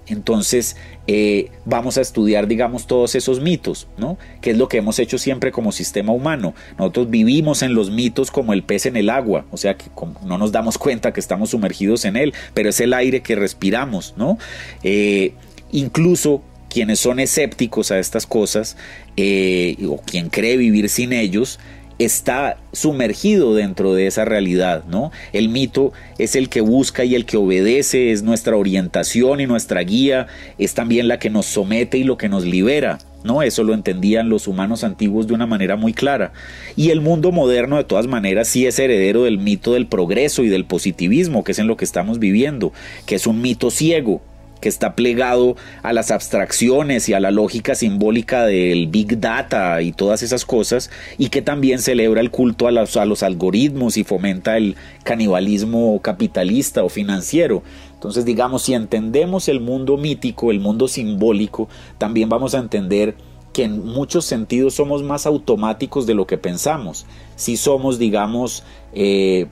entonces 0.08 0.76
eh, 1.06 1.50
vamos 1.64 1.98
a 1.98 2.00
estudiar, 2.00 2.46
digamos, 2.46 2.86
todos 2.86 3.14
esos 3.14 3.40
mitos, 3.40 3.88
¿no? 3.98 4.18
Que 4.40 4.52
es 4.52 4.56
lo 4.56 4.68
que 4.68 4.78
hemos 4.78 4.98
hecho 4.98 5.18
siempre 5.18 5.50
como 5.50 5.72
sistema 5.72 6.12
humano. 6.12 6.54
Nosotros 6.78 7.10
vivimos 7.10 7.62
en 7.62 7.74
los 7.74 7.90
mitos 7.90 8.30
como 8.30 8.52
el 8.52 8.62
pez 8.62 8.86
en 8.86 8.96
el 8.96 9.10
agua, 9.10 9.46
o 9.50 9.56
sea 9.56 9.76
que 9.76 9.86
no 10.24 10.38
nos 10.38 10.52
damos 10.52 10.78
cuenta 10.78 11.12
que 11.12 11.20
estamos 11.20 11.50
sumergidos 11.50 12.04
en 12.04 12.16
él, 12.16 12.34
pero 12.54 12.68
es 12.68 12.80
el 12.80 12.94
aire 12.94 13.22
que 13.22 13.34
respiramos, 13.34 14.14
¿no? 14.16 14.38
Eh, 14.82 15.34
incluso 15.72 16.42
quienes 16.70 17.00
son 17.00 17.18
escépticos 17.18 17.90
a 17.90 17.98
estas 17.98 18.26
cosas 18.26 18.76
eh, 19.16 19.76
o 19.88 19.98
quien 19.98 20.28
cree 20.28 20.56
vivir 20.56 20.88
sin 20.88 21.12
ellos, 21.12 21.58
está 21.98 22.58
sumergido 22.72 23.54
dentro 23.54 23.94
de 23.94 24.06
esa 24.06 24.24
realidad, 24.24 24.84
¿no? 24.88 25.10
El 25.32 25.48
mito 25.48 25.92
es 26.18 26.36
el 26.36 26.48
que 26.48 26.60
busca 26.60 27.04
y 27.04 27.14
el 27.14 27.24
que 27.24 27.36
obedece, 27.36 28.12
es 28.12 28.22
nuestra 28.22 28.56
orientación 28.56 29.40
y 29.40 29.46
nuestra 29.46 29.80
guía, 29.80 30.26
es 30.58 30.74
también 30.74 31.08
la 31.08 31.18
que 31.18 31.30
nos 31.30 31.46
somete 31.46 31.98
y 31.98 32.04
lo 32.04 32.18
que 32.18 32.28
nos 32.28 32.44
libera, 32.44 32.98
¿no? 33.24 33.42
Eso 33.42 33.64
lo 33.64 33.74
entendían 33.74 34.28
los 34.28 34.46
humanos 34.46 34.84
antiguos 34.84 35.26
de 35.26 35.34
una 35.34 35.46
manera 35.46 35.76
muy 35.76 35.92
clara. 35.92 36.32
Y 36.76 36.90
el 36.90 37.00
mundo 37.00 37.32
moderno, 37.32 37.76
de 37.76 37.84
todas 37.84 38.06
maneras, 38.06 38.48
sí 38.48 38.66
es 38.66 38.78
heredero 38.78 39.24
del 39.24 39.38
mito 39.38 39.72
del 39.72 39.86
progreso 39.86 40.42
y 40.44 40.48
del 40.48 40.64
positivismo, 40.64 41.44
que 41.44 41.52
es 41.52 41.58
en 41.58 41.66
lo 41.66 41.76
que 41.76 41.84
estamos 41.84 42.18
viviendo, 42.18 42.72
que 43.06 43.14
es 43.14 43.26
un 43.26 43.40
mito 43.40 43.70
ciego, 43.70 44.20
que 44.66 44.70
está 44.70 44.96
plegado 44.96 45.54
a 45.84 45.92
las 45.92 46.10
abstracciones 46.10 47.08
y 47.08 47.12
a 47.12 47.20
la 47.20 47.30
lógica 47.30 47.76
simbólica 47.76 48.46
del 48.46 48.88
Big 48.88 49.20
Data 49.20 49.80
y 49.80 49.92
todas 49.92 50.24
esas 50.24 50.44
cosas, 50.44 50.90
y 51.18 51.28
que 51.28 51.40
también 51.40 51.78
celebra 51.78 52.20
el 52.20 52.32
culto 52.32 52.66
a 52.66 52.72
los, 52.72 53.22
algoritmos 53.22 53.96
y 53.96 54.02
fomenta 54.02 54.56
el 54.56 54.74
canibalismo 55.04 56.02
capitalista 56.02 56.82
o 56.82 56.88
financiero. 56.88 57.62
Entonces, 57.94 58.24
digamos, 58.24 58.62
si 58.62 58.74
entendemos 58.74 59.48
el 59.48 59.60
mundo 59.60 59.98
mítico, 59.98 60.50
el 60.50 60.58
mundo 60.58 60.88
simbólico, 60.88 61.68
también 61.96 62.28
vamos 62.28 62.56
a 62.56 62.58
entender 62.58 63.14
que 63.52 63.62
en 63.62 63.86
muchos 63.86 64.24
sentidos 64.24 64.74
somos 64.74 65.04
más 65.04 65.26
automáticos 65.26 66.08
de 66.08 66.14
lo 66.14 66.26
que 66.26 66.38
pensamos. 66.38 67.06
Si 67.36 67.56
somos, 67.56 68.00
digamos, 68.00 68.64
eh, 68.94 69.46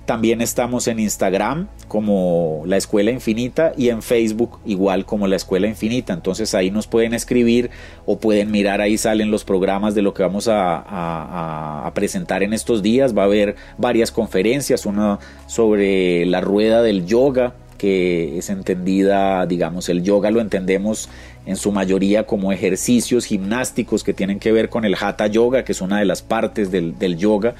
también 0.07 0.41
estamos 0.41 0.87
en 0.87 1.01
Instagram 1.01 1.69
como 1.89 2.63
La 2.65 2.77
Escuela 2.77 3.11
Infinita 3.11 3.73
y 3.77 3.89
en 3.89 4.03
Facebook 4.03 4.61
igual 4.65 5.05
como 5.05 5.27
La 5.27 5.37
Escuela 5.37 5.67
Infinita. 5.67 6.13
Entonces 6.13 6.55
ahí 6.55 6.71
nos 6.71 6.87
pueden 6.87 7.13
escribir 7.13 7.71
o 8.07 8.19
pueden 8.19 8.51
mirar, 8.53 8.81
ahí 8.81 8.97
salen 8.97 9.31
los 9.31 9.45
programas 9.45 9.95
de 9.95 10.03
lo 10.03 10.15
que 10.15 10.23
vamos 10.23 10.49
a, 10.51 11.91
presentar 11.95 12.43
en 12.43 12.53
estos 12.53 12.83
días. 12.83 13.17
Va 13.17 13.23
a 13.23 13.25
haber 13.27 13.57
varias 13.79 14.13
conferencias, 14.13 14.87
una 14.87 15.19
sobre 15.47 16.25
la 16.27 16.41
rueda 16.41 16.83
del 16.83 17.07
yoga, 17.07 17.55
que 17.77 18.39
es 18.39 18.49
entendida, 18.49 19.47
digamos, 19.47 19.89
el 19.89 20.03
yoga 20.03 20.31
lo 20.31 20.41
entendemos 20.41 21.09
en 21.47 21.57
su 21.57 21.71
mayoría 21.71 22.27
como 22.27 22.53
ejercicios 22.53 23.25
gimnásticos 23.25 24.03
que 24.03 24.13
tienen 24.13 24.41
que 24.41 24.51
ver 24.53 24.69
con 24.69 24.85
el 24.85 24.97
hatha 25.01 25.29
yoga, 25.29 25.65
que 25.65 25.73
es 25.73 25.81
una 25.81 26.01
de 26.01 26.05
las 26.05 26.21
partes 26.21 26.71
del, 26.71 27.17
yoga, 27.17 27.55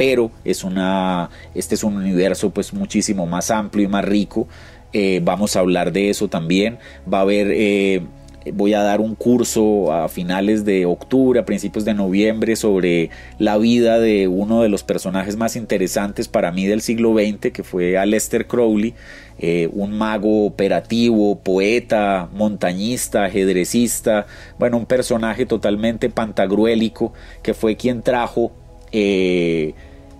pero 0.00 0.30
es 0.46 0.64
una, 0.64 1.28
este 1.54 1.74
es 1.74 1.84
un 1.84 1.94
universo 1.94 2.48
pues 2.48 2.72
muchísimo 2.72 3.26
más 3.26 3.50
amplio 3.50 3.84
y 3.84 3.88
más 3.88 4.02
rico. 4.02 4.48
Eh, 4.94 5.20
vamos 5.22 5.56
a 5.56 5.60
hablar 5.60 5.92
de 5.92 6.08
eso 6.08 6.26
también. 6.26 6.78
Va 7.12 7.18
a 7.18 7.20
haber, 7.20 7.48
eh, 7.50 8.00
voy 8.54 8.72
a 8.72 8.80
dar 8.80 9.02
un 9.02 9.14
curso 9.14 9.92
a 9.92 10.08
finales 10.08 10.64
de 10.64 10.86
octubre, 10.86 11.38
a 11.38 11.44
principios 11.44 11.84
de 11.84 11.92
noviembre 11.92 12.56
sobre 12.56 13.10
la 13.38 13.58
vida 13.58 14.00
de 14.00 14.26
uno 14.26 14.62
de 14.62 14.70
los 14.70 14.84
personajes 14.84 15.36
más 15.36 15.54
interesantes 15.54 16.28
para 16.28 16.50
mí 16.50 16.64
del 16.64 16.80
siglo 16.80 17.12
XX, 17.12 17.52
que 17.52 17.62
fue 17.62 17.98
Aleister 17.98 18.46
Crowley. 18.46 18.94
Eh, 19.38 19.68
un 19.70 19.92
mago 19.92 20.46
operativo, 20.46 21.40
poeta, 21.40 22.30
montañista, 22.32 23.24
ajedrecista, 23.24 24.26
bueno, 24.58 24.78
un 24.78 24.86
personaje 24.86 25.44
totalmente 25.44 26.08
pantagruélico 26.08 27.12
que 27.42 27.52
fue 27.52 27.76
quien 27.76 28.00
trajo 28.00 28.52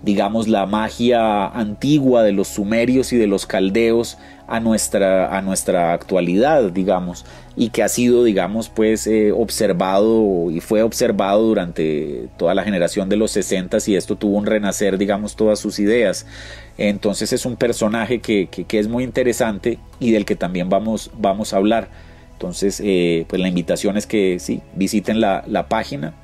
digamos, 0.02 0.48
la 0.48 0.66
magia 0.66 1.46
antigua 1.46 2.22
de 2.22 2.32
los 2.32 2.48
sumerios 2.48 3.12
y 3.12 3.16
de 3.16 3.26
los 3.26 3.46
caldeos 3.46 4.16
a 4.46 4.58
nuestra, 4.58 5.36
a 5.36 5.42
nuestra 5.42 5.92
actualidad, 5.92 6.72
digamos, 6.72 7.24
y 7.54 7.68
que 7.68 7.82
ha 7.82 7.88
sido, 7.88 8.24
digamos, 8.24 8.68
pues 8.68 9.06
eh, 9.06 9.30
observado 9.32 10.50
y 10.50 10.60
fue 10.60 10.82
observado 10.82 11.42
durante 11.42 12.28
toda 12.36 12.54
la 12.54 12.64
generación 12.64 13.08
de 13.08 13.16
los 13.16 13.30
60 13.32 13.78
y 13.86 13.94
esto 13.94 14.16
tuvo 14.16 14.38
un 14.38 14.46
renacer, 14.46 14.98
digamos, 14.98 15.36
todas 15.36 15.58
sus 15.60 15.78
ideas. 15.78 16.26
Entonces 16.78 17.32
es 17.32 17.44
un 17.44 17.56
personaje 17.56 18.20
que, 18.20 18.48
que, 18.48 18.78
es 18.78 18.88
muy 18.88 19.04
interesante 19.04 19.78
y 20.00 20.12
del 20.12 20.24
que 20.24 20.34
también 20.34 20.68
vamos, 20.68 21.10
vamos 21.18 21.52
a 21.52 21.58
hablar. 21.58 21.88
Entonces, 22.32 22.80
eh, 22.82 23.26
pues 23.28 23.40
la 23.40 23.48
invitación 23.48 23.98
es 23.98 24.06
que 24.06 24.38
sí, 24.38 24.62
visiten 24.74 25.20
la, 25.20 25.44
la 25.46 25.68
página, 25.68 26.14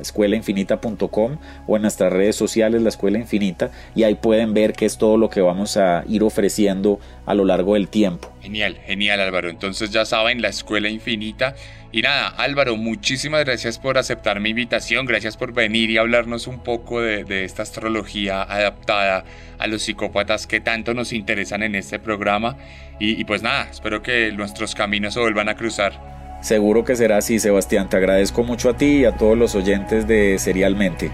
escuelainfinita.com 0.00 1.38
o 1.66 1.76
en 1.76 1.82
nuestras 1.82 2.12
redes 2.12 2.36
sociales 2.36 2.82
La 2.82 2.88
Escuela 2.88 3.18
Infinita 3.18 3.70
y 3.94 4.02
ahí 4.04 4.14
pueden 4.14 4.54
ver 4.54 4.72
qué 4.72 4.86
es 4.86 4.98
todo 4.98 5.16
lo 5.16 5.30
que 5.30 5.40
vamos 5.40 5.76
a 5.76 6.04
ir 6.08 6.22
ofreciendo 6.22 7.00
a 7.26 7.34
lo 7.34 7.44
largo 7.44 7.74
del 7.74 7.88
tiempo. 7.88 8.32
Genial, 8.42 8.78
genial 8.86 9.20
Álvaro. 9.20 9.50
Entonces 9.50 9.90
ya 9.90 10.04
saben, 10.04 10.40
La 10.40 10.48
Escuela 10.48 10.88
Infinita. 10.88 11.54
Y 11.90 12.02
nada, 12.02 12.28
Álvaro, 12.28 12.76
muchísimas 12.76 13.44
gracias 13.44 13.78
por 13.78 13.96
aceptar 13.96 14.40
mi 14.40 14.50
invitación, 14.50 15.06
gracias 15.06 15.38
por 15.38 15.54
venir 15.54 15.88
y 15.88 15.96
hablarnos 15.96 16.46
un 16.46 16.62
poco 16.62 17.00
de, 17.00 17.44
esta 17.44 17.62
astrología 17.62 18.42
adaptada 18.42 19.24
a 19.58 19.66
los 19.66 19.82
psicópatas 19.82 20.46
que 20.46 20.60
tanto 20.60 20.92
nos 20.92 21.14
interesan 21.14 21.62
en 21.62 21.74
este 21.74 21.98
programa. 21.98 22.56
y 23.00 23.24
pues 23.24 23.42
nada, 23.42 23.68
espero 23.70 24.02
que 24.02 24.32
nuestros 24.32 24.74
caminos 24.74 25.14
se 25.14 25.20
vuelvan 25.20 25.48
a 25.48 25.54
cruzar. 25.54 26.17
Seguro 26.40 26.84
que 26.84 26.96
será 26.96 27.18
así, 27.18 27.38
Sebastián. 27.38 27.88
Te 27.88 27.96
agradezco 27.96 28.44
mucho 28.44 28.70
a 28.70 28.76
ti 28.76 28.98
y 28.98 29.04
a 29.04 29.16
todos 29.16 29.36
los 29.36 29.54
oyentes 29.54 30.06
de 30.06 30.38
Serialmente. 30.38 31.10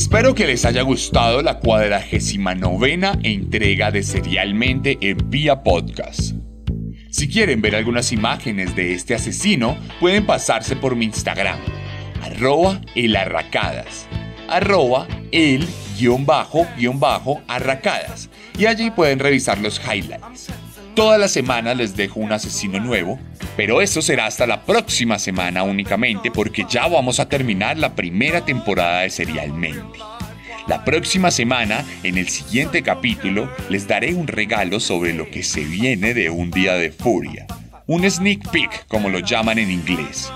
Espero 0.00 0.34
que 0.34 0.46
les 0.46 0.64
haya 0.64 0.80
gustado 0.80 1.42
la 1.42 1.58
cuadragésima 1.58 2.54
novena 2.54 3.18
entrega 3.22 3.90
de 3.90 4.02
Serialmente 4.02 4.96
en 5.02 5.18
Vía 5.28 5.62
Podcast. 5.62 6.32
Si 7.10 7.28
quieren 7.28 7.60
ver 7.60 7.76
algunas 7.76 8.10
imágenes 8.10 8.74
de 8.74 8.94
este 8.94 9.14
asesino, 9.14 9.76
pueden 10.00 10.24
pasarse 10.24 10.74
por 10.74 10.96
mi 10.96 11.04
Instagram, 11.04 11.58
arroba 12.22 12.80
elarracadas, 12.94 14.06
arroba 14.48 15.06
el 15.32 15.68
guion 15.98 16.24
bajo 16.24 16.66
guion 16.78 16.98
bajo 16.98 17.42
arracadas, 17.46 18.30
y 18.58 18.64
allí 18.64 18.90
pueden 18.90 19.18
revisar 19.18 19.58
los 19.58 19.78
highlights. 19.84 20.46
Toda 20.94 21.18
la 21.18 21.28
semana 21.28 21.74
les 21.74 21.94
dejo 21.94 22.20
un 22.20 22.32
asesino 22.32 22.80
nuevo, 22.80 23.20
pero 23.60 23.82
eso 23.82 24.00
será 24.00 24.24
hasta 24.24 24.46
la 24.46 24.62
próxima 24.62 25.18
semana 25.18 25.64
únicamente 25.64 26.30
porque 26.30 26.64
ya 26.66 26.86
vamos 26.86 27.20
a 27.20 27.28
terminar 27.28 27.76
la 27.76 27.94
primera 27.94 28.42
temporada 28.42 29.02
de 29.02 29.10
Serialmente. 29.10 29.98
La 30.66 30.82
próxima 30.82 31.30
semana, 31.30 31.84
en 32.02 32.16
el 32.16 32.30
siguiente 32.30 32.82
capítulo, 32.82 33.50
les 33.68 33.86
daré 33.86 34.14
un 34.14 34.28
regalo 34.28 34.80
sobre 34.80 35.12
lo 35.12 35.30
que 35.30 35.42
se 35.42 35.60
viene 35.60 36.14
de 36.14 36.30
un 36.30 36.50
día 36.50 36.72
de 36.76 36.90
furia. 36.90 37.46
Un 37.86 38.10
sneak 38.10 38.50
peek, 38.50 38.86
como 38.86 39.10
lo 39.10 39.18
llaman 39.18 39.58
en 39.58 39.70
inglés. 39.70 40.32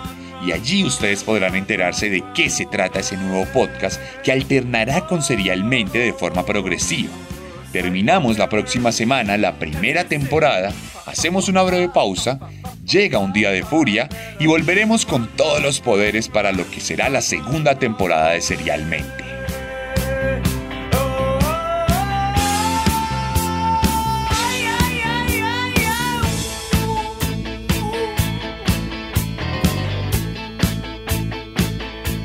Y 0.46 0.52
allí 0.52 0.84
ustedes 0.84 1.24
podrán 1.24 1.56
enterarse 1.56 2.10
de 2.10 2.22
qué 2.34 2.50
se 2.50 2.66
trata 2.66 3.00
ese 3.00 3.16
nuevo 3.16 3.50
podcast 3.54 3.98
que 4.22 4.32
alternará 4.32 5.06
con 5.06 5.22
serialmente 5.22 5.98
de 5.98 6.12
forma 6.12 6.44
progresiva 6.44 7.08
Terminamos 7.74 8.38
la 8.38 8.48
próxima 8.48 8.92
semana 8.92 9.36
la 9.36 9.58
primera 9.58 10.04
temporada, 10.04 10.72
hacemos 11.06 11.48
una 11.48 11.62
breve 11.62 11.88
pausa, 11.88 12.38
llega 12.84 13.18
un 13.18 13.32
día 13.32 13.50
de 13.50 13.62
furia 13.62 14.08
y 14.38 14.46
volveremos 14.46 15.06
con 15.06 15.28
todos 15.36 15.62
los 15.62 15.80
poderes 15.80 16.28
para 16.28 16.52
lo 16.52 16.68
que 16.70 16.80
será 16.80 17.08
la 17.08 17.20
segunda 17.20 17.78
temporada 17.78 18.30
de 18.30 18.40
Serialmente. 18.40 19.24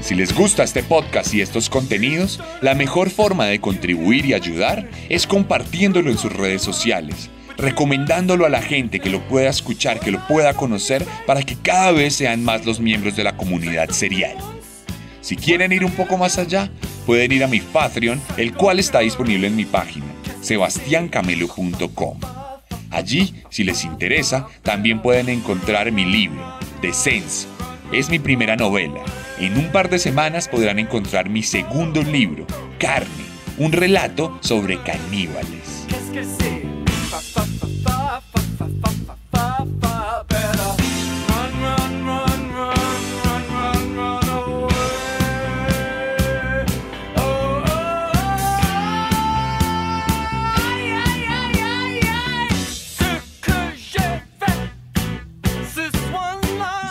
Si 0.09 0.15
les 0.15 0.34
gusta 0.34 0.63
este 0.63 0.82
podcast 0.82 1.36
y 1.36 1.41
estos 1.41 1.69
contenidos, 1.69 2.39
la 2.61 2.73
mejor 2.73 3.11
forma 3.11 3.45
de 3.45 3.61
contribuir 3.61 4.25
y 4.25 4.34
ayudar 4.34 4.89
es 5.07 5.27
compartiéndolo 5.27 6.09
en 6.09 6.17
sus 6.17 6.34
redes 6.34 6.63
sociales, 6.63 7.30
recomendándolo 7.60 8.45
a 8.45 8.49
la 8.49 8.62
gente 8.62 8.99
que 8.99 9.10
lo 9.10 9.22
pueda 9.28 9.49
escuchar, 9.49 9.99
que 9.99 10.12
lo 10.12 10.26
pueda 10.28 10.53
conocer, 10.53 11.05
para 11.28 11.43
que 11.43 11.55
cada 11.55 11.91
vez 11.91 12.16
sean 12.16 12.43
más 12.43 12.66
los 12.66 12.80
miembros 12.80 13.16
de 13.16 13.24
la 13.24 13.38
comunidad 13.38 13.89
serial. 13.89 14.36
Si 15.22 15.36
quieren 15.36 15.72
ir 15.72 15.86
un 15.86 15.91
poco 15.91 16.18
más 16.18 16.38
allá, 16.38 16.72
pueden 17.05 17.32
ir 17.32 17.43
a 17.43 17.47
mi 17.47 17.60
Patreon, 17.60 18.22
el 18.38 18.53
cual 18.53 18.80
está 18.80 18.99
disponible 18.99 19.47
en 19.47 19.55
mi 19.55 19.66
página, 19.66 20.07
sebastiancamelo.com. 20.41 22.20
Allí, 22.89 23.36
si 23.49 23.64
les 23.64 23.84
interesa, 23.84 24.47
también 24.64 25.01
pueden 25.01 25.30
encontrar 25.30 25.91
mi 25.91 26.05
libro, 26.05 26.41
The 26.82 26.93
Sense. 26.93 27.47
Es 27.91 28.10
mi 28.10 28.18
primera 28.20 28.55
novela 28.55 29.03
en 29.39 29.57
un 29.57 29.72
par 29.72 29.89
de 29.89 29.99
semanas 29.99 30.49
podrán 30.49 30.80
encontrar 30.80 31.30
mi 31.30 31.43
segundo 31.43 32.03
libro, 32.03 32.45
Carne, 32.78 33.07
un 33.57 33.72
relato 33.72 34.38
sobre 34.41 34.82
caníbales. 34.84 35.88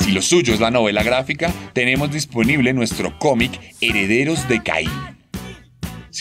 Si 0.01 0.15
lo 0.15 0.23
suyo 0.23 0.55
es 0.55 0.61
la 0.61 0.71
novela 0.71 1.03
gráfica, 1.03 1.53
tenemos 1.75 2.11
disponible 2.11 2.73
nuestro 2.73 3.19
cómic 3.19 3.61
Herederos 3.81 4.49
de 4.49 4.63
Caín. 4.63 5.18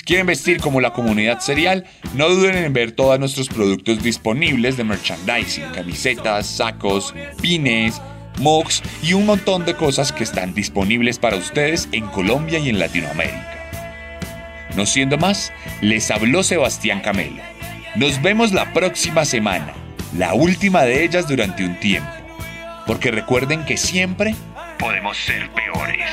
Quieren 0.07 0.25
vestir 0.25 0.59
como 0.61 0.81
la 0.81 0.93
comunidad 0.93 1.41
serial, 1.41 1.85
no 2.15 2.29
duden 2.29 2.55
en 2.55 2.73
ver 2.73 2.93
todos 2.93 3.19
nuestros 3.19 3.49
productos 3.49 4.01
disponibles 4.01 4.77
de 4.77 4.85
merchandising, 4.85 5.65
camisetas, 5.73 6.47
sacos, 6.47 7.13
pines, 7.41 8.01
mugs 8.39 8.81
y 9.03 9.13
un 9.13 9.25
montón 9.25 9.65
de 9.65 9.75
cosas 9.75 10.11
que 10.11 10.23
están 10.23 10.53
disponibles 10.53 11.19
para 11.19 11.35
ustedes 11.35 11.89
en 11.91 12.07
Colombia 12.07 12.57
y 12.57 12.69
en 12.69 12.79
Latinoamérica. 12.79 13.53
No 14.75 14.85
siendo 14.85 15.17
más, 15.17 15.51
les 15.81 16.09
habló 16.09 16.41
Sebastián 16.41 17.01
Camelo. 17.01 17.43
Nos 17.95 18.21
vemos 18.21 18.53
la 18.53 18.73
próxima 18.73 19.25
semana, 19.25 19.73
la 20.17 20.33
última 20.33 20.83
de 20.83 21.03
ellas 21.03 21.27
durante 21.27 21.65
un 21.65 21.77
tiempo 21.79 22.17
porque 22.87 23.11
recuerden 23.11 23.65
que 23.65 23.75
siempre 23.77 24.33
podemos 24.79 25.17
ser 25.17 25.49
peores. 25.51 26.09